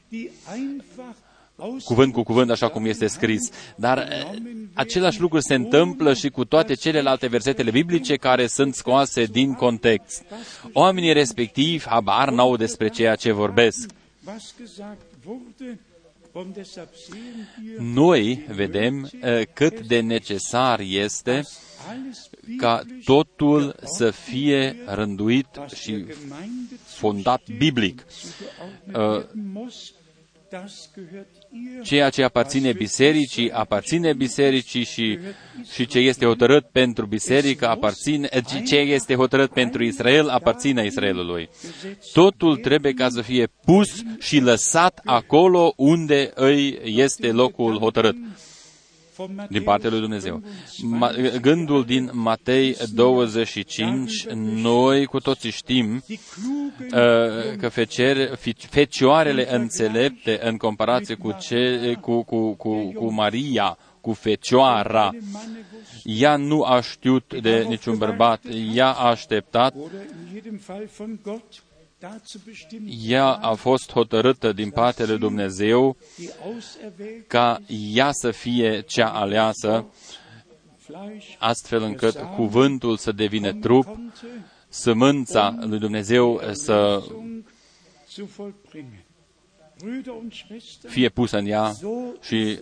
cuvânt 1.83 2.13
cu 2.13 2.23
cuvânt, 2.23 2.49
așa 2.49 2.69
cum 2.69 2.85
este 2.85 3.07
scris. 3.07 3.49
Dar 3.75 4.07
același 4.73 5.21
lucru 5.21 5.39
se 5.39 5.53
întâmplă 5.53 6.13
și 6.13 6.29
cu 6.29 6.45
toate 6.45 6.73
celelalte 6.73 7.27
versetele 7.27 7.71
biblice 7.71 8.15
care 8.15 8.47
sunt 8.47 8.75
scoase 8.75 9.23
din 9.23 9.53
context. 9.53 10.23
Oamenii 10.73 11.13
respectivi 11.13 11.87
habar 11.87 12.29
n-au 12.29 12.55
despre 12.55 12.89
ceea 12.89 13.15
ce 13.15 13.31
vorbesc. 13.31 13.89
Noi 17.79 18.45
vedem 18.49 19.03
uh, 19.03 19.41
cât 19.53 19.87
de 19.87 19.99
necesar 19.99 20.79
este 20.79 21.41
ca 22.57 22.81
totul 23.05 23.75
să 23.83 24.11
fie 24.11 24.75
rânduit 24.85 25.47
și 25.75 26.05
fondat 26.85 27.41
biblic. 27.57 28.05
Uh, 30.51 31.83
ceea 31.83 32.09
ce 32.09 32.23
aparține 32.23 32.73
bisericii, 32.73 33.51
aparține 33.51 34.13
bisericii 34.13 34.83
și, 34.83 35.19
și 35.73 35.85
ce 35.85 35.99
este 35.99 36.25
hotărât 36.25 36.65
pentru 36.71 37.05
biserică, 37.05 37.67
aparține, 37.67 38.29
ce 38.67 38.75
este 38.75 39.15
hotărât 39.15 39.51
pentru 39.51 39.83
Israel, 39.83 40.29
aparține 40.29 40.85
Israelului. 40.85 41.49
Totul 42.13 42.57
trebuie 42.57 42.93
ca 42.93 43.09
să 43.09 43.21
fie 43.21 43.47
pus 43.65 44.01
și 44.19 44.39
lăsat 44.39 45.01
acolo 45.05 45.73
unde 45.75 46.31
îi 46.35 46.79
este 46.83 47.31
locul 47.31 47.77
hotărât 47.77 48.15
din 49.49 49.63
partea 49.63 49.89
lui 49.89 49.99
Dumnezeu. 49.99 50.43
Ma, 50.81 51.11
gândul 51.41 51.85
din 51.85 52.09
Matei 52.13 52.77
25, 52.93 54.27
noi 54.33 55.05
cu 55.05 55.19
toții 55.19 55.51
știm 55.51 56.03
uh, 56.07 56.19
că 57.57 57.69
fecer, 57.69 58.39
fecioarele 58.69 59.55
înțelepte 59.55 60.39
în 60.43 60.57
comparație 60.57 61.15
cu, 61.15 61.37
ce, 61.39 61.97
cu, 62.01 62.23
cu, 62.23 62.53
cu, 62.53 62.91
cu 62.91 63.13
Maria, 63.13 63.77
cu 64.01 64.13
fecioara, 64.13 65.11
ea 66.03 66.35
nu 66.35 66.63
a 66.63 66.81
știut 66.81 67.41
de 67.41 67.65
niciun 67.67 67.97
bărbat, 67.97 68.41
ea 68.73 68.91
a 68.91 69.09
așteptat 69.09 69.73
ea 73.07 73.27
a 73.31 73.53
fost 73.53 73.91
hotărâtă 73.91 74.53
din 74.53 74.69
partea 74.69 75.05
lui 75.05 75.17
Dumnezeu 75.17 75.97
ca 77.27 77.61
ea 77.93 78.11
să 78.11 78.31
fie 78.31 78.81
cea 78.81 79.09
aleasă, 79.09 79.85
astfel 81.39 81.81
încât 81.83 82.15
cuvântul 82.35 82.97
să 82.97 83.11
devină 83.11 83.53
trup, 83.53 83.99
sămânța 84.67 85.55
lui 85.59 85.79
Dumnezeu 85.79 86.41
să 86.51 87.03
fie 90.87 91.09
pusă 91.09 91.37
în 91.37 91.45
ea 91.45 91.71
și 92.21 92.59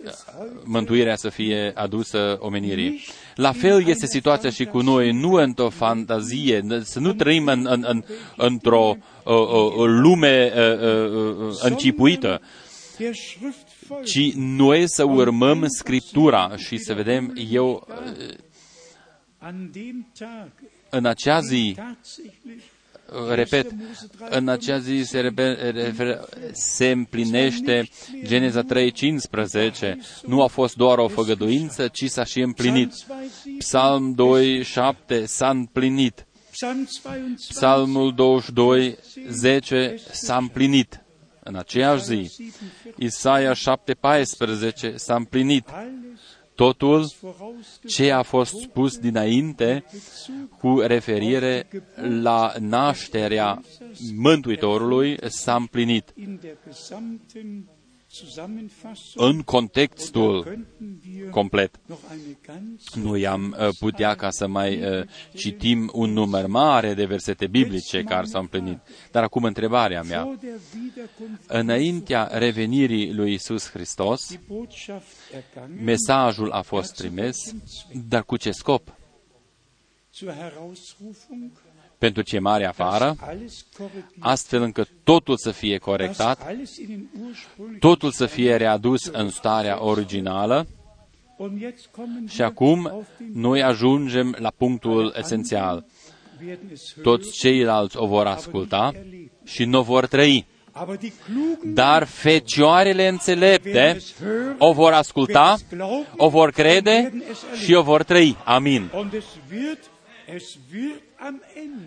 mântuirea 0.64 1.16
să 1.16 1.28
fie 1.28 1.72
adusă 1.74 2.36
omenirii. 2.40 3.04
La 3.34 3.52
fel 3.52 3.86
este 3.86 4.06
situația 4.06 4.50
și 4.50 4.64
cu 4.64 4.80
noi, 4.80 5.12
nu 5.12 5.32
într-o 5.32 5.68
fantazie, 5.68 6.64
să 6.82 6.98
nu 6.98 7.12
trăim 7.12 7.46
în, 7.46 7.66
în, 7.68 7.84
în, 7.86 8.04
într-o 8.36 8.96
uh, 9.24 9.34
uh, 9.34 9.86
lume 9.86 10.52
uh, 10.56 11.48
uh, 11.48 11.56
încipuită, 11.62 12.40
ci 14.04 14.32
noi 14.34 14.88
să 14.88 15.04
urmăm 15.04 15.66
Scriptura 15.68 16.56
și 16.56 16.76
să 16.76 16.94
vedem, 16.94 17.32
eu 17.50 17.86
în 20.88 21.04
acea 21.04 21.40
zi 21.40 21.76
repet, 23.34 23.70
în 24.30 24.48
acea 24.48 24.78
zi 24.78 25.02
se, 25.04 25.20
refer, 25.72 26.20
se 26.52 26.90
împlinește 26.90 27.88
Geneza 28.22 28.62
3.15. 28.62 29.94
Nu 30.26 30.42
a 30.42 30.46
fost 30.46 30.76
doar 30.76 30.98
o 30.98 31.08
făgăduință, 31.08 31.88
ci 31.88 32.04
s-a 32.04 32.24
și 32.24 32.40
împlinit. 32.40 32.92
Psalm 33.58 34.16
2.7 35.18 35.24
s-a 35.24 35.48
împlinit. 35.48 36.26
Psalmul 37.48 38.14
22, 38.14 38.98
10 39.28 39.94
s-a 40.12 40.36
împlinit 40.36 41.02
în 41.44 41.56
aceeași 41.56 42.04
zi. 42.04 42.52
Isaia 42.96 43.52
7:14 43.52 44.94
s-a 44.94 45.14
împlinit 45.14 45.68
totul 46.60 47.06
ce 47.86 48.10
a 48.10 48.22
fost 48.22 48.54
spus 48.54 48.98
dinainte 48.98 49.84
cu 50.58 50.78
referire 50.78 51.68
la 52.22 52.52
nașterea 52.58 53.60
Mântuitorului 54.16 55.16
s-a 55.28 55.54
împlinit 55.54 56.14
în 59.14 59.42
contextul 59.42 60.66
complet. 61.30 61.80
Nu 62.94 63.16
i-am 63.16 63.56
uh, 63.58 63.68
putea 63.78 64.14
ca 64.14 64.30
să 64.30 64.46
mai 64.46 64.98
uh, 64.98 65.06
citim 65.34 65.90
un 65.92 66.12
număr 66.12 66.46
mare 66.46 66.94
de 66.94 67.04
versete 67.04 67.46
biblice 67.46 68.02
care 68.02 68.26
s-au 68.26 68.40
împlinit. 68.40 68.78
Dar 69.10 69.22
acum 69.22 69.44
întrebarea 69.44 70.02
mea. 70.02 70.38
Înaintea 71.46 72.24
revenirii 72.32 73.14
lui 73.14 73.32
Isus 73.32 73.70
Hristos, 73.70 74.38
mesajul 75.82 76.50
a 76.50 76.62
fost 76.62 76.94
trimis, 76.94 77.54
dar 78.08 78.24
cu 78.24 78.36
ce 78.36 78.50
scop? 78.50 78.94
Pentru 82.00 82.22
ce 82.22 82.38
mare 82.38 82.66
afară, 82.66 83.16
astfel 84.18 84.62
încât 84.62 84.88
totul 85.04 85.36
să 85.36 85.50
fie 85.50 85.78
corectat, 85.78 86.56
totul 87.78 88.10
să 88.10 88.26
fie 88.26 88.56
readus 88.56 89.04
în 89.06 89.28
starea 89.30 89.84
originală, 89.84 90.66
și 92.28 92.42
acum 92.42 93.06
noi 93.32 93.62
ajungem 93.62 94.36
la 94.38 94.52
punctul 94.56 95.14
esențial. 95.18 95.84
Toți 97.02 97.30
ceilalți 97.30 97.96
o 97.96 98.06
vor 98.06 98.26
asculta 98.26 98.92
și 99.44 99.64
nu 99.64 99.82
vor 99.82 100.06
trăi. 100.06 100.46
Dar 101.64 102.04
fecioarele 102.04 103.08
înțelepte 103.08 103.98
o 104.58 104.72
vor 104.72 104.92
asculta, 104.92 105.56
o 106.16 106.28
vor 106.28 106.50
crede 106.50 107.12
și 107.64 107.74
o 107.74 107.82
vor 107.82 108.02
trăi. 108.02 108.36
Amin. 108.44 108.90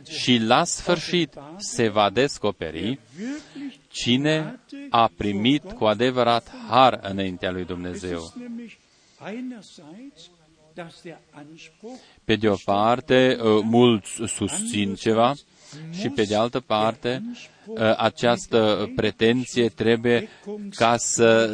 Și 0.10 0.38
la 0.38 0.64
sfârșit 0.64 1.34
se 1.58 1.88
va 1.90 2.10
descoperi 2.10 3.00
cine 3.88 4.60
a 4.90 5.12
primit 5.18 5.72
cu 5.72 5.86
adevărat 5.86 6.52
har 6.70 7.00
înaintea 7.02 7.52
lui 7.52 7.66
Dumnezeu. 7.66 8.34
Pe 12.24 12.36
de 12.36 12.50
o 12.50 12.56
parte, 12.66 13.38
uh, 13.42 13.62
mulți 13.64 14.22
susțin 14.26 14.96
ceva 14.96 15.34
și 15.92 16.10
pe 16.10 16.24
de 16.24 16.36
altă 16.36 16.60
parte, 16.60 17.24
uh, 17.66 17.78
această 17.98 18.90
pretenție 18.96 19.70
trebuie 19.70 20.30
ca 20.76 20.98
să 20.98 21.50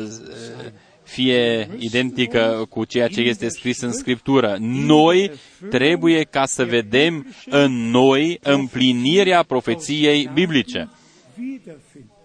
uh, 0.66 0.72
fie 1.10 1.70
identică 1.80 2.66
cu 2.70 2.86
ceea 2.86 3.08
ce 3.08 3.22
este 3.22 3.50
scris 3.50 3.82
în 3.82 3.92
Scriptură. 3.92 4.58
Noi 4.60 5.32
trebuie 5.70 6.24
ca 6.24 6.46
să 6.46 6.66
vedem 6.66 7.36
în 7.46 7.72
noi 7.90 8.40
împlinirea 8.42 9.44
profeției 9.44 10.30
biblice 10.34 10.90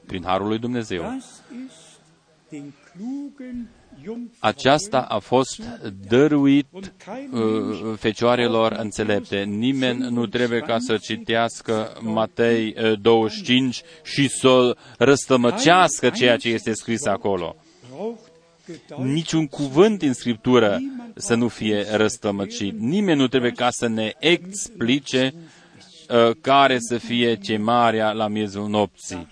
prin 0.06 0.22
Harul 0.24 0.48
lui 0.48 0.58
Dumnezeu. 0.58 1.18
Aceasta 4.38 5.00
a 5.00 5.18
fost 5.18 5.62
dăruit 6.08 6.66
uh, 6.72 7.96
fecioarelor 7.98 8.72
înțelepte. 8.72 9.42
Nimeni 9.42 10.10
nu 10.10 10.26
trebuie 10.26 10.60
ca 10.60 10.78
să 10.78 10.96
citească 10.96 11.92
Matei 12.00 12.74
uh, 12.82 13.00
25 13.00 13.82
și 14.02 14.28
să 14.28 14.76
răstămăcească 14.98 16.10
ceea 16.10 16.36
ce 16.36 16.48
este 16.48 16.72
scris 16.72 17.06
acolo 17.06 17.56
niciun 18.96 19.46
cuvânt 19.46 19.98
din 19.98 20.12
Scriptură 20.12 20.78
să 21.14 21.34
nu 21.34 21.48
fie 21.48 21.86
răstămăcit. 21.90 22.78
Nimeni 22.78 23.18
nu 23.18 23.28
trebuie 23.28 23.50
ca 23.50 23.70
să 23.70 23.86
ne 23.86 24.12
explice 24.18 25.34
uh, 25.34 26.36
care 26.40 26.78
să 26.78 26.98
fie 26.98 27.36
chemarea 27.36 28.12
la 28.12 28.28
miezul 28.28 28.68
nopții. 28.68 29.26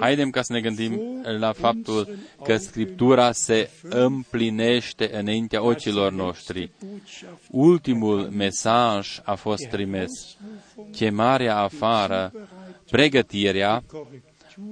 Haidem 0.00 0.30
ca 0.30 0.42
să 0.42 0.52
ne 0.52 0.60
gândim 0.60 1.00
la 1.38 1.52
faptul 1.52 2.18
că 2.44 2.56
Scriptura 2.56 3.32
se 3.32 3.70
împlinește 3.82 5.18
înaintea 5.18 5.62
ochilor 5.62 6.12
noștri. 6.12 6.70
Ultimul 7.50 8.28
mesaj 8.30 9.20
a 9.24 9.34
fost 9.34 9.66
trimis. 9.66 10.36
Chemarea 10.92 11.56
afară, 11.56 12.32
pregătirea, 12.90 13.84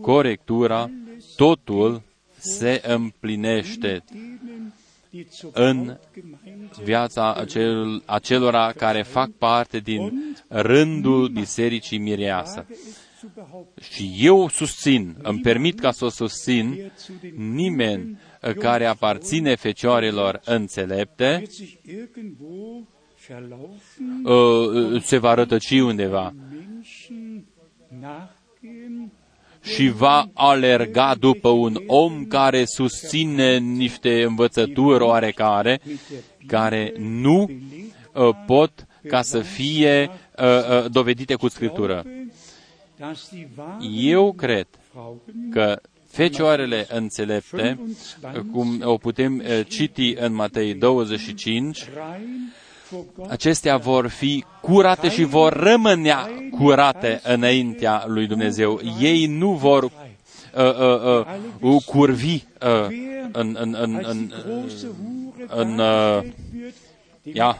corectura, 0.00 0.90
totul 1.36 2.02
se 2.44 2.80
împlinește 2.86 4.04
în 5.52 5.96
viața 6.82 7.34
acel, 7.34 8.02
acelora 8.04 8.72
care 8.72 9.02
fac 9.02 9.30
parte 9.30 9.78
din 9.78 10.34
rândul 10.48 11.28
Bisericii 11.28 11.98
Mireasă. 11.98 12.66
Și 13.80 14.14
eu 14.18 14.48
susțin, 14.48 15.16
îmi 15.22 15.40
permit 15.40 15.80
ca 15.80 15.90
să 15.90 16.04
o 16.04 16.08
susțin, 16.08 16.92
nimeni 17.36 18.18
care 18.58 18.86
aparține 18.86 19.54
fecioarelor 19.54 20.40
înțelepte 20.44 21.42
uh, 24.24 25.02
se 25.02 25.18
va 25.18 25.34
rătăci 25.34 25.70
undeva 25.70 26.34
și 29.64 29.88
va 29.88 30.30
alerga 30.34 31.14
după 31.18 31.48
un 31.48 31.82
om 31.86 32.24
care 32.24 32.64
susține 32.64 33.58
niște 33.58 34.22
învățături 34.22 35.04
oarecare, 35.04 35.80
care 36.46 36.92
nu 36.98 37.50
uh, 38.12 38.28
pot 38.46 38.86
ca 39.08 39.22
să 39.22 39.40
fie 39.40 40.10
uh, 40.38 40.44
uh, 40.44 40.90
dovedite 40.90 41.34
cu 41.34 41.48
Scriptură. 41.48 42.04
Eu 43.90 44.32
cred 44.32 44.66
că 45.50 45.80
fecioarele 46.06 46.86
înțelepte, 46.90 47.78
cum 48.52 48.82
o 48.84 48.96
putem 48.96 49.38
uh, 49.38 49.66
citi 49.68 50.14
în 50.18 50.34
Matei 50.34 50.74
25, 50.74 51.84
acestea 53.28 53.76
vor 53.76 54.08
fi 54.08 54.44
curate 54.60 55.10
și 55.10 55.24
vor 55.24 55.52
rămânea 55.52 56.30
curate 56.50 57.20
înaintea 57.24 58.04
lui 58.06 58.26
Dumnezeu. 58.26 58.80
Ei 59.00 59.26
nu 59.26 59.50
vor 59.50 59.82
uh, 59.82 59.90
uh, 60.54 61.26
uh, 61.60 61.82
curvi 61.86 62.34
uh, 62.34 62.86
în, 63.32 63.56
în, 63.60 63.76
în, 63.80 64.00
în, 64.02 64.32
în 65.48 65.78
uh, 65.78 66.22
ia, 67.32 67.58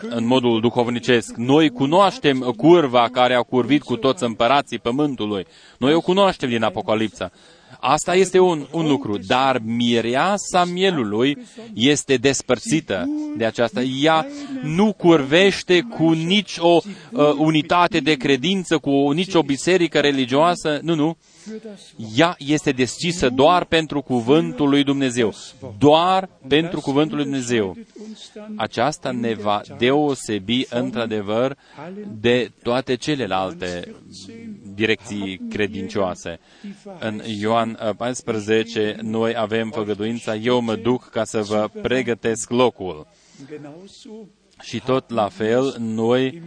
în 0.00 0.26
modul 0.26 0.60
duhovnicesc. 0.60 1.34
Noi 1.36 1.70
cunoaștem 1.70 2.38
curva 2.56 3.08
care 3.12 3.34
a 3.34 3.42
curvit 3.42 3.82
cu 3.82 3.96
toți 3.96 4.24
împărații 4.24 4.78
pământului. 4.78 5.46
Noi 5.78 5.94
o 5.94 6.00
cunoaștem 6.00 6.48
din 6.48 6.62
Apocalipsa. 6.62 7.30
Asta 7.86 8.14
este 8.14 8.38
un, 8.38 8.66
un 8.70 8.86
lucru, 8.86 9.18
dar 9.18 9.60
mireasa 9.64 10.64
mielului 10.64 11.38
este 11.74 12.16
despărțită 12.16 13.08
de 13.36 13.44
aceasta. 13.44 13.82
Ea 13.82 14.26
nu 14.62 14.92
curvește 14.92 15.80
cu 15.80 16.10
nici 16.10 16.56
o 16.58 16.78
uh, 16.82 17.34
unitate 17.36 18.00
de 18.00 18.14
credință, 18.14 18.78
cu 18.78 19.10
nici 19.10 19.34
o 19.34 19.42
biserică 19.42 20.00
religioasă, 20.00 20.78
nu, 20.82 20.94
nu. 20.94 21.16
Ea 22.16 22.36
este 22.38 22.70
deschisă 22.70 23.28
doar 23.28 23.64
pentru 23.64 24.00
cuvântul 24.00 24.68
lui 24.68 24.84
Dumnezeu. 24.84 25.34
Doar 25.78 26.28
pentru 26.48 26.80
cuvântul 26.80 27.16
lui 27.16 27.24
Dumnezeu. 27.24 27.76
Aceasta 28.56 29.10
ne 29.10 29.34
va 29.34 29.60
deosebi 29.78 30.66
într-adevăr 30.70 31.56
de 32.20 32.50
toate 32.62 32.94
celelalte 32.94 33.94
direcții 34.74 35.40
credincioase. 35.50 36.38
În 36.98 37.20
Ioan 37.40 37.94
14 37.96 38.96
noi 39.02 39.34
avem 39.36 39.70
făgăduința, 39.70 40.34
eu 40.34 40.60
mă 40.60 40.76
duc 40.76 41.08
ca 41.08 41.24
să 41.24 41.40
vă 41.40 41.68
pregătesc 41.82 42.50
locul. 42.50 43.06
Și 44.62 44.80
tot 44.80 45.10
la 45.10 45.28
fel, 45.28 45.76
noi 45.78 46.42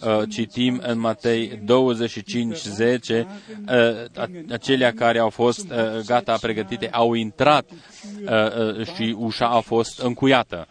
uh, 0.00 0.22
citim 0.28 0.80
în 0.86 0.98
Matei 0.98 1.60
25, 1.64 2.56
10, 2.56 3.26
uh, 3.68 4.24
acelea 4.50 4.92
care 4.92 5.18
au 5.18 5.28
fost 5.30 5.70
uh, 5.70 6.04
gata 6.06 6.36
pregătite 6.40 6.88
au 6.90 7.12
intrat 7.12 7.70
uh, 7.70 8.78
uh, 8.78 8.86
și 8.94 9.14
ușa 9.18 9.48
a 9.48 9.60
fost 9.60 10.00
încuiată. 10.00 10.68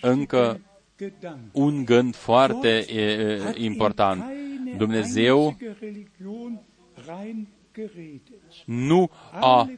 Încă 0.00 0.60
un 1.52 1.84
gând 1.84 2.14
foarte 2.16 2.86
uh, 2.88 3.54
important. 3.54 4.22
Dumnezeu 4.76 5.56
nu 8.64 9.10
a 9.32 9.70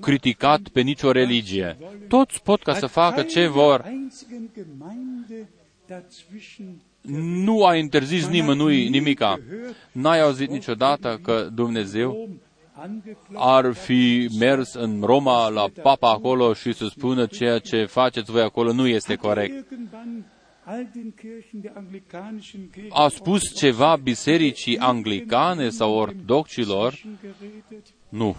criticat 0.00 0.60
pe 0.68 0.80
nicio 0.80 1.12
religie. 1.12 1.76
Toți 2.08 2.42
pot 2.42 2.62
ca 2.62 2.74
să 2.74 2.86
facă 2.86 3.22
ce 3.22 3.46
vor. 3.46 3.92
Nu 7.34 7.64
a 7.64 7.76
interzis 7.76 8.28
nimănui 8.28 8.88
nimica. 8.88 9.40
N-ai 9.92 10.20
auzit 10.20 10.50
niciodată 10.50 11.20
că 11.22 11.48
Dumnezeu 11.54 12.28
ar 13.34 13.72
fi 13.72 14.28
mers 14.38 14.74
în 14.74 15.00
Roma 15.04 15.48
la 15.48 15.68
papa 15.82 16.10
acolo 16.10 16.52
și 16.52 16.72
să 16.72 16.86
spună 16.86 17.26
ceea 17.26 17.58
ce 17.58 17.84
faceți 17.84 18.30
voi 18.30 18.42
acolo 18.42 18.72
nu 18.72 18.86
este 18.86 19.14
corect 19.14 19.66
a 22.90 23.08
spus 23.08 23.42
ceva 23.54 23.96
bisericii 23.96 24.78
anglicane 24.78 25.70
sau 25.70 25.92
ortodoxilor? 25.92 26.94
Nu. 28.12 28.36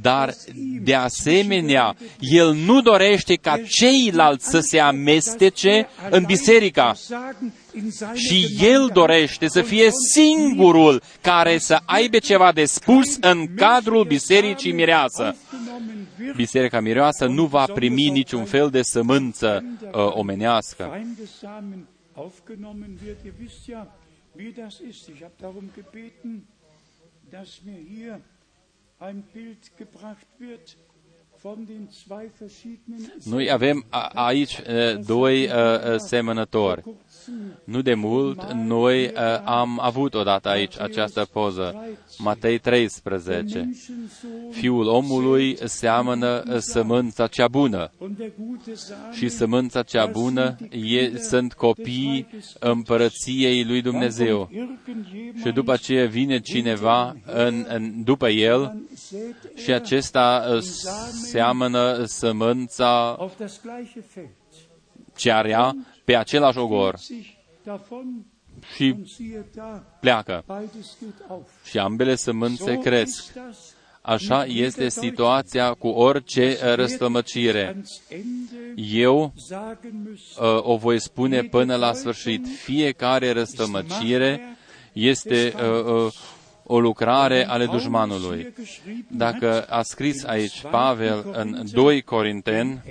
Dar, 0.00 0.34
de 0.82 0.94
asemenea, 0.94 1.96
el 2.18 2.52
nu 2.52 2.80
dorește 2.80 3.34
ca 3.34 3.60
ceilalți 3.68 4.50
să 4.50 4.60
se 4.60 4.78
amestece 4.78 5.88
în 6.10 6.24
biserica. 6.24 6.94
Și 8.14 8.56
el 8.60 8.90
dorește 8.92 9.48
să 9.48 9.62
fie 9.62 9.88
singurul 10.12 11.02
care 11.20 11.58
să 11.58 11.80
aibă 11.84 12.18
ceva 12.18 12.52
de 12.52 12.64
spus 12.64 13.16
în 13.20 13.54
cadrul 13.54 14.04
bisericii 14.04 14.72
mireasă. 14.72 15.36
Biserica 16.36 16.80
mireasă 16.80 17.26
nu 17.26 17.44
va 17.44 17.64
primi 17.64 18.08
niciun 18.08 18.44
fel 18.44 18.70
de 18.70 18.82
sămânță 18.82 19.64
uh, 19.82 19.90
omenească. 19.92 21.00
Dass 27.30 27.62
mir 27.64 27.78
hier 27.78 28.20
ein 28.98 29.22
Bild 29.32 29.76
gebracht 29.76 30.26
wird 30.38 30.76
noi 33.24 33.50
avem 33.50 33.84
aici 34.14 34.62
doi 35.06 35.48
semănători. 35.96 36.82
Nu 37.64 37.82
de 37.82 37.94
mult, 37.94 38.52
noi 38.52 39.12
am 39.44 39.78
avut 39.82 40.14
odată 40.14 40.48
aici 40.48 40.80
această 40.80 41.28
poză. 41.32 41.74
Matei 42.18 42.58
13. 42.58 43.70
Fiul 44.50 44.86
omului 44.86 45.58
seamănă 45.64 46.42
sămânța 46.58 47.26
cea 47.26 47.48
bună. 47.48 47.90
Și 49.12 49.28
sămânța 49.28 49.82
cea 49.82 50.06
bună 50.06 50.56
e, 50.70 51.18
sunt 51.18 51.52
copiii 51.52 52.26
împărăției 52.58 53.64
lui 53.64 53.82
Dumnezeu. 53.82 54.50
Și 55.44 55.52
după 55.52 55.72
aceea 55.72 56.06
vine 56.06 56.40
cineva 56.40 57.16
în, 57.26 57.64
în, 57.68 58.04
după 58.04 58.28
el 58.28 58.82
și 59.54 59.72
acesta 59.72 60.58
seamănă 61.10 62.02
sămânța 62.04 63.16
ce 65.16 65.32
are 65.32 65.54
pe 66.08 66.16
același 66.16 66.58
ogor 66.58 66.98
și 68.74 68.94
pleacă. 70.00 70.44
Și 71.64 71.78
ambele 71.78 72.14
sămânțe 72.14 72.78
cresc. 72.78 73.32
Așa 74.00 74.44
este 74.44 74.88
situația 74.88 75.72
cu 75.72 75.88
orice 75.88 76.74
răstămăcire. 76.74 77.82
Eu 78.74 79.32
uh, 79.36 80.58
o 80.62 80.76
voi 80.76 81.00
spune 81.00 81.42
până 81.42 81.76
la 81.76 81.92
sfârșit. 81.92 82.46
Fiecare 82.46 83.30
răstămăcire 83.30 84.56
este 84.92 85.54
uh, 85.56 86.04
uh, 86.04 86.12
o 86.62 86.80
lucrare 86.80 87.48
ale 87.48 87.66
dușmanului. 87.66 88.54
Dacă 89.08 89.62
a 89.62 89.82
scris 89.82 90.24
aici 90.24 90.62
Pavel 90.70 91.30
în 91.32 91.66
2 91.72 92.02
Corinteni, 92.02 92.82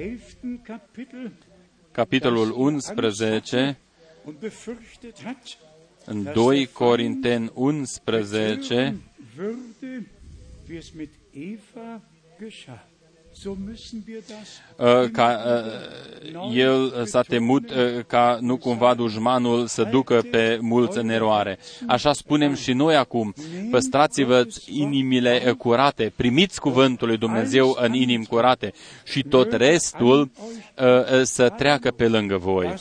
capitolul 1.97 2.51
11, 2.57 3.77
în 6.05 6.23
2 6.33 6.65
Corinteni 6.65 7.51
11, 7.53 8.95
Uh, 9.37 9.53
ca 15.11 15.39
uh, 15.45 16.51
el 16.53 17.05
s-a 17.05 17.21
temut 17.21 17.69
uh, 17.69 18.03
ca 18.07 18.37
nu 18.41 18.57
cumva 18.57 18.93
dușmanul 18.93 19.67
să 19.67 19.83
ducă 19.83 20.23
pe 20.31 20.57
mulți 20.61 20.97
în 20.97 21.09
eroare. 21.09 21.57
Așa 21.87 22.13
spunem 22.13 22.53
și 22.53 22.73
noi 22.73 22.95
acum, 22.95 23.33
păstrați-vă 23.71 24.47
inimile 24.65 25.55
curate, 25.57 26.13
primiți 26.15 26.59
cuvântul 26.59 27.07
lui 27.07 27.17
Dumnezeu 27.17 27.77
în 27.81 27.93
inimi 27.93 28.25
curate. 28.25 28.73
și 29.03 29.23
tot 29.23 29.51
restul 29.51 30.31
să 31.23 31.49
treacă 31.49 31.91
pe 31.91 32.07
lângă 32.07 32.37
voi. 32.37 32.73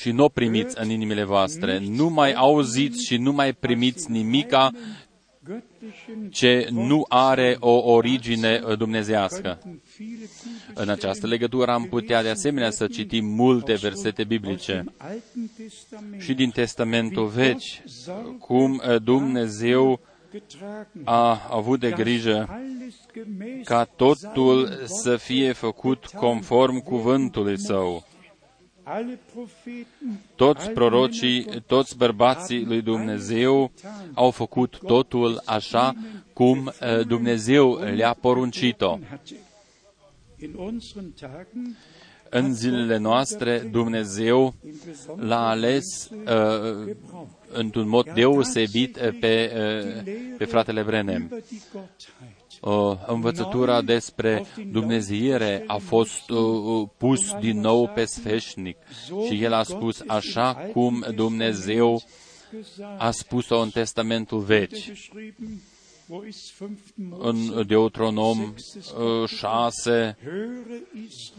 și 0.00 0.10
nu 0.10 0.24
o 0.24 0.28
primiți 0.28 0.74
în 0.78 0.90
inimile 0.90 1.24
voastre. 1.24 1.82
Nu 1.88 2.08
mai 2.08 2.32
auziți 2.32 3.04
și 3.06 3.16
nu 3.16 3.32
mai 3.32 3.52
primiți 3.52 4.10
nimica 4.10 4.70
ce 6.30 6.68
nu 6.70 7.04
are 7.08 7.56
o 7.60 7.92
origine 7.92 8.62
dumnezească. 8.78 9.58
În 10.74 10.88
această 10.88 11.26
legătură 11.26 11.70
am 11.70 11.84
putea 11.84 12.22
de 12.22 12.28
asemenea 12.28 12.70
să 12.70 12.86
citim 12.86 13.26
multe 13.26 13.74
versete 13.74 14.24
biblice 14.24 14.84
și 16.18 16.34
din 16.34 16.50
Testamentul 16.50 17.26
Vechi, 17.26 17.82
cum 18.38 18.82
Dumnezeu 19.02 20.00
a 21.04 21.48
avut 21.50 21.80
de 21.80 21.90
grijă 21.90 22.60
ca 23.64 23.84
totul 23.84 24.68
să 24.86 25.16
fie 25.16 25.52
făcut 25.52 26.06
conform 26.06 26.78
cuvântului 26.78 27.58
său. 27.58 28.07
Toți 30.36 30.70
prorocii, 30.70 31.62
toți 31.66 31.96
bărbații 31.96 32.64
lui 32.64 32.82
Dumnezeu 32.82 33.70
au 34.14 34.30
făcut 34.30 34.78
totul 34.86 35.42
așa 35.44 35.94
cum 36.32 36.72
eh, 36.80 37.06
Dumnezeu 37.06 37.74
le-a 37.74 38.12
poruncit-o. 38.20 38.98
În 42.30 42.54
zilele 42.54 42.96
noastre, 42.96 43.58
Dumnezeu 43.58 44.54
l-a 45.16 45.48
ales 45.48 46.10
uh, 46.10 46.94
într-un 47.52 47.88
mod 47.88 48.10
deosebit 48.10 48.96
eh, 48.96 49.16
pe, 49.20 49.52
uh, 49.54 50.12
pe 50.38 50.44
fratele 50.44 50.82
Brenem 50.82 51.42
învățătura 53.06 53.82
despre 53.82 54.44
Dumnezeire 54.70 55.64
a 55.66 55.76
fost 55.76 56.30
uh, 56.30 56.88
pus 56.96 57.34
din 57.40 57.60
nou 57.60 57.90
pe 57.94 58.04
sfeșnic. 58.04 58.76
Și 59.26 59.42
el 59.42 59.52
a 59.52 59.62
spus 59.62 60.02
așa 60.06 60.52
cum 60.72 61.04
Dumnezeu 61.14 62.02
a 62.98 63.10
spus-o 63.10 63.58
în 63.58 63.70
Testamentul 63.70 64.40
Vechi. 64.40 64.76
În 67.18 67.66
Deuteronom 67.66 68.54
6, 69.26 70.16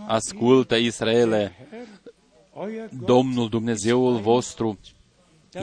ascultă 0.08 0.76
Israele, 0.76 1.68
Domnul 3.06 3.50
Dumnezeul 3.50 4.20
vostru 4.20 4.80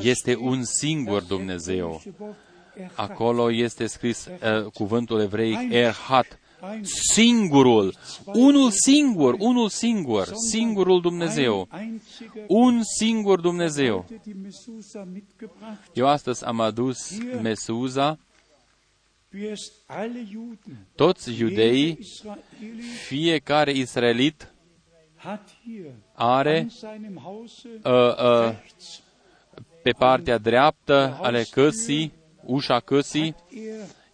este 0.02 0.36
un 0.36 0.64
singur 0.64 1.22
Dumnezeu. 1.22 2.02
Acolo 2.94 3.52
este 3.52 3.86
scris 3.86 4.26
uh, 4.26 4.70
cuvântul 4.72 5.20
evreic 5.20 5.72
Erhat, 5.72 6.38
singurul, 7.12 7.94
unul 8.24 8.70
singur, 8.70 9.34
unul 9.38 9.68
singur, 9.68 10.28
singurul 10.50 11.00
Dumnezeu, 11.00 11.68
un 12.46 12.82
singur 12.98 13.40
Dumnezeu. 13.40 14.06
Eu 15.92 16.06
astăzi 16.06 16.44
am 16.44 16.60
adus 16.60 17.18
Mesuza, 17.42 18.18
toți 20.94 21.38
iudeii, 21.38 21.98
fiecare 23.06 23.72
israelit 23.72 24.50
are 26.14 26.66
uh, 27.82 27.92
uh, 27.92 28.54
pe 29.82 29.90
partea 29.90 30.38
dreaptă 30.38 31.18
ale 31.22 31.42
căsii, 31.42 32.12
ușa 32.46 32.80
căsii, 32.80 33.34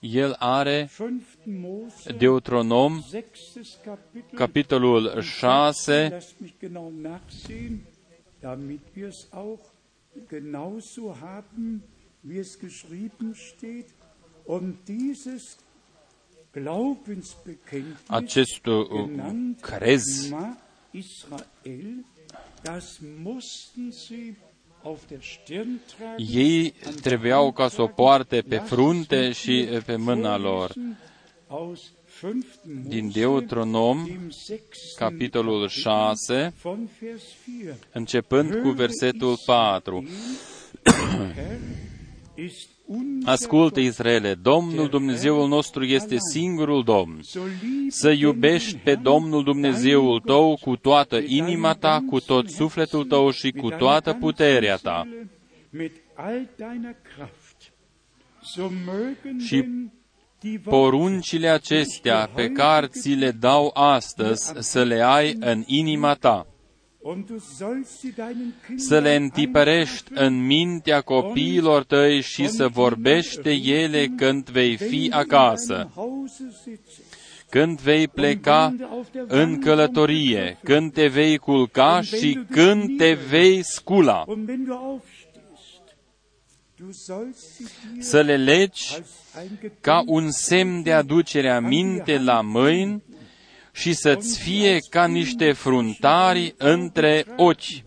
el 0.00 0.36
are 0.38 0.90
Deuteronom, 2.18 3.04
capitolul 4.34 5.22
6, 5.22 6.10
damit 8.40 8.80
wir 8.94 9.06
es 9.06 9.28
auch 9.30 9.60
genauso 10.28 11.16
haben, 11.20 11.82
wie 12.22 12.38
es 12.38 12.58
geschrieben 12.58 13.34
steht. 13.34 13.94
Und 14.44 14.88
dieses 14.88 15.56
Glaubensbekenntnis, 16.52 18.10
acest 18.10 18.66
uh, 18.66 19.08
crez, 19.60 20.30
Israel, 24.82 24.98
das 25.08 25.38
mussten 25.48 25.80
sie 25.86 26.16
ei 26.16 26.74
trebuiau 27.02 27.52
ca 27.52 27.68
să 27.68 27.82
o 27.82 27.86
poarte 27.86 28.42
pe 28.48 28.56
frunte 28.56 29.32
și 29.32 29.68
pe 29.86 29.96
mâna 29.96 30.36
lor. 30.36 30.72
Din 32.86 33.10
Deuteronom, 33.10 34.06
capitolul 34.96 35.68
6, 35.68 36.54
începând 37.92 38.62
cu 38.62 38.68
versetul 38.68 39.38
4. 39.46 40.06
Ascultă, 43.24 43.80
Israele, 43.80 44.34
Domnul 44.34 44.88
Dumnezeul 44.88 45.48
nostru 45.48 45.84
este 45.84 46.16
singurul 46.18 46.84
Domn. 46.84 47.20
Să 47.88 48.10
iubești 48.10 48.76
pe 48.76 48.94
Domnul 48.94 49.44
Dumnezeul 49.44 50.20
tău 50.20 50.58
cu 50.60 50.76
toată 50.76 51.16
inima 51.26 51.72
ta, 51.72 52.04
cu 52.08 52.20
tot 52.20 52.50
sufletul 52.50 53.04
tău 53.04 53.30
și 53.30 53.50
cu 53.50 53.70
toată 53.70 54.12
puterea 54.12 54.76
ta. 54.76 55.08
Și 59.46 59.64
poruncile 60.64 61.48
acestea 61.48 62.30
pe 62.34 62.48
care 62.48 62.86
ți 62.86 63.10
le 63.10 63.30
dau 63.30 63.70
astăzi 63.74 64.52
să 64.58 64.82
le 64.82 65.02
ai 65.02 65.36
în 65.40 65.62
inima 65.66 66.14
ta 66.14 66.46
să 68.76 68.98
le 68.98 69.14
întipărești 69.14 70.10
în 70.14 70.46
mintea 70.46 71.00
copiilor 71.00 71.84
tăi 71.84 72.20
și 72.20 72.48
să 72.48 72.68
vorbești 72.68 73.42
de 73.42 73.52
ele 73.52 74.06
când 74.16 74.50
vei 74.50 74.76
fi 74.76 75.10
acasă, 75.12 75.90
când 77.48 77.80
vei 77.80 78.08
pleca 78.08 78.74
în 79.26 79.58
călătorie, 79.58 80.58
când 80.62 80.92
te 80.92 81.06
vei 81.06 81.38
culca 81.38 82.00
și 82.00 82.38
când 82.50 82.96
te 82.96 83.12
vei 83.12 83.62
scula. 83.62 84.24
Să 87.98 88.20
le 88.20 88.36
legi 88.36 88.98
ca 89.80 90.02
un 90.06 90.30
semn 90.30 90.82
de 90.82 90.92
aducere 90.92 91.50
a 91.50 91.60
minte 91.60 92.18
la 92.18 92.40
mâini 92.40 93.02
și 93.72 93.92
să-ți 93.92 94.40
fie 94.40 94.78
ca 94.90 95.06
niște 95.06 95.52
fruntari 95.52 96.54
între 96.56 97.26
ochi. 97.36 97.84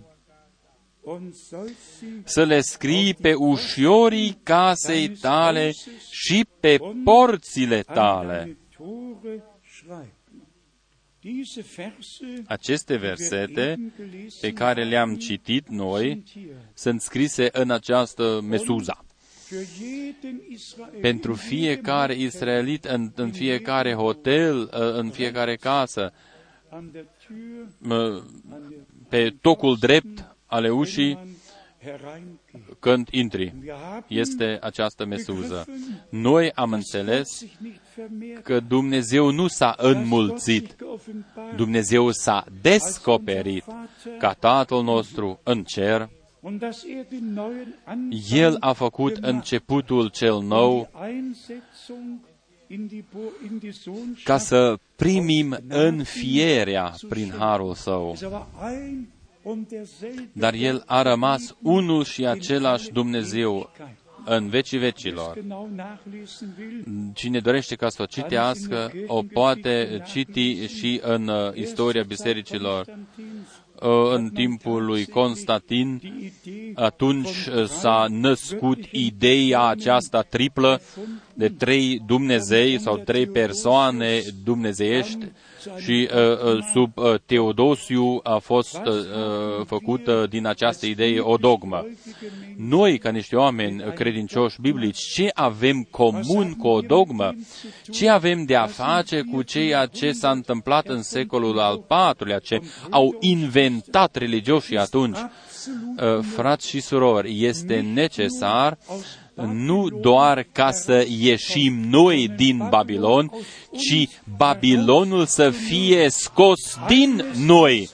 Să 2.24 2.44
le 2.44 2.62
scrii 2.62 3.14
pe 3.14 3.34
ușorii 3.34 4.40
casei 4.44 5.10
tale 5.10 5.72
și 6.12 6.46
pe 6.60 6.78
porțile 7.04 7.82
tale. 7.82 8.58
Aceste 12.46 12.96
versete 12.96 13.94
pe 14.42 14.52
care 14.54 14.84
le-am 14.84 15.16
citit 15.16 15.68
noi 15.68 16.24
sunt 16.74 17.02
scrise 17.02 17.50
în 17.52 17.72
această 17.72 18.40
mesuza 18.44 19.06
pentru 21.02 21.34
fiecare 21.34 22.16
israelit, 22.16 22.86
în, 22.86 23.12
în 23.16 23.32
fiecare 23.32 23.94
hotel, 23.94 24.62
uh, 24.62 24.70
în 24.94 25.10
fiecare 25.10 25.56
casă, 25.56 26.14
pe 29.10 29.36
tocul 29.42 29.78
drept 29.80 30.36
ale 30.46 30.70
ușii, 30.70 31.38
când 32.80 33.08
intri. 33.12 33.54
Este 34.08 34.58
această 34.62 35.06
mesuză. 35.06 35.66
Noi 36.10 36.52
am 36.52 36.74
înțeles 36.74 37.46
că 38.44 38.60
Dumnezeu 38.60 39.30
nu 39.30 39.48
s-a 39.48 39.76
înmulțit. 39.78 40.76
Dumnezeu 41.56 42.12
s-a 42.12 42.46
descoperit 42.62 43.64
ca 44.20 44.34
Tatăl 44.34 44.84
nostru 44.84 45.40
în 45.44 45.64
cer 45.64 46.10
el 48.32 48.58
a 48.60 48.74
făcut 48.74 49.16
începutul 49.16 50.10
cel 50.10 50.42
nou 50.42 50.90
ca 54.24 54.38
să 54.38 54.78
primim 54.96 55.58
înfierea 55.68 56.94
prin 57.10 57.34
harul 57.38 57.74
său. 57.74 58.16
Dar 60.32 60.54
El 60.54 60.84
a 60.86 61.02
rămas 61.02 61.56
unul 61.62 62.04
și 62.04 62.26
același 62.26 62.92
Dumnezeu 62.92 63.70
în 64.26 64.50
vecii 64.50 64.78
vecilor. 64.78 65.38
Cine 67.14 67.40
dorește 67.40 67.76
ca 67.76 67.90
să 67.90 68.02
o 68.02 68.06
citească, 68.06 68.92
o 69.08 69.24
poate 69.34 70.04
citi 70.08 70.68
și 70.68 71.00
în 71.04 71.28
uh, 71.28 71.56
istoria 71.56 72.04
bisericilor 72.04 72.86
Uh, 72.88 73.65
în 74.14 74.30
timpul 74.30 74.86
lui 74.86 75.06
Constantin, 75.06 76.02
atunci 76.74 77.28
uh, 77.28 77.66
s-a 77.66 78.06
născut 78.10 78.80
ideea 78.92 79.62
aceasta 79.62 80.22
triplă 80.22 80.82
de 81.34 81.50
trei 81.50 82.02
Dumnezei 82.06 82.80
sau 82.80 82.98
trei 82.98 83.28
persoane 83.28 84.22
dumnezeiești 84.44 85.18
și 85.78 86.10
uh, 86.14 86.54
uh, 86.54 86.64
sub 86.74 86.98
uh, 86.98 87.14
Teodosiu 87.26 88.20
a 88.24 88.38
fost 88.38 88.80
uh, 88.86 88.94
uh, 88.94 89.66
făcută 89.66 90.26
din 90.30 90.46
această 90.46 90.86
idee 90.86 91.20
o 91.20 91.36
dogmă. 91.36 91.86
Noi, 92.58 92.98
ca 92.98 93.10
niște 93.10 93.36
oameni 93.36 93.84
credincioși 93.94 94.62
biblici, 94.62 94.98
ce 94.98 95.30
avem 95.34 95.88
comun 95.92 96.56
cu 96.58 96.68
o 96.68 96.80
dogmă? 96.80 97.36
Ce 97.92 98.10
avem 98.10 98.44
de 98.44 98.56
a 98.56 98.66
face 98.66 99.22
cu 99.32 99.42
ceea 99.42 99.86
ce 99.86 100.12
s-a 100.12 100.30
întâmplat 100.30 100.88
în 100.88 101.02
secolul 101.02 101.60
al 101.60 101.86
IV-lea, 101.90 102.40
ce 102.40 102.62
au 102.90 103.16
inventat 103.20 104.16
religioșii 104.16 104.78
atunci? 104.78 105.18
Uh, 105.18 106.26
frați 106.36 106.68
și 106.68 106.80
surori, 106.80 107.46
este 107.46 107.80
necesar 107.94 108.78
nu 109.36 109.90
doar 109.90 110.48
ca 110.52 110.72
să 110.72 111.06
ieșim 111.20 111.80
noi 111.90 112.28
din 112.36 112.68
Babilon, 112.70 113.32
ci 113.78 114.08
Babilonul 114.38 115.26
să 115.26 115.50
fie 115.50 116.10
scos 116.10 116.78
din 116.88 117.26
noi. 117.46 117.90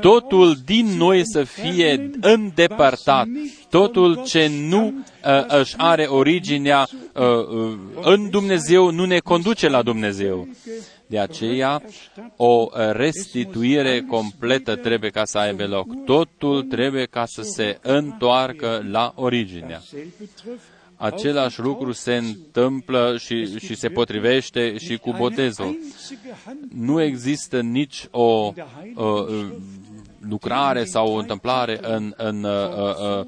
Totul 0.00 0.56
din 0.64 0.86
noi 0.86 1.22
să 1.24 1.44
fie 1.44 2.10
îndepărtat. 2.20 3.26
Totul 3.70 4.22
ce 4.24 4.50
nu 4.68 4.86
uh, 4.86 5.60
își 5.60 5.74
are 5.76 6.04
originea 6.04 6.86
uh, 7.12 7.22
uh, 7.22 7.78
în 8.02 8.30
Dumnezeu 8.30 8.90
nu 8.90 9.04
ne 9.04 9.18
conduce 9.18 9.68
la 9.68 9.82
Dumnezeu. 9.82 10.48
De 11.06 11.18
aceea, 11.18 11.82
o 12.36 12.68
restituire 12.92 14.04
completă 14.08 14.76
trebuie 14.76 15.10
ca 15.10 15.24
să 15.24 15.38
aibă 15.38 15.66
loc. 15.66 16.04
Totul 16.04 16.62
trebuie 16.62 17.04
ca 17.04 17.24
să 17.26 17.42
se 17.42 17.78
întoarcă 17.82 18.84
la 18.90 19.12
originea. 19.16 19.82
Același 20.96 21.60
lucru 21.60 21.92
se 21.92 22.14
întâmplă 22.14 23.16
și, 23.18 23.58
și 23.58 23.74
se 23.74 23.88
potrivește 23.88 24.76
și 24.78 24.96
cu 24.96 25.14
botezul. 25.18 25.78
Nu 26.74 27.02
există 27.02 27.60
nici 27.60 28.06
o 28.10 28.52
uh, 28.94 29.46
lucrare 30.28 30.84
sau 30.84 31.12
o 31.12 31.18
întâmplare 31.18 31.78
în, 31.82 32.14
în, 32.16 32.44
uh, 32.44 32.68
uh, 33.18 33.26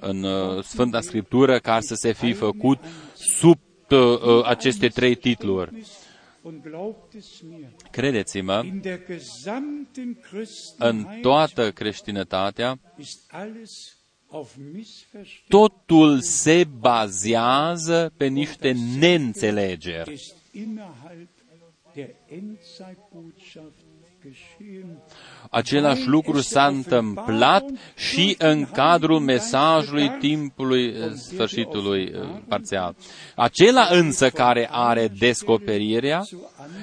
în 0.00 0.22
uh, 0.22 0.64
Sfânta 0.64 1.00
Scriptură 1.00 1.58
care 1.58 1.80
să 1.80 1.94
se 1.94 2.12
fi 2.12 2.32
făcut 2.32 2.78
sub 3.14 3.58
uh, 3.90 4.44
aceste 4.44 4.88
trei 4.88 5.14
titluri. 5.14 5.84
Credeți-mă, 7.90 8.64
în 10.78 11.06
toată 11.22 11.72
creștinătatea, 11.72 12.78
totul 15.48 16.20
se 16.20 16.64
bazează 16.78 18.12
pe 18.16 18.26
niște 18.26 18.74
neînțelegeri. 18.98 20.34
Același 25.50 26.06
lucru 26.06 26.40
s-a 26.40 26.66
întâmplat 26.66 27.64
și 27.96 28.34
în 28.38 28.66
cadrul 28.72 29.20
mesajului 29.20 30.08
timpului 30.18 30.86
uh, 30.88 31.12
sfârșitului 31.14 32.12
uh, 32.14 32.28
parțial. 32.48 32.94
Acela 33.34 33.88
însă 33.90 34.30
care 34.30 34.68
are 34.70 35.08
descoperirea 35.18 36.22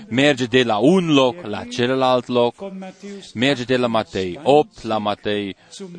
merge 0.09 0.45
de 0.45 0.63
la 0.63 0.77
un 0.77 1.13
loc 1.13 1.35
la 1.45 1.63
celălalt 1.63 2.27
loc, 2.27 2.55
merge 3.33 3.63
de 3.63 3.77
la 3.77 3.87
Matei 3.87 4.39
8 4.43 4.83
la 4.83 4.97
Matei 4.97 5.55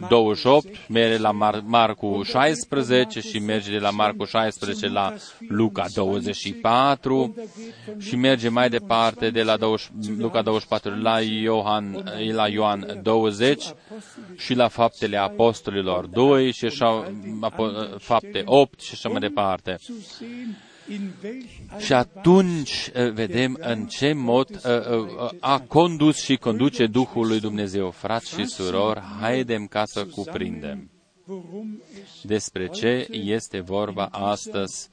28, 0.09 0.67
merge 0.89 1.19
la 1.19 1.31
Mar- 1.33 1.63
Marcu 1.65 2.23
16 2.25 3.21
și 3.21 3.39
merge 3.39 3.71
de 3.71 3.79
la 3.79 3.91
Marcu 3.91 4.25
16 4.25 4.89
la 4.89 5.15
Luca 5.49 5.87
24 5.95 7.35
și 7.99 8.17
merge 8.17 8.49
mai 8.49 8.69
departe 8.69 9.31
de 9.31 9.43
la 9.43 9.57
20, 9.57 9.91
Luca 10.19 10.43
24 10.43 11.01
la 11.01 11.21
Iohan, 11.21 12.05
la 12.33 12.49
Ioan 12.55 13.01
20 13.03 13.65
și 14.37 14.55
la 14.55 14.69
faptele 14.69 15.17
apostolilor 15.17 16.07
2 16.07 16.53
și 16.53 16.65
așa, 16.65 17.13
fapte 17.99 18.43
8 18.45 18.81
și 18.81 18.91
așa 18.93 19.09
mai 19.09 19.21
departe. 19.21 19.77
Și 21.79 21.93
atunci 21.93 22.91
vedem 23.13 23.59
în 23.61 23.87
ce 23.87 24.13
mod 24.13 24.61
a 25.41 25.61
condus 25.61 26.23
și 26.23 26.37
conduce 26.37 26.87
Duhul 26.87 27.27
lui 27.27 27.41
Dumnezeu. 27.41 27.91
Frați 27.91 28.35
și 28.35 28.45
surori, 28.47 29.01
haidem 29.21 29.67
ca 29.67 29.85
să 29.85 30.07
cuprindem 30.07 30.89
despre 32.23 32.69
ce 32.69 33.07
este 33.11 33.61
vorba 33.61 34.05
astăzi 34.11 34.89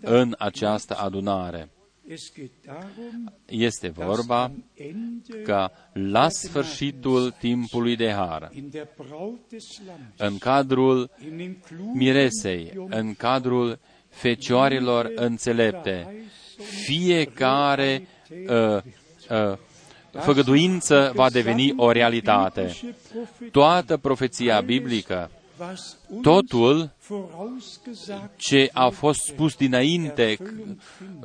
în 0.00 0.34
această 0.38 0.94
adunare. 0.94 1.70
Este 3.46 3.88
vorba 3.88 4.52
ca 5.44 5.72
la 5.92 6.28
sfârșitul 6.28 7.30
timpului 7.30 7.96
de 7.96 8.10
har, 8.10 8.50
în 10.16 10.38
cadrul 10.38 11.10
miresei, 11.94 12.72
în 12.88 13.14
cadrul 13.14 13.78
fecioarelor 14.08 15.12
înțelepte, 15.14 16.26
fiecare 16.84 18.06
uh, 18.48 18.82
uh, 19.30 19.58
făgăduință 20.10 21.12
va 21.14 21.30
deveni 21.30 21.72
o 21.76 21.90
realitate. 21.90 22.72
Toată 23.50 23.96
profeția 23.96 24.60
biblică 24.60 25.30
totul 26.22 26.90
ce 28.36 28.70
a 28.72 28.88
fost 28.88 29.20
spus 29.20 29.54
dinainte 29.54 30.36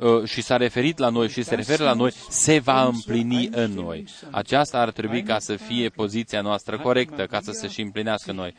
uh, 0.00 0.24
și 0.24 0.42
s-a 0.42 0.56
referit 0.56 0.98
la 0.98 1.08
noi 1.08 1.28
și 1.28 1.42
se 1.42 1.54
referă 1.54 1.84
la 1.84 1.92
noi, 1.92 2.12
se 2.28 2.58
va 2.58 2.84
împlini 2.84 3.48
în 3.52 3.72
noi. 3.72 4.04
Aceasta 4.30 4.78
ar 4.78 4.90
trebui 4.90 5.22
ca 5.22 5.38
să 5.38 5.56
fie 5.56 5.88
poziția 5.88 6.40
noastră 6.40 6.78
corectă, 6.78 7.26
ca 7.26 7.40
să 7.40 7.50
se 7.52 7.68
și 7.68 7.80
împlinească 7.80 8.32
noi. 8.32 8.54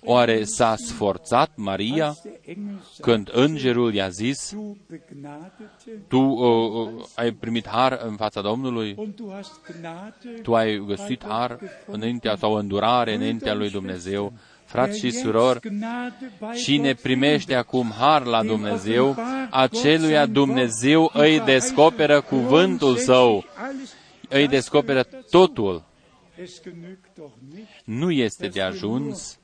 Oare 0.00 0.44
s-a 0.44 0.74
sforțat 0.76 1.50
Maria 1.54 2.16
când 3.00 3.30
îngerul 3.32 3.94
i-a 3.94 4.08
zis, 4.08 4.56
tu 6.08 6.20
uh, 6.20 6.92
uh, 6.94 7.04
ai 7.14 7.30
primit 7.30 7.68
har 7.68 8.00
în 8.04 8.16
fața 8.16 8.40
Domnului, 8.40 8.96
tu 10.42 10.54
ai 10.54 10.84
găsit 10.86 11.24
har 11.26 11.58
înaintea 11.86 12.36
sau 12.36 12.54
îndurare 12.54 13.14
înaintea 13.14 13.54
lui 13.54 13.70
Dumnezeu, 13.70 14.32
frați 14.72 14.98
și 14.98 15.10
surori, 15.10 15.60
cine 16.64 16.94
primește 16.94 17.54
acum 17.54 17.92
har 17.98 18.24
la 18.24 18.42
Dumnezeu, 18.42 19.16
aceluia 19.50 20.26
Dumnezeu 20.26 21.10
îi 21.14 21.40
descoperă 21.40 22.20
cuvântul 22.20 22.96
său, 22.96 23.44
îi 24.28 24.48
descoperă 24.48 25.02
totul. 25.30 25.84
Nu 27.84 28.10
este 28.10 28.48
de 28.48 28.60
ajuns 28.60 29.38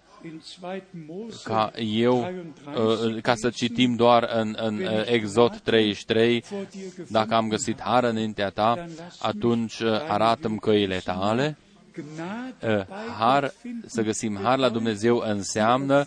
ca 1.44 1.72
eu, 1.76 2.32
uh, 2.66 3.22
ca 3.22 3.34
să 3.34 3.50
citim 3.50 3.94
doar 3.94 4.30
în, 4.34 4.56
în 4.60 4.78
uh, 4.78 5.02
Exod 5.04 5.60
33, 5.64 6.44
dacă 7.08 7.34
am 7.34 7.48
găsit 7.48 7.80
har 7.80 8.04
înaintea 8.04 8.48
ta, 8.48 8.84
atunci 9.18 9.78
uh, 9.78 9.90
arată-mi 10.08 10.58
căile 10.58 11.00
tale, 11.04 11.56
Eh, 11.58 11.67
har, 13.18 13.52
să 13.86 14.02
găsim 14.02 14.38
har 14.42 14.58
la 14.58 14.68
Dumnezeu 14.68 15.16
înseamnă 15.16 16.06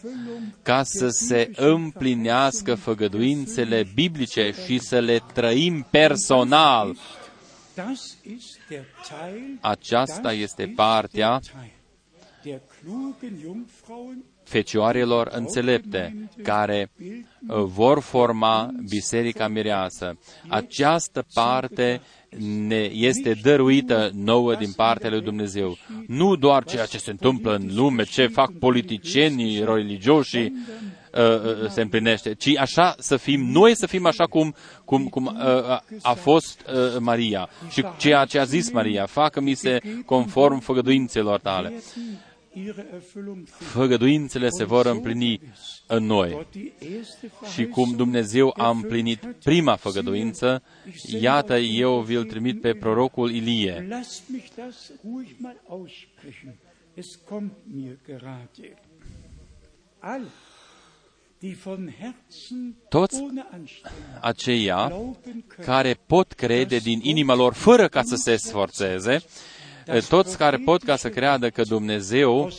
ca 0.62 0.84
să 0.84 1.08
se 1.10 1.52
împlinească 1.56 2.76
făgăduințele 2.76 3.88
biblice 3.94 4.52
și 4.66 4.80
să 4.80 5.00
le 5.00 5.22
trăim 5.34 5.88
personal. 5.90 6.96
Aceasta 9.62 10.34
este 10.34 10.74
partea 10.76 11.40
fecioarelor 14.44 15.30
înțelepte 15.32 16.30
care 16.44 16.92
uh, 16.98 17.64
vor 17.64 18.00
forma 18.00 18.70
Biserica 18.90 19.48
Mireasă. 19.48 20.18
Această 20.48 21.26
parte 21.34 22.02
ne 22.68 22.90
este 22.92 23.34
dăruită 23.42 24.10
nouă 24.14 24.56
din 24.56 24.72
partea 24.72 25.10
lui 25.10 25.22
Dumnezeu. 25.22 25.78
Nu 26.08 26.36
doar 26.36 26.64
ceea 26.64 26.86
ce 26.86 26.98
se 26.98 27.12
întâmplă 27.12 27.56
în 27.56 27.70
lume, 27.76 28.04
ce 28.04 28.28
fac 28.28 28.52
politicienii 28.60 29.64
religioși, 29.64 30.38
uh, 30.38 30.52
uh, 31.14 31.70
se 31.70 31.82
împlinește, 31.82 32.34
ci 32.34 32.58
așa 32.58 32.96
să 32.98 33.18
fim, 33.18 33.52
noi 33.52 33.76
să 33.76 33.88
fim 33.88 34.06
așa 34.06 34.26
cum, 34.26 34.56
cum, 34.86 35.08
cum 35.08 35.26
uh, 35.26 35.80
a 36.02 36.14
fost 36.14 36.62
uh, 36.68 37.00
Maria 37.00 37.50
și 37.70 37.86
ceea 37.98 38.26
ce 38.26 38.40
a 38.40 38.44
zis 38.44 38.72
Maria, 38.72 39.06
facă-mi 39.06 39.54
se 39.54 39.80
conform 40.06 40.60
făgăduințelor 40.60 41.40
tale 41.40 41.74
făgăduințele 43.50 44.50
se 44.50 44.64
vor 44.64 44.86
împlini 44.86 45.40
în 45.88 46.06
noi. 46.06 46.48
Și 47.54 47.66
cum 47.66 47.96
Dumnezeu 47.96 48.54
a 48.58 48.70
împlinit 48.70 49.36
prima 49.44 49.76
făgăduință, 49.76 50.64
iată, 51.20 51.58
eu 51.58 52.00
vi-l 52.00 52.26
trimit 52.26 52.62
pe 52.62 52.74
prorocul 52.74 53.32
Ilie. 53.32 53.88
Toți 62.90 63.24
aceia 64.22 64.94
care 65.62 65.94
pot 66.06 66.32
crede 66.32 66.78
din 66.78 67.00
inima 67.04 67.36
lor 67.36 67.54
fără 67.54 67.88
ca 67.88 68.02
să 68.04 68.16
se 68.16 68.36
sforțeze, 68.36 69.24
toți 70.10 70.38
care 70.38 70.58
pot 70.58 70.84
ca 70.84 70.96
să 70.96 71.10
creadă 71.10 71.50
că 71.50 71.62
Dumnezeu 71.62 72.52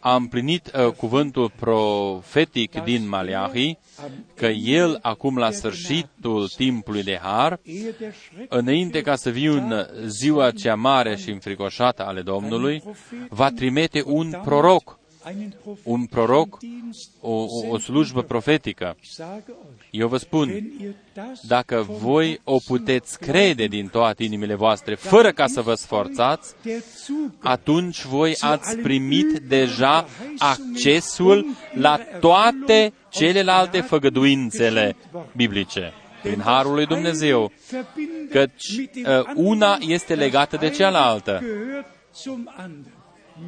a 0.00 0.14
împlinit 0.14 0.70
uh, 0.74 0.92
cuvântul 0.92 1.52
profetic 1.58 2.82
din 2.84 3.08
Maleahi, 3.08 3.78
că 4.34 4.46
El 4.46 4.98
acum 5.02 5.36
la 5.38 5.50
sfârșitul 5.50 6.48
timpului 6.48 7.02
de 7.02 7.18
har, 7.22 7.60
înainte 8.48 9.00
ca 9.00 9.16
să 9.16 9.30
vină 9.30 9.88
ziua 10.06 10.50
cea 10.50 10.74
mare 10.74 11.16
și 11.16 11.30
înfricoșată 11.30 12.04
ale 12.06 12.20
Domnului, 12.20 12.82
va 13.28 13.50
trimite 13.50 14.02
un 14.06 14.40
proroc 14.44 15.00
un 15.82 16.06
proroc, 16.06 16.58
o, 17.20 17.46
o 17.68 17.78
slujbă 17.78 18.22
profetică. 18.22 18.96
Eu 19.90 20.08
vă 20.08 20.16
spun, 20.16 20.72
dacă 21.42 21.86
voi 21.88 22.40
o 22.44 22.58
puteți 22.58 23.18
crede 23.18 23.66
din 23.66 23.88
toate 23.88 24.24
inimile 24.24 24.54
voastre, 24.54 24.94
fără 24.94 25.32
ca 25.32 25.46
să 25.46 25.60
vă 25.60 25.74
sforțați, 25.74 26.54
atunci 27.38 28.04
voi 28.04 28.36
ați 28.40 28.76
primit 28.76 29.38
deja 29.38 30.06
accesul 30.38 31.46
la 31.74 31.98
toate 32.20 32.92
celelalte 33.08 33.80
făgăduințele 33.80 34.96
biblice 35.36 35.92
prin 36.22 36.40
Harul 36.40 36.74
lui 36.74 36.86
Dumnezeu, 36.86 37.52
căci 38.30 38.66
uh, 38.68 39.32
una 39.34 39.78
este 39.80 40.14
legată 40.14 40.56
de 40.56 40.70
cealaltă 40.70 41.42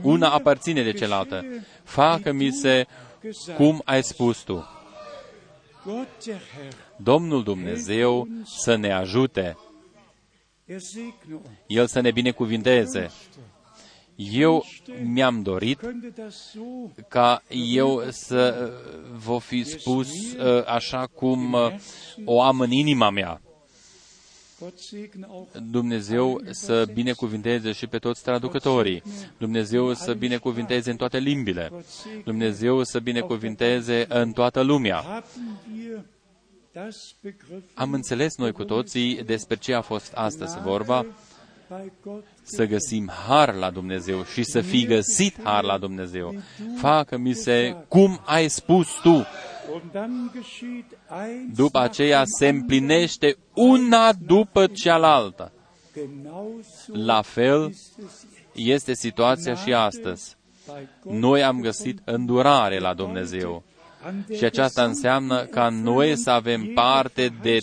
una 0.02 0.28
aparține 0.28 0.82
de 0.82 0.93
cealaltă. 0.93 1.44
Facă-mi 1.82 2.51
se 2.51 2.86
cum 3.56 3.82
ai 3.85 4.02
spus 4.02 4.43
tu. 4.43 4.69
Domnul 6.97 7.43
Dumnezeu 7.43 8.28
să 8.44 8.77
ne 8.77 8.93
ajute. 8.93 9.56
El 11.66 11.86
să 11.86 12.01
ne 12.01 12.11
binecuvinteze. 12.11 13.11
Eu 14.16 14.65
mi-am 15.02 15.43
dorit 15.43 15.81
ca 17.09 17.43
eu 17.48 18.02
să 18.09 18.73
vă 19.24 19.39
fi 19.39 19.65
spus 19.65 20.32
uh, 20.32 20.66
așa 20.66 21.06
cum 21.06 21.52
uh, 21.52 21.73
o 22.24 22.43
am 22.43 22.61
în 22.61 22.70
inima 22.70 23.11
mea. 23.11 23.40
Dumnezeu 25.70 26.41
să 26.51 26.86
binecuvinteze 26.93 27.73
și 27.73 27.86
pe 27.86 27.99
toți 27.99 28.23
traducătorii. 28.23 29.03
Dumnezeu 29.39 29.95
să 29.95 30.15
binecuvinteze 30.15 30.91
în 30.91 30.97
toate 30.97 31.19
limbile. 31.19 31.73
Dumnezeu 32.24 32.82
să 32.82 32.99
binecuvinteze 32.99 34.07
în 34.09 34.32
toată 34.32 34.61
lumea. 34.61 35.24
Am 37.74 37.93
înțeles 37.93 38.36
noi 38.36 38.53
cu 38.53 38.65
toții 38.65 39.23
despre 39.23 39.57
ce 39.57 39.74
a 39.74 39.81
fost 39.81 40.12
astăzi 40.12 40.61
vorba. 40.61 41.07
să 42.43 42.65
găsim 42.65 43.11
har 43.27 43.55
la 43.55 43.70
Dumnezeu 43.70 44.24
și 44.24 44.43
să 44.43 44.61
fi 44.61 44.86
găsit 44.86 45.43
har 45.43 45.62
la 45.62 45.78
Dumnezeu. 45.78 46.35
Facă-mi 46.77 47.32
se 47.32 47.77
cum 47.89 48.20
ai 48.24 48.49
spus 48.49 48.89
tu. 49.03 49.27
După 51.55 51.78
aceea 51.78 52.23
se 52.24 52.49
împlinește 52.49 53.36
una 53.55 54.12
după 54.12 54.66
cealaltă. 54.66 55.53
La 56.93 57.23
fel 57.23 57.74
este 58.55 58.95
situația 58.95 59.55
și 59.55 59.73
astăzi. 59.73 60.36
Noi 61.03 61.43
am 61.43 61.61
găsit 61.61 62.01
îndurare 62.05 62.78
la 62.78 62.95
Dumnezeu. 62.95 63.62
Și 64.36 64.45
aceasta 64.45 64.85
înseamnă 64.85 65.45
ca 65.45 65.69
noi 65.69 66.16
să 66.16 66.31
avem 66.31 66.65
parte 66.74 67.35
de 67.43 67.59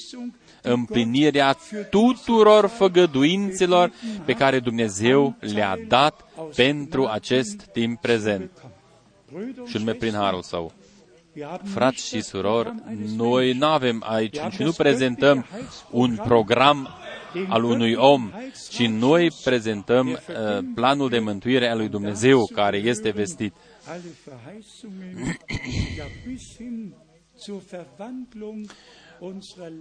împlinirea 0.61 1.57
tuturor 1.90 2.68
făgăduințelor 2.68 3.91
pe 4.26 4.34
care 4.34 4.60
Dumnezeu 4.60 5.36
le-a 5.40 5.78
dat 5.88 6.26
pentru 6.56 7.07
acest 7.07 7.64
timp 7.64 8.02
prezent. 8.02 8.52
Și 9.65 9.78
nume 9.78 9.94
prin 9.94 10.14
harul 10.14 10.41
său. 10.41 10.73
Frați 11.63 12.07
și 12.07 12.21
surori, 12.21 12.73
noi 13.15 13.53
nu 13.53 13.65
avem 13.65 14.03
aici 14.07 14.37
și 14.49 14.63
nu 14.63 14.71
prezentăm 14.71 15.45
un 15.91 16.15
program 16.15 16.89
al 17.47 17.63
unui 17.63 17.93
om, 17.93 18.31
ci 18.69 18.87
noi 18.87 19.31
prezentăm 19.43 20.07
uh, 20.07 20.17
planul 20.75 21.09
de 21.09 21.19
mântuire 21.19 21.69
al 21.69 21.77
lui 21.77 21.89
Dumnezeu 21.89 22.45
care 22.53 22.77
este 22.77 23.09
vestit. 23.09 23.53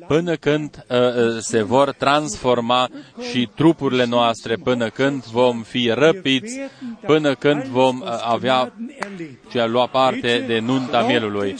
Până 0.06 0.36
când 0.36 0.84
uh, 0.88 0.96
uh, 0.96 1.38
se 1.38 1.62
vor 1.62 1.92
transforma 1.92 2.90
și 3.30 3.50
trupurile 3.54 4.04
noastre, 4.04 4.56
până 4.56 4.88
când 4.88 5.24
vom 5.24 5.62
fi 5.62 5.90
răpiți, 5.94 6.58
până 7.06 7.34
când 7.34 7.64
vom 7.64 8.00
uh, 8.00 8.08
avea 8.22 8.72
și 9.50 9.58
a 9.58 9.66
lua 9.66 9.86
parte 9.86 10.44
de 10.46 10.58
nunta 10.58 11.02
mielului. 11.02 11.56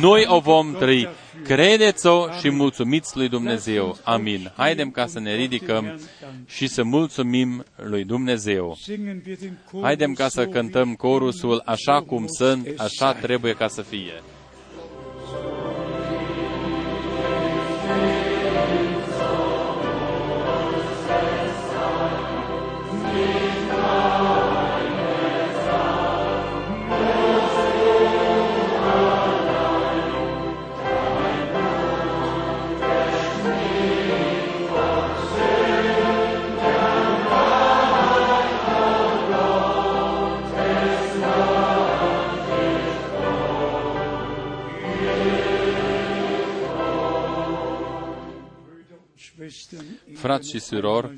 Noi 0.00 0.24
o 0.26 0.38
vom 0.38 0.74
trăi. 0.78 1.08
Credeți-o 1.44 2.30
și 2.40 2.50
mulțumiți 2.50 3.16
lui 3.16 3.28
Dumnezeu. 3.28 3.98
Amin. 4.02 4.52
Haidem 4.56 4.90
ca 4.90 5.06
să 5.06 5.20
ne 5.20 5.34
ridicăm 5.34 6.00
și 6.46 6.66
să 6.66 6.82
mulțumim 6.82 7.64
lui 7.76 8.04
Dumnezeu. 8.04 8.78
Haidem 9.82 10.12
ca 10.12 10.28
să 10.28 10.46
cântăm 10.46 10.94
corusul 10.94 11.62
așa 11.64 12.02
cum 12.02 12.26
sunt, 12.26 12.68
așa 12.76 13.12
trebuie 13.12 13.52
ca 13.52 13.68
să 13.68 13.82
fie. 13.82 14.22
Frați 50.18 50.50
și 50.50 50.58
surori, 50.58 51.14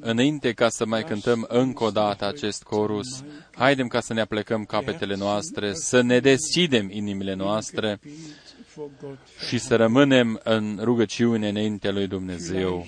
înainte 0.00 0.52
ca 0.52 0.68
să 0.68 0.86
mai 0.86 1.04
cântăm 1.04 1.44
încă 1.48 1.84
o 1.84 1.90
dată 1.90 2.26
acest 2.26 2.62
corus, 2.62 3.22
haidem 3.50 3.86
ca 3.86 4.00
să 4.00 4.12
ne 4.12 4.20
aplecăm 4.20 4.64
capetele 4.64 5.16
noastre, 5.16 5.74
să 5.74 6.00
ne 6.00 6.20
deschidem 6.20 6.90
inimile 6.90 7.34
noastre 7.34 8.00
și 9.48 9.58
să 9.58 9.76
rămânem 9.76 10.40
în 10.44 10.78
rugăciune 10.82 11.48
înainte 11.48 11.90
lui 11.90 12.06
Dumnezeu. 12.06 12.86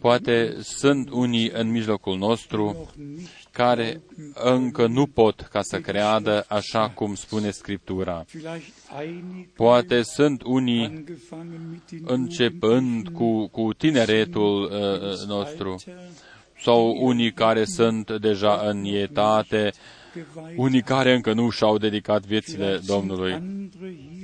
Poate 0.00 0.56
sunt 0.60 1.10
unii 1.10 1.50
în 1.50 1.70
mijlocul 1.70 2.16
nostru 2.16 2.90
care 3.50 4.00
încă 4.34 4.86
nu 4.86 5.06
pot 5.06 5.40
ca 5.40 5.62
să 5.62 5.80
creadă 5.80 6.44
așa 6.48 6.90
cum 6.90 7.14
spune 7.14 7.50
Scriptura. 7.50 8.24
Poate 9.54 10.02
sunt 10.02 10.42
unii 10.42 11.04
începând 12.04 13.08
cu, 13.08 13.46
cu 13.46 13.72
tineretul 13.72 14.62
uh, 14.62 15.26
nostru 15.26 15.82
sau 16.62 16.96
unii 17.00 17.32
care 17.32 17.64
sunt 17.64 18.10
deja 18.10 18.60
în 18.64 18.84
etate, 18.84 19.72
unii 20.56 20.82
care 20.82 21.14
încă 21.14 21.32
nu 21.32 21.50
și-au 21.50 21.78
dedicat 21.78 22.22
viețile 22.22 22.80
Domnului. 22.86 23.42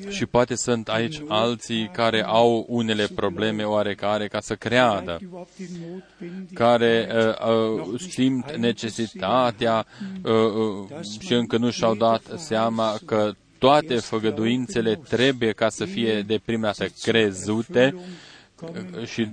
Și 0.09 0.27
poate 0.27 0.55
sunt 0.55 0.89
aici 0.89 1.23
alții 1.29 1.91
care 1.93 2.25
au 2.25 2.65
unele 2.69 3.07
probleme 3.15 3.63
oarecare 3.63 4.29
ca 4.29 4.41
să 4.41 4.55
creadă, 4.55 5.19
care 6.55 7.09
uh, 7.15 7.89
uh, 7.91 8.01
simt 8.09 8.57
necesitatea 8.57 9.87
uh, 10.23 10.33
uh, 10.33 11.21
și 11.21 11.33
încă 11.33 11.57
nu 11.57 11.71
și-au 11.71 11.95
dat 11.95 12.23
seama 12.37 12.99
că 13.05 13.33
toate 13.59 13.95
făgăduințele 13.97 14.95
trebuie 15.09 15.53
ca 15.53 15.69
să 15.69 15.85
fie 15.85 16.23
de 16.23 16.41
prima 16.45 16.63
dată 16.63 16.87
crezute 17.03 17.95
și 19.05 19.29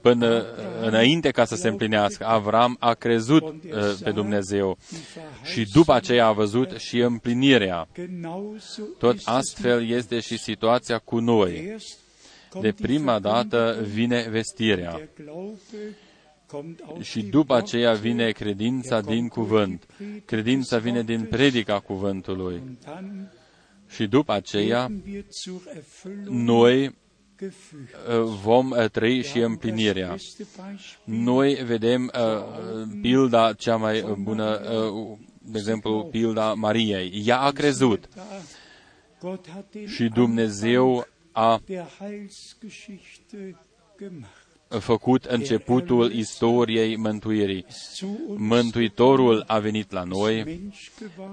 până 0.00 0.44
înainte 0.80 1.30
ca 1.30 1.44
să 1.44 1.54
se 1.54 1.68
împlinească. 1.68 2.26
Avram 2.26 2.76
a 2.78 2.94
crezut 2.94 3.42
uh, 3.42 3.94
pe 4.02 4.10
Dumnezeu 4.10 4.78
și 5.44 5.66
după 5.72 5.92
aceea 5.92 6.26
a 6.26 6.32
văzut 6.32 6.70
și 6.78 6.98
împlinirea. 6.98 7.88
Tot 8.98 9.16
astfel 9.24 9.88
este 9.88 10.20
și 10.20 10.38
situația 10.38 10.98
cu 10.98 11.18
noi. 11.18 11.76
De 12.60 12.72
prima 12.72 13.18
dată 13.18 13.78
vine 13.92 14.26
vestirea 14.30 15.00
și 17.00 17.22
după 17.22 17.54
aceea 17.54 17.92
vine 17.92 18.30
credința 18.30 19.00
din 19.00 19.28
cuvânt. 19.28 19.86
Credința 20.24 20.78
vine 20.78 21.02
din 21.02 21.24
predica 21.24 21.80
cuvântului. 21.80 22.62
Și 23.88 24.06
după 24.06 24.32
aceea, 24.32 24.90
noi 26.28 26.94
vom 28.42 28.70
uh, 28.70 28.90
trăi 28.90 29.22
și 29.22 29.38
împlinirea. 29.38 30.16
Noi 31.04 31.54
vedem 31.54 32.10
uh, 32.14 32.42
pilda 33.02 33.52
cea 33.52 33.76
mai 33.76 34.14
bună, 34.18 34.60
uh, 34.60 35.18
de 35.42 35.58
exemplu, 35.58 36.08
pilda 36.10 36.54
Mariei. 36.54 37.22
Ea 37.26 37.40
a 37.40 37.50
crezut 37.50 38.08
și 39.86 40.08
Dumnezeu 40.08 41.06
a 41.32 41.62
făcut 44.78 45.24
începutul 45.24 46.12
istoriei 46.12 46.96
mântuirii. 46.96 47.66
Mântuitorul 48.36 49.44
a 49.46 49.58
venit 49.58 49.92
la 49.92 50.02
noi, 50.02 50.60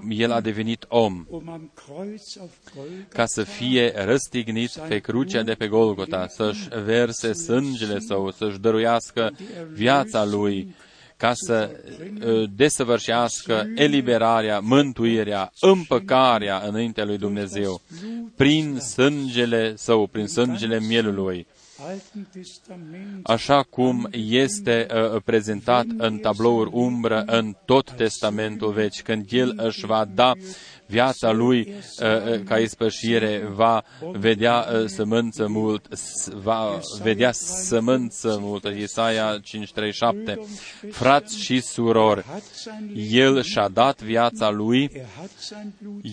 El 0.10 0.32
a 0.32 0.42
devenit 0.42 0.86
om, 0.88 1.26
ca 3.08 3.26
să 3.26 3.44
fie 3.44 3.94
răstignit 3.96 4.72
pe 4.88 5.00
crucea 5.00 5.44
de 5.44 5.54
pe 5.54 5.68
Golgota, 5.68 6.28
să-și 6.28 6.68
verse 6.84 7.34
sângele 7.34 8.00
său, 8.00 8.32
să-și 8.32 8.60
dăruiască 8.60 9.32
viața 9.74 10.26
Lui, 10.26 10.76
ca 11.18 11.32
să 11.34 11.70
uh, 12.26 12.50
desăvârșească 12.56 13.66
eliberarea, 13.76 14.60
mântuirea, 14.60 15.52
împăcarea 15.60 16.62
înaintea 16.68 17.06
lui 17.06 17.18
Dumnezeu, 17.18 17.82
prin 18.36 18.80
sângele 18.80 19.76
său, 19.76 20.08
prin 20.08 20.28
sângele 20.28 20.80
mielului 20.80 21.48
așa 23.24 23.64
cum 23.64 24.08
este 24.12 24.88
uh, 24.90 25.22
prezentat 25.26 25.86
în 25.98 26.18
tablouri 26.18 26.70
umbră 26.74 27.24
în 27.26 27.56
tot 27.66 27.92
Testamentul 27.92 28.72
Vechi, 28.72 29.02
când 29.02 29.26
El 29.30 29.54
își 29.58 29.86
va 29.86 30.06
da 30.06 30.34
viața 30.88 31.32
lui 31.32 31.74
uh, 32.02 32.08
uh, 32.32 32.44
ca 32.46 32.58
ispășire, 32.58 33.50
va 33.54 33.84
vedea 34.12 34.66
uh, 34.72 34.86
sămânță 34.86 35.48
mult, 35.48 35.88
va 36.34 36.80
vedea 37.02 37.32
sămânță 37.32 38.38
mult. 38.42 38.66
Isaia 38.66 39.40
537. 39.44 40.40
Frați 40.92 41.40
și 41.40 41.62
surori, 41.62 42.26
El 43.10 43.42
și-a 43.42 43.68
dat 43.68 44.02
viața 44.02 44.50
lui, 44.50 44.92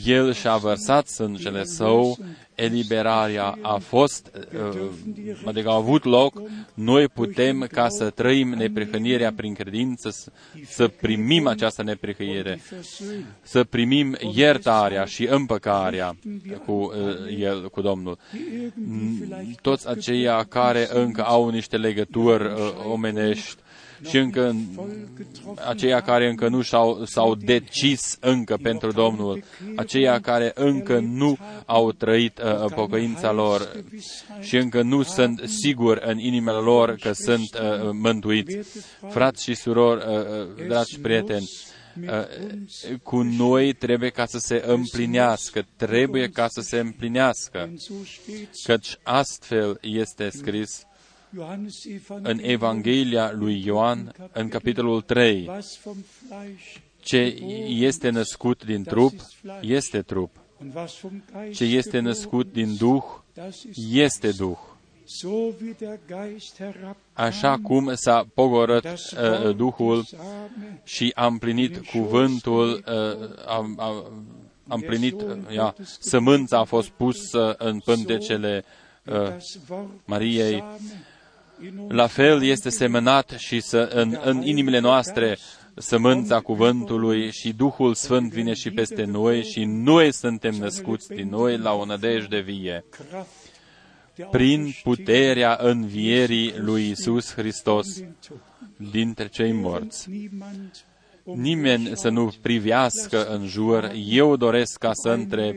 El 0.05 0.33
și-a 0.33 0.57
vărsat 0.57 1.07
sângele 1.07 1.65
său, 1.65 2.19
eliberarea 2.55 3.59
a 3.63 3.77
fost, 3.77 4.31
adică 5.45 5.69
a 5.69 5.75
avut 5.75 6.05
loc, 6.05 6.43
noi 6.75 7.09
putem 7.09 7.67
ca 7.73 7.89
să 7.89 8.11
trăim 8.11 8.49
neprihănirea 8.49 9.33
prin 9.37 9.55
credință, 9.55 10.11
să 10.67 10.89
primim 10.89 11.47
această 11.47 11.83
neprihănire, 11.83 12.61
să 13.43 13.65
primim 13.65 14.17
iertarea 14.65 15.05
și 15.05 15.27
împăcarea 15.31 16.17
cu 16.67 16.73
uh, 16.73 16.93
El, 17.39 17.69
cu 17.71 17.81
Domnul. 17.81 18.19
Toți 19.61 19.89
aceia 19.89 20.45
care 20.49 20.89
încă 20.93 21.23
au 21.23 21.49
niște 21.49 21.77
legături 21.77 22.45
uh, 22.45 22.73
omenești, 22.93 23.63
și 24.09 24.17
încă 24.17 24.57
aceia 25.69 26.01
care 26.01 26.29
încă 26.29 26.49
nu 26.49 26.63
s-au, 26.63 27.05
s-au 27.05 27.35
decis 27.35 28.17
încă 28.21 28.57
pentru 28.63 28.93
Domnul, 28.93 29.45
aceia 29.77 30.21
care 30.21 30.53
încă 30.55 30.99
nu 30.99 31.37
au 31.67 31.93
trăit 31.93 32.39
uh, 32.39 32.73
pocăința 32.75 33.33
lor 33.33 33.85
și 34.41 34.57
încă 34.57 34.83
nu 34.83 35.03
sunt 35.03 35.43
siguri 35.47 36.01
în 36.05 36.19
inimile 36.19 36.57
lor 36.57 36.97
că 37.01 37.13
sunt 37.13 37.55
uh, 37.55 37.91
mântuiți. 37.93 38.59
Frați 39.09 39.43
și 39.43 39.55
surori, 39.55 40.05
uh, 40.09 40.15
uh, 40.15 40.67
dragi 40.67 40.99
prieteni, 41.01 41.51
uh, 41.51 41.74
cu 43.03 43.23
noi 43.23 43.73
trebuie 43.73 44.11
ca 44.11 44.27
să 44.27 44.39
se 44.39 44.63
împlinească, 44.67 45.67
trebuie 45.77 46.29
ca 46.29 46.49
să 46.49 46.61
se 46.61 46.79
împlinească, 46.79 47.73
căci 48.65 48.99
astfel 49.03 49.79
este 49.83 50.31
scris 50.31 50.87
în 52.23 52.39
Evanghelia 52.43 53.33
lui 53.33 53.63
Ioan, 53.65 54.15
în 54.33 54.49
capitolul 54.49 55.01
3, 55.03 55.51
ce 57.01 57.17
este 57.69 58.11
născut 58.11 58.65
din 58.65 58.83
trup, 58.83 59.13
este 59.61 60.03
trup. 60.03 60.37
Ce 61.53 61.65
este 61.65 61.99
născut 61.99 62.53
din 62.53 62.77
Duh, 62.77 63.05
este 63.91 64.31
Duh. 64.31 64.59
Așa 67.13 67.59
cum 67.63 67.95
s-a 67.95 68.27
pogorât 68.35 68.85
uh, 68.85 69.57
Duhul 69.57 70.05
și 70.85 71.13
a 71.15 71.27
împlinit 71.27 71.87
cuvântul, 71.87 72.85
uh, 72.87 73.45
a, 73.47 73.75
a, 73.77 74.05
a 74.69 74.75
împlinit, 74.75 75.21
uh, 75.21 75.37
ia, 75.55 75.75
sămânța 75.99 76.59
a 76.59 76.65
fost 76.65 76.89
pusă 76.89 77.55
în 77.59 77.79
pântecele 77.79 78.65
uh, 79.05 79.37
Mariei, 80.05 80.65
la 81.89 82.07
fel 82.07 82.43
este 82.43 82.69
semănat 82.69 83.35
și 83.39 83.61
să, 83.61 83.79
în, 83.79 84.19
în 84.25 84.47
inimile 84.47 84.79
noastre 84.79 85.39
sămânța 85.77 86.41
cuvântului 86.41 87.33
și 87.33 87.53
Duhul 87.53 87.95
Sfânt 87.95 88.33
vine 88.33 88.53
și 88.53 88.71
peste 88.71 89.05
noi 89.05 89.43
și 89.43 89.65
noi 89.65 90.13
suntem 90.13 90.55
născuți 90.55 91.09
din 91.09 91.29
noi 91.29 91.59
la 91.59 91.73
o 91.73 91.85
nădejde 91.85 92.41
vie. 92.41 92.85
Prin 94.31 94.75
puterea 94.83 95.59
învierii 95.61 96.55
lui 96.57 96.91
Isus 96.91 97.33
Hristos 97.33 98.03
dintre 98.91 99.29
cei 99.29 99.53
morți. 99.53 100.09
Nimeni 101.23 101.91
să 101.95 102.09
nu 102.09 102.33
privească 102.41 103.27
în 103.27 103.47
jur. 103.47 103.93
Eu 104.09 104.37
doresc 104.37 104.79
ca 104.79 104.91
să 104.93 105.09
întreb 105.09 105.57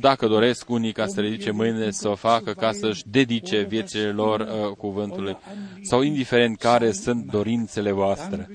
dacă 0.00 0.26
doresc 0.26 0.70
unii 0.70 0.92
ca 0.92 1.06
să 1.06 1.20
ridice 1.20 1.50
mâinile 1.50 1.90
să 1.90 2.08
o 2.08 2.14
facă, 2.14 2.52
ca 2.52 2.72
să-și 2.72 3.02
dedice 3.10 3.62
viețile 3.62 4.10
lor 4.10 4.40
uh, 4.40 4.76
cuvântului, 4.76 5.36
sau 5.82 6.02
indiferent 6.02 6.58
care 6.58 6.92
sunt 6.92 7.30
dorințele 7.30 7.92
voastre. 7.92 8.48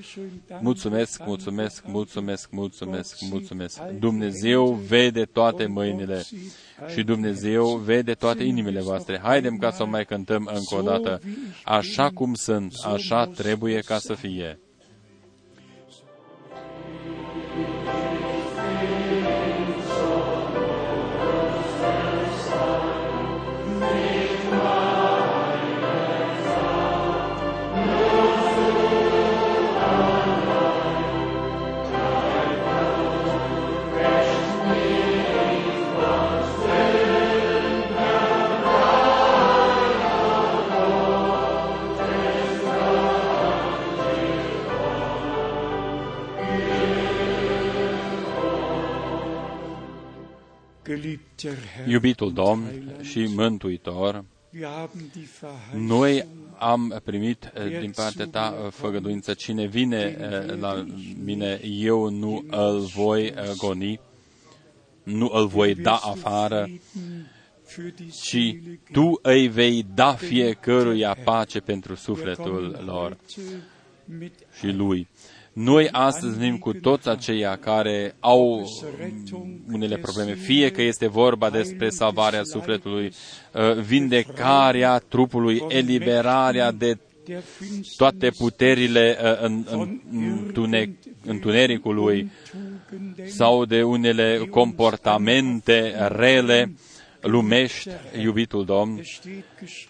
Mulțumesc, 0.60 1.24
mulțumesc, 1.26 1.84
mulțumesc, 1.86 2.50
mulțumesc, 2.50 3.16
mulțumesc. 3.30 3.80
Dumnezeu 3.98 4.72
vede 4.72 5.24
toate 5.24 5.66
mâinile 5.66 6.22
și 6.94 7.02
Dumnezeu 7.02 7.66
vede 7.76 8.12
toate 8.12 8.42
inimile 8.44 8.80
voastre. 8.80 9.20
Haidem 9.22 9.56
ca 9.56 9.70
să 9.70 9.82
o 9.82 9.86
mai 9.86 10.04
cântăm 10.04 10.50
încă 10.54 10.74
o 10.74 10.82
dată. 10.82 11.20
Așa 11.64 12.10
cum 12.14 12.34
sunt, 12.34 12.74
așa 12.84 13.24
trebuie 13.26 13.78
ca 13.80 13.98
să 13.98 14.14
fie. 14.14 14.58
Iubitul 51.86 52.32
Domn 52.32 52.96
și 53.02 53.26
Mântuitor, 53.34 54.24
noi 55.74 56.26
am 56.58 57.00
primit 57.04 57.52
eh, 57.54 57.78
din 57.80 57.90
partea 57.90 58.26
ta 58.26 58.54
eh, 58.64 58.70
făgăduință, 58.70 59.34
cine 59.34 59.66
vine 59.66 60.16
eh, 60.20 60.58
la 60.58 60.86
mine, 61.24 61.60
eu 61.64 62.08
nu 62.08 62.44
îl 62.50 62.80
voi 62.80 63.34
goni, 63.56 64.00
nu 65.02 65.30
îl 65.32 65.46
voi 65.46 65.74
da 65.74 65.94
afară, 65.94 66.68
ci 68.22 68.56
tu 68.92 69.18
îi 69.22 69.48
vei 69.48 69.86
da 69.94 70.12
fiecăruia 70.14 71.16
pace 71.24 71.60
pentru 71.60 71.94
sufletul 71.94 72.82
lor 72.84 73.16
și 74.58 74.66
lui. 74.66 75.08
Noi 75.52 75.88
astăzi 75.90 76.38
venim 76.38 76.58
cu 76.58 76.72
toți 76.72 77.08
aceia 77.08 77.56
care 77.56 78.14
au 78.20 78.68
unele 79.72 79.96
probleme, 79.96 80.34
fie 80.34 80.70
că 80.70 80.82
este 80.82 81.06
vorba 81.06 81.50
despre 81.50 81.88
salvarea 81.88 82.42
sufletului, 82.42 83.12
uh, 83.52 83.74
vindecarea 83.74 84.98
trupului, 84.98 85.62
eliberarea 85.68 86.70
de 86.70 86.98
toate 87.96 88.30
puterile 88.30 89.18
uh, 89.22 89.40
în, 89.40 89.66
în, 89.70 90.00
în 90.10 90.94
întunericului 91.24 92.30
sau 93.24 93.64
de 93.64 93.82
unele 93.82 94.46
comportamente 94.50 95.94
rele, 96.08 96.72
lumești, 97.20 97.88
iubitul 98.20 98.64
Domn, 98.64 99.00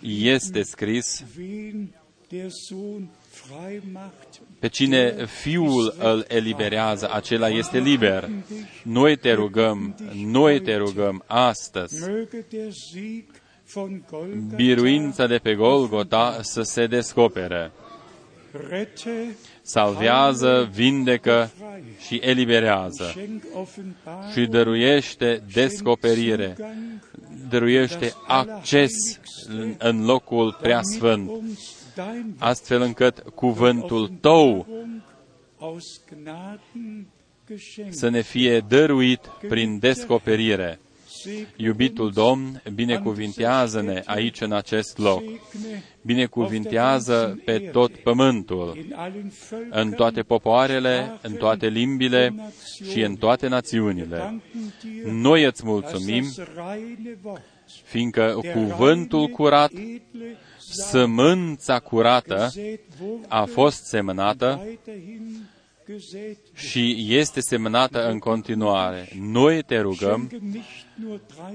este 0.01 0.62
scris 0.62 1.24
pe 4.62 4.68
cine 4.68 5.26
Fiul 5.26 5.94
îl 5.98 6.24
eliberează, 6.28 7.10
acela 7.12 7.48
este 7.48 7.78
liber. 7.78 8.28
Noi 8.82 9.16
te 9.16 9.32
rugăm, 9.32 9.97
noi 10.26 10.60
te 10.60 10.76
rugăm 10.76 11.24
astăzi, 11.26 12.10
biruința 14.55 15.26
de 15.26 15.39
pe 15.39 15.55
Golgota 15.55 16.39
să 16.43 16.62
se 16.62 16.86
descopere. 16.86 17.72
Salvează, 19.62 20.70
vindecă 20.72 21.51
și 22.06 22.20
eliberează 22.24 23.14
și 24.32 24.47
dăruiește 24.47 25.43
descoperire, 25.52 26.56
dăruiește 27.48 28.12
acces 28.26 28.93
în 29.78 30.05
locul 30.05 30.59
preasfânt 30.60 31.30
astfel 32.39 32.81
încât 32.81 33.19
cuvântul 33.35 34.09
tău 34.20 34.66
să 37.89 38.09
ne 38.09 38.20
fie 38.20 38.60
dăruit 38.69 39.20
prin 39.48 39.78
descoperire. 39.78 40.81
Iubitul 41.56 42.10
Domn, 42.10 42.62
binecuvintează-ne 42.74 44.02
aici 44.05 44.40
în 44.40 44.52
acest 44.52 44.98
loc. 44.98 45.23
Binecuvintează 46.02 47.40
pe 47.44 47.59
tot 47.59 47.97
pământul, 47.97 48.86
în 49.70 49.90
toate 49.90 50.23
popoarele, 50.23 51.19
în 51.23 51.32
toate 51.32 51.69
limbile 51.69 52.35
și 52.90 53.01
în 53.01 53.16
toate 53.16 53.48
națiunile. 53.48 54.43
Noi 55.05 55.44
îți 55.44 55.62
mulțumim, 55.64 56.24
fiindcă 57.85 58.39
cuvântul 58.52 59.28
curat 59.28 59.73
sămânța 60.72 61.78
curată 61.78 62.50
a 63.28 63.44
fost 63.44 63.84
semănată 63.84 64.66
și 66.54 67.06
este 67.08 67.40
semănată 67.40 68.08
în 68.08 68.18
continuare. 68.18 69.08
Noi 69.20 69.62
te 69.62 69.80
rugăm, 69.80 70.30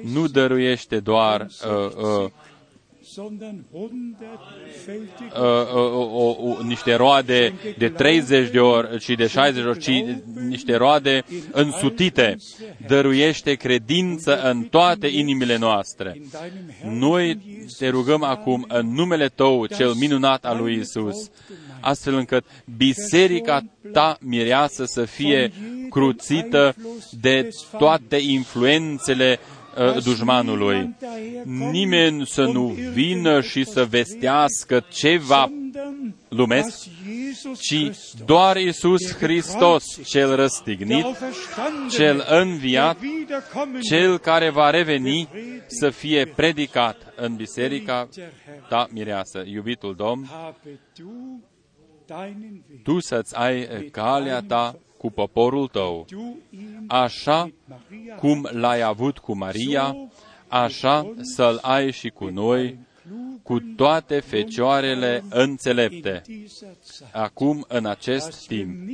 nu 0.03 0.27
dăruiește 0.27 0.99
doar 0.99 1.41
uh, 1.41 1.95
uh, 2.23 2.31
o, 5.73 6.30
o, 6.30 6.61
niște 6.64 6.95
roade 6.95 7.53
de 7.77 7.89
30 7.89 8.49
de 8.49 8.60
ori, 8.60 8.99
ci 8.99 9.10
de 9.10 9.27
60 9.27 9.64
de 9.64 9.69
ori, 9.69 9.80
ci 9.80 10.03
niște 10.48 10.76
roade 10.76 11.23
însutite. 11.52 12.38
Dăruiește 12.88 13.53
credință 13.53 14.41
în 14.41 14.64
toate 14.64 15.07
inimile 15.07 15.57
noastre. 15.57 16.22
Noi 16.84 17.39
te 17.77 17.89
rugăm 17.89 18.23
acum 18.23 18.65
în 18.68 18.94
numele 18.94 19.27
Tău, 19.27 19.65
cel 19.65 19.94
minunat 19.94 20.45
al 20.45 20.57
lui 20.57 20.80
Isus, 20.80 21.30
astfel 21.80 22.14
încât 22.14 22.45
biserica 22.77 23.61
ta 23.91 24.18
mireasă 24.22 24.85
să 24.85 25.06
fie 25.06 25.52
cruțită 25.89 26.76
de 27.22 27.49
toate 27.77 28.15
influențele 28.15 29.39
Uh, 29.39 29.57
dușmanului. 30.04 30.95
Nimeni 31.72 32.26
să 32.26 32.44
nu 32.44 32.68
vină 32.94 33.41
și 33.41 33.64
să 33.64 33.86
vestească 33.86 34.86
ce 34.90 35.18
va 35.18 35.52
lumesc, 36.30 36.88
ci 37.60 37.91
doar 38.26 38.58
Isus 38.58 39.16
Hristos, 39.16 39.84
cel 40.06 40.36
răstignit, 40.36 41.06
cel 41.90 42.26
înviat, 42.30 42.98
cel 43.90 44.18
care 44.18 44.49
va 44.49 44.70
reveni 44.70 45.30
să 45.68 45.90
fie 45.90 46.26
predicat 46.26 47.14
în 47.16 47.36
biserica 47.36 48.10
ta 48.70 48.88
mireasă. 48.91 49.44
Iubitul 49.45 49.95
Domn, 49.95 50.30
tu 52.84 52.99
să-ți 52.99 53.36
ai 53.36 53.88
calea 53.91 54.41
ta 54.41 54.80
cu 54.98 55.10
poporul 55.10 55.68
tău, 55.68 56.06
așa 56.88 57.52
cum 58.19 58.49
l-ai 58.52 58.82
avut 58.82 59.18
cu 59.18 59.38
Maria, 59.38 59.95
așa 60.48 61.14
să-l 61.22 61.60
ai 61.61 61.91
și 61.91 62.10
cu 62.10 62.26
noi, 62.26 62.80
cu 63.48 63.60
toate 63.60 64.19
fecioarele 64.19 65.24
înțelepte. 65.30 66.22
Acum, 67.11 67.65
în 67.68 67.86
acest 67.86 68.48
timp, 68.48 68.90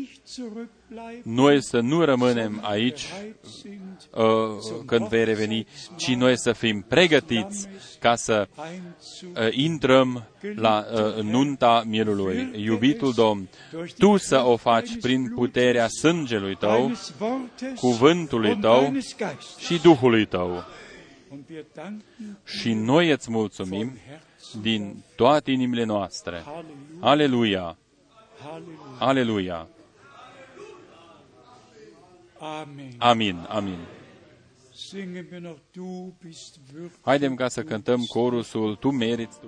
noi 1.24 1.64
să 1.64 1.80
nu 1.80 2.04
rămânem 2.04 2.60
aici 2.62 3.08
uh, 4.12 4.24
când 4.86 5.08
vei 5.08 5.24
reveni, 5.24 5.68
ci 5.96 6.14
noi 6.14 6.38
să 6.38 6.52
fim 6.52 6.86
pregătiți 6.88 7.68
ca 8.00 8.16
să 8.16 8.48
uh, 8.58 9.48
intrăm 9.52 10.24
la 10.56 10.86
uh, 10.94 11.24
nunta 11.24 11.84
mirului. 11.88 12.50
Iubitul 12.56 13.14
Domn, 13.14 13.50
Tu 13.98 14.18
să 14.18 14.44
o 14.46 14.56
faci 14.56 14.98
prin 15.02 15.32
puterea 15.36 15.88
sângelui 15.88 16.56
Tău, 16.56 16.92
cuvântului 17.76 18.58
Tău 18.58 18.94
și 19.58 19.82
Duhului 19.82 20.26
Tău. 20.26 20.64
Și 22.46 22.74
noi 22.74 23.12
îți 23.12 23.32
mulțumim 23.32 23.98
din 24.62 25.04
toate 25.16 25.52
inimile 25.52 25.84
noastre. 25.84 26.44
Aleluia! 27.00 27.78
Aleluia! 29.00 29.68
Amin, 33.00 33.46
amin. 33.50 33.78
Haidem 37.02 37.36
ca 37.36 37.48
să 37.48 37.64
cântăm 37.64 38.02
corusul 38.02 38.76
Tu 38.76 38.92
meriți 38.92 39.40
Tu. 39.40 39.48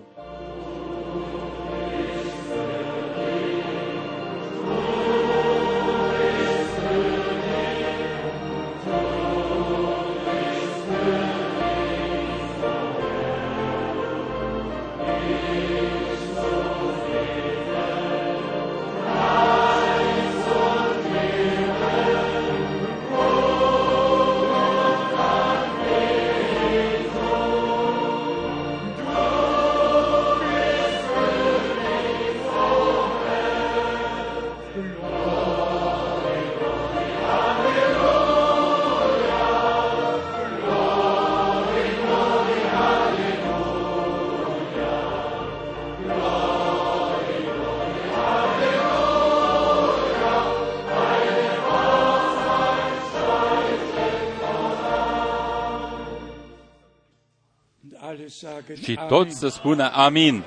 Și 58.81 58.99
toți 59.07 59.37
să 59.37 59.47
spună 59.47 59.91
Amin. 59.93 60.43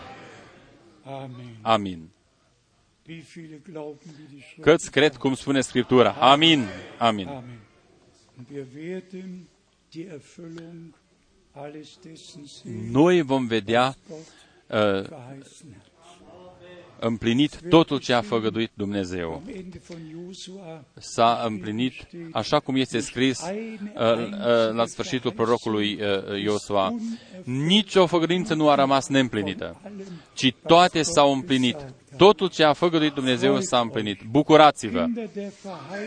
Amin. 1.62 2.08
Câți 4.60 4.90
cred 4.90 5.16
cum 5.16 5.34
spune 5.34 5.60
Scriptura? 5.60 6.10
Amin. 6.10 6.64
Amin. 6.98 7.28
Noi 12.90 13.22
vom 13.22 13.46
vedea 13.46 13.94
uh, 14.66 15.04
împlinit 17.00 17.60
totul 17.68 17.98
ce 17.98 18.12
a 18.12 18.20
făgăduit 18.20 18.70
Dumnezeu. 18.74 19.42
S-a 20.94 21.42
împlinit 21.46 21.92
așa 22.32 22.60
cum 22.60 22.76
este 22.76 23.00
scris 23.00 23.40
uh, 23.40 23.52
uh, 23.94 24.72
la 24.72 24.86
sfârșitul 24.86 25.32
prorocului 25.32 26.00
uh, 26.00 26.42
Iosua. 26.42 26.94
Nici 27.44 27.94
o 27.94 28.06
făgăduință 28.06 28.54
nu 28.54 28.68
a 28.68 28.74
rămas 28.74 29.08
neîmplinită, 29.08 29.80
ci 30.34 30.54
toate 30.66 31.02
s-au 31.02 31.32
împlinit. 31.32 31.76
Totul 32.18 32.48
ce 32.48 32.64
a 32.64 32.72
făgăduit 32.72 33.12
Dumnezeu 33.12 33.60
s-a 33.60 33.78
împlinit. 33.78 34.20
Bucurați-vă 34.30 35.06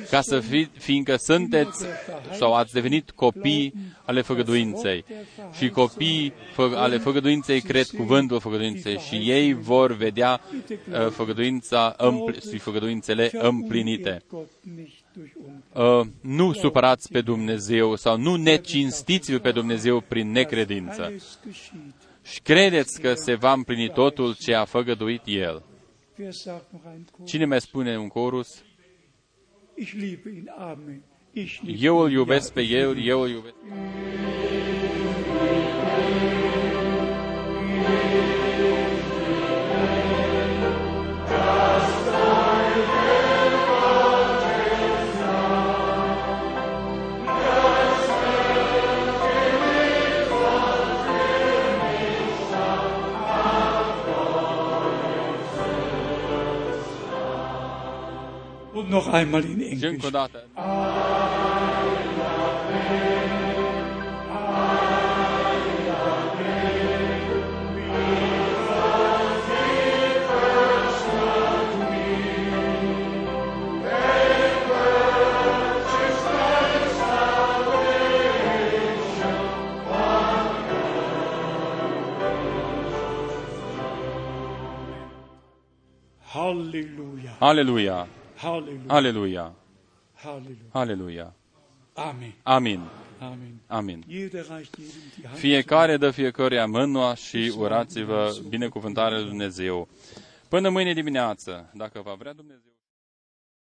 ca 0.10 0.22
să 0.22 0.40
fi, 0.40 0.68
fiindcă 0.78 1.16
sunteți 1.16 1.86
sau 2.32 2.54
ați 2.54 2.74
devenit 2.74 3.12
copii 3.12 3.74
ale 4.06 4.22
făgăduinței. 4.22 5.06
Și 5.58 5.70
copiii 5.70 6.34
fă, 6.54 6.72
ale 6.76 6.98
făgăduinței 6.98 7.62
cred 7.62 7.86
cuvântul 7.86 8.40
făgăduinței 8.40 8.98
și 8.98 9.16
ei 9.16 9.54
vor 9.54 9.96
vedea 9.96 10.42
uh, 10.70 11.08
făgăduința 11.10 11.96
și 12.52 12.58
făgăduințele 12.58 13.30
împlinite. 13.34 14.24
Uh, 15.74 16.08
nu 16.22 16.54
supărați 16.54 17.12
pe 17.12 17.22
Dumnezeu 17.22 17.96
sau 17.96 18.18
nu 18.18 18.36
necinstiți-L 18.36 19.40
pe 19.40 19.52
Dumnezeu 19.52 20.00
prin 20.00 20.32
necredință. 20.32 21.14
Și 22.24 22.42
credeți 22.42 23.02
că 23.02 23.14
se 23.14 23.36
va 23.36 23.52
împlini 23.52 23.90
totul 23.90 24.36
ce 24.40 24.54
a 24.54 24.66
făgăduit 24.66 25.22
El. 25.26 25.64
Cine 27.26 27.45
mai 27.45 27.61
spune 27.61 27.98
un 27.98 28.07
chorus? 28.07 28.64
Eu 31.77 31.98
îl 31.98 32.11
iubesc 32.11 32.53
pe 32.53 32.61
El, 32.61 33.06
eu 33.06 33.22
îl 33.22 33.30
iubesc. 33.30 33.56
Noch 58.92 59.08
einmal 59.14 59.44
in 59.44 59.60
Și 59.60 59.66
încă 59.74 59.86
Englisch. 59.86 60.06
o 60.06 60.10
dată. 60.10 60.44
Halleluja. 87.40 88.08
Aleluia! 88.44 88.84
Halleluja. 88.88 88.88
Aleluia! 88.88 89.54
Halleluja. 90.14 90.66
Aleluia! 90.72 91.34
Amen. 91.94 92.34
Amin! 92.44 92.80
Amen. 93.20 93.62
Amin! 93.68 94.04
Jeder 94.08 94.46
reicht 94.50 94.78
jedem 94.78 95.02
die 95.16 95.28
Hand. 95.28 95.38
Fiecare 95.38 95.98
dă 95.98 96.12
fiecăruia 96.12 96.66
mâna 96.66 97.16
și 97.16 97.54
urați-vă 97.58 98.36
binecuvântarea 98.50 99.18
lui 99.18 99.28
Dumnezeu. 99.28 99.88
Până 100.50 100.70
mâine 100.70 100.94
dimineață, 100.94 101.70
dacă 101.74 102.02
va 102.02 102.14
vrea 102.14 102.34
Dumnezeu. 102.34 102.70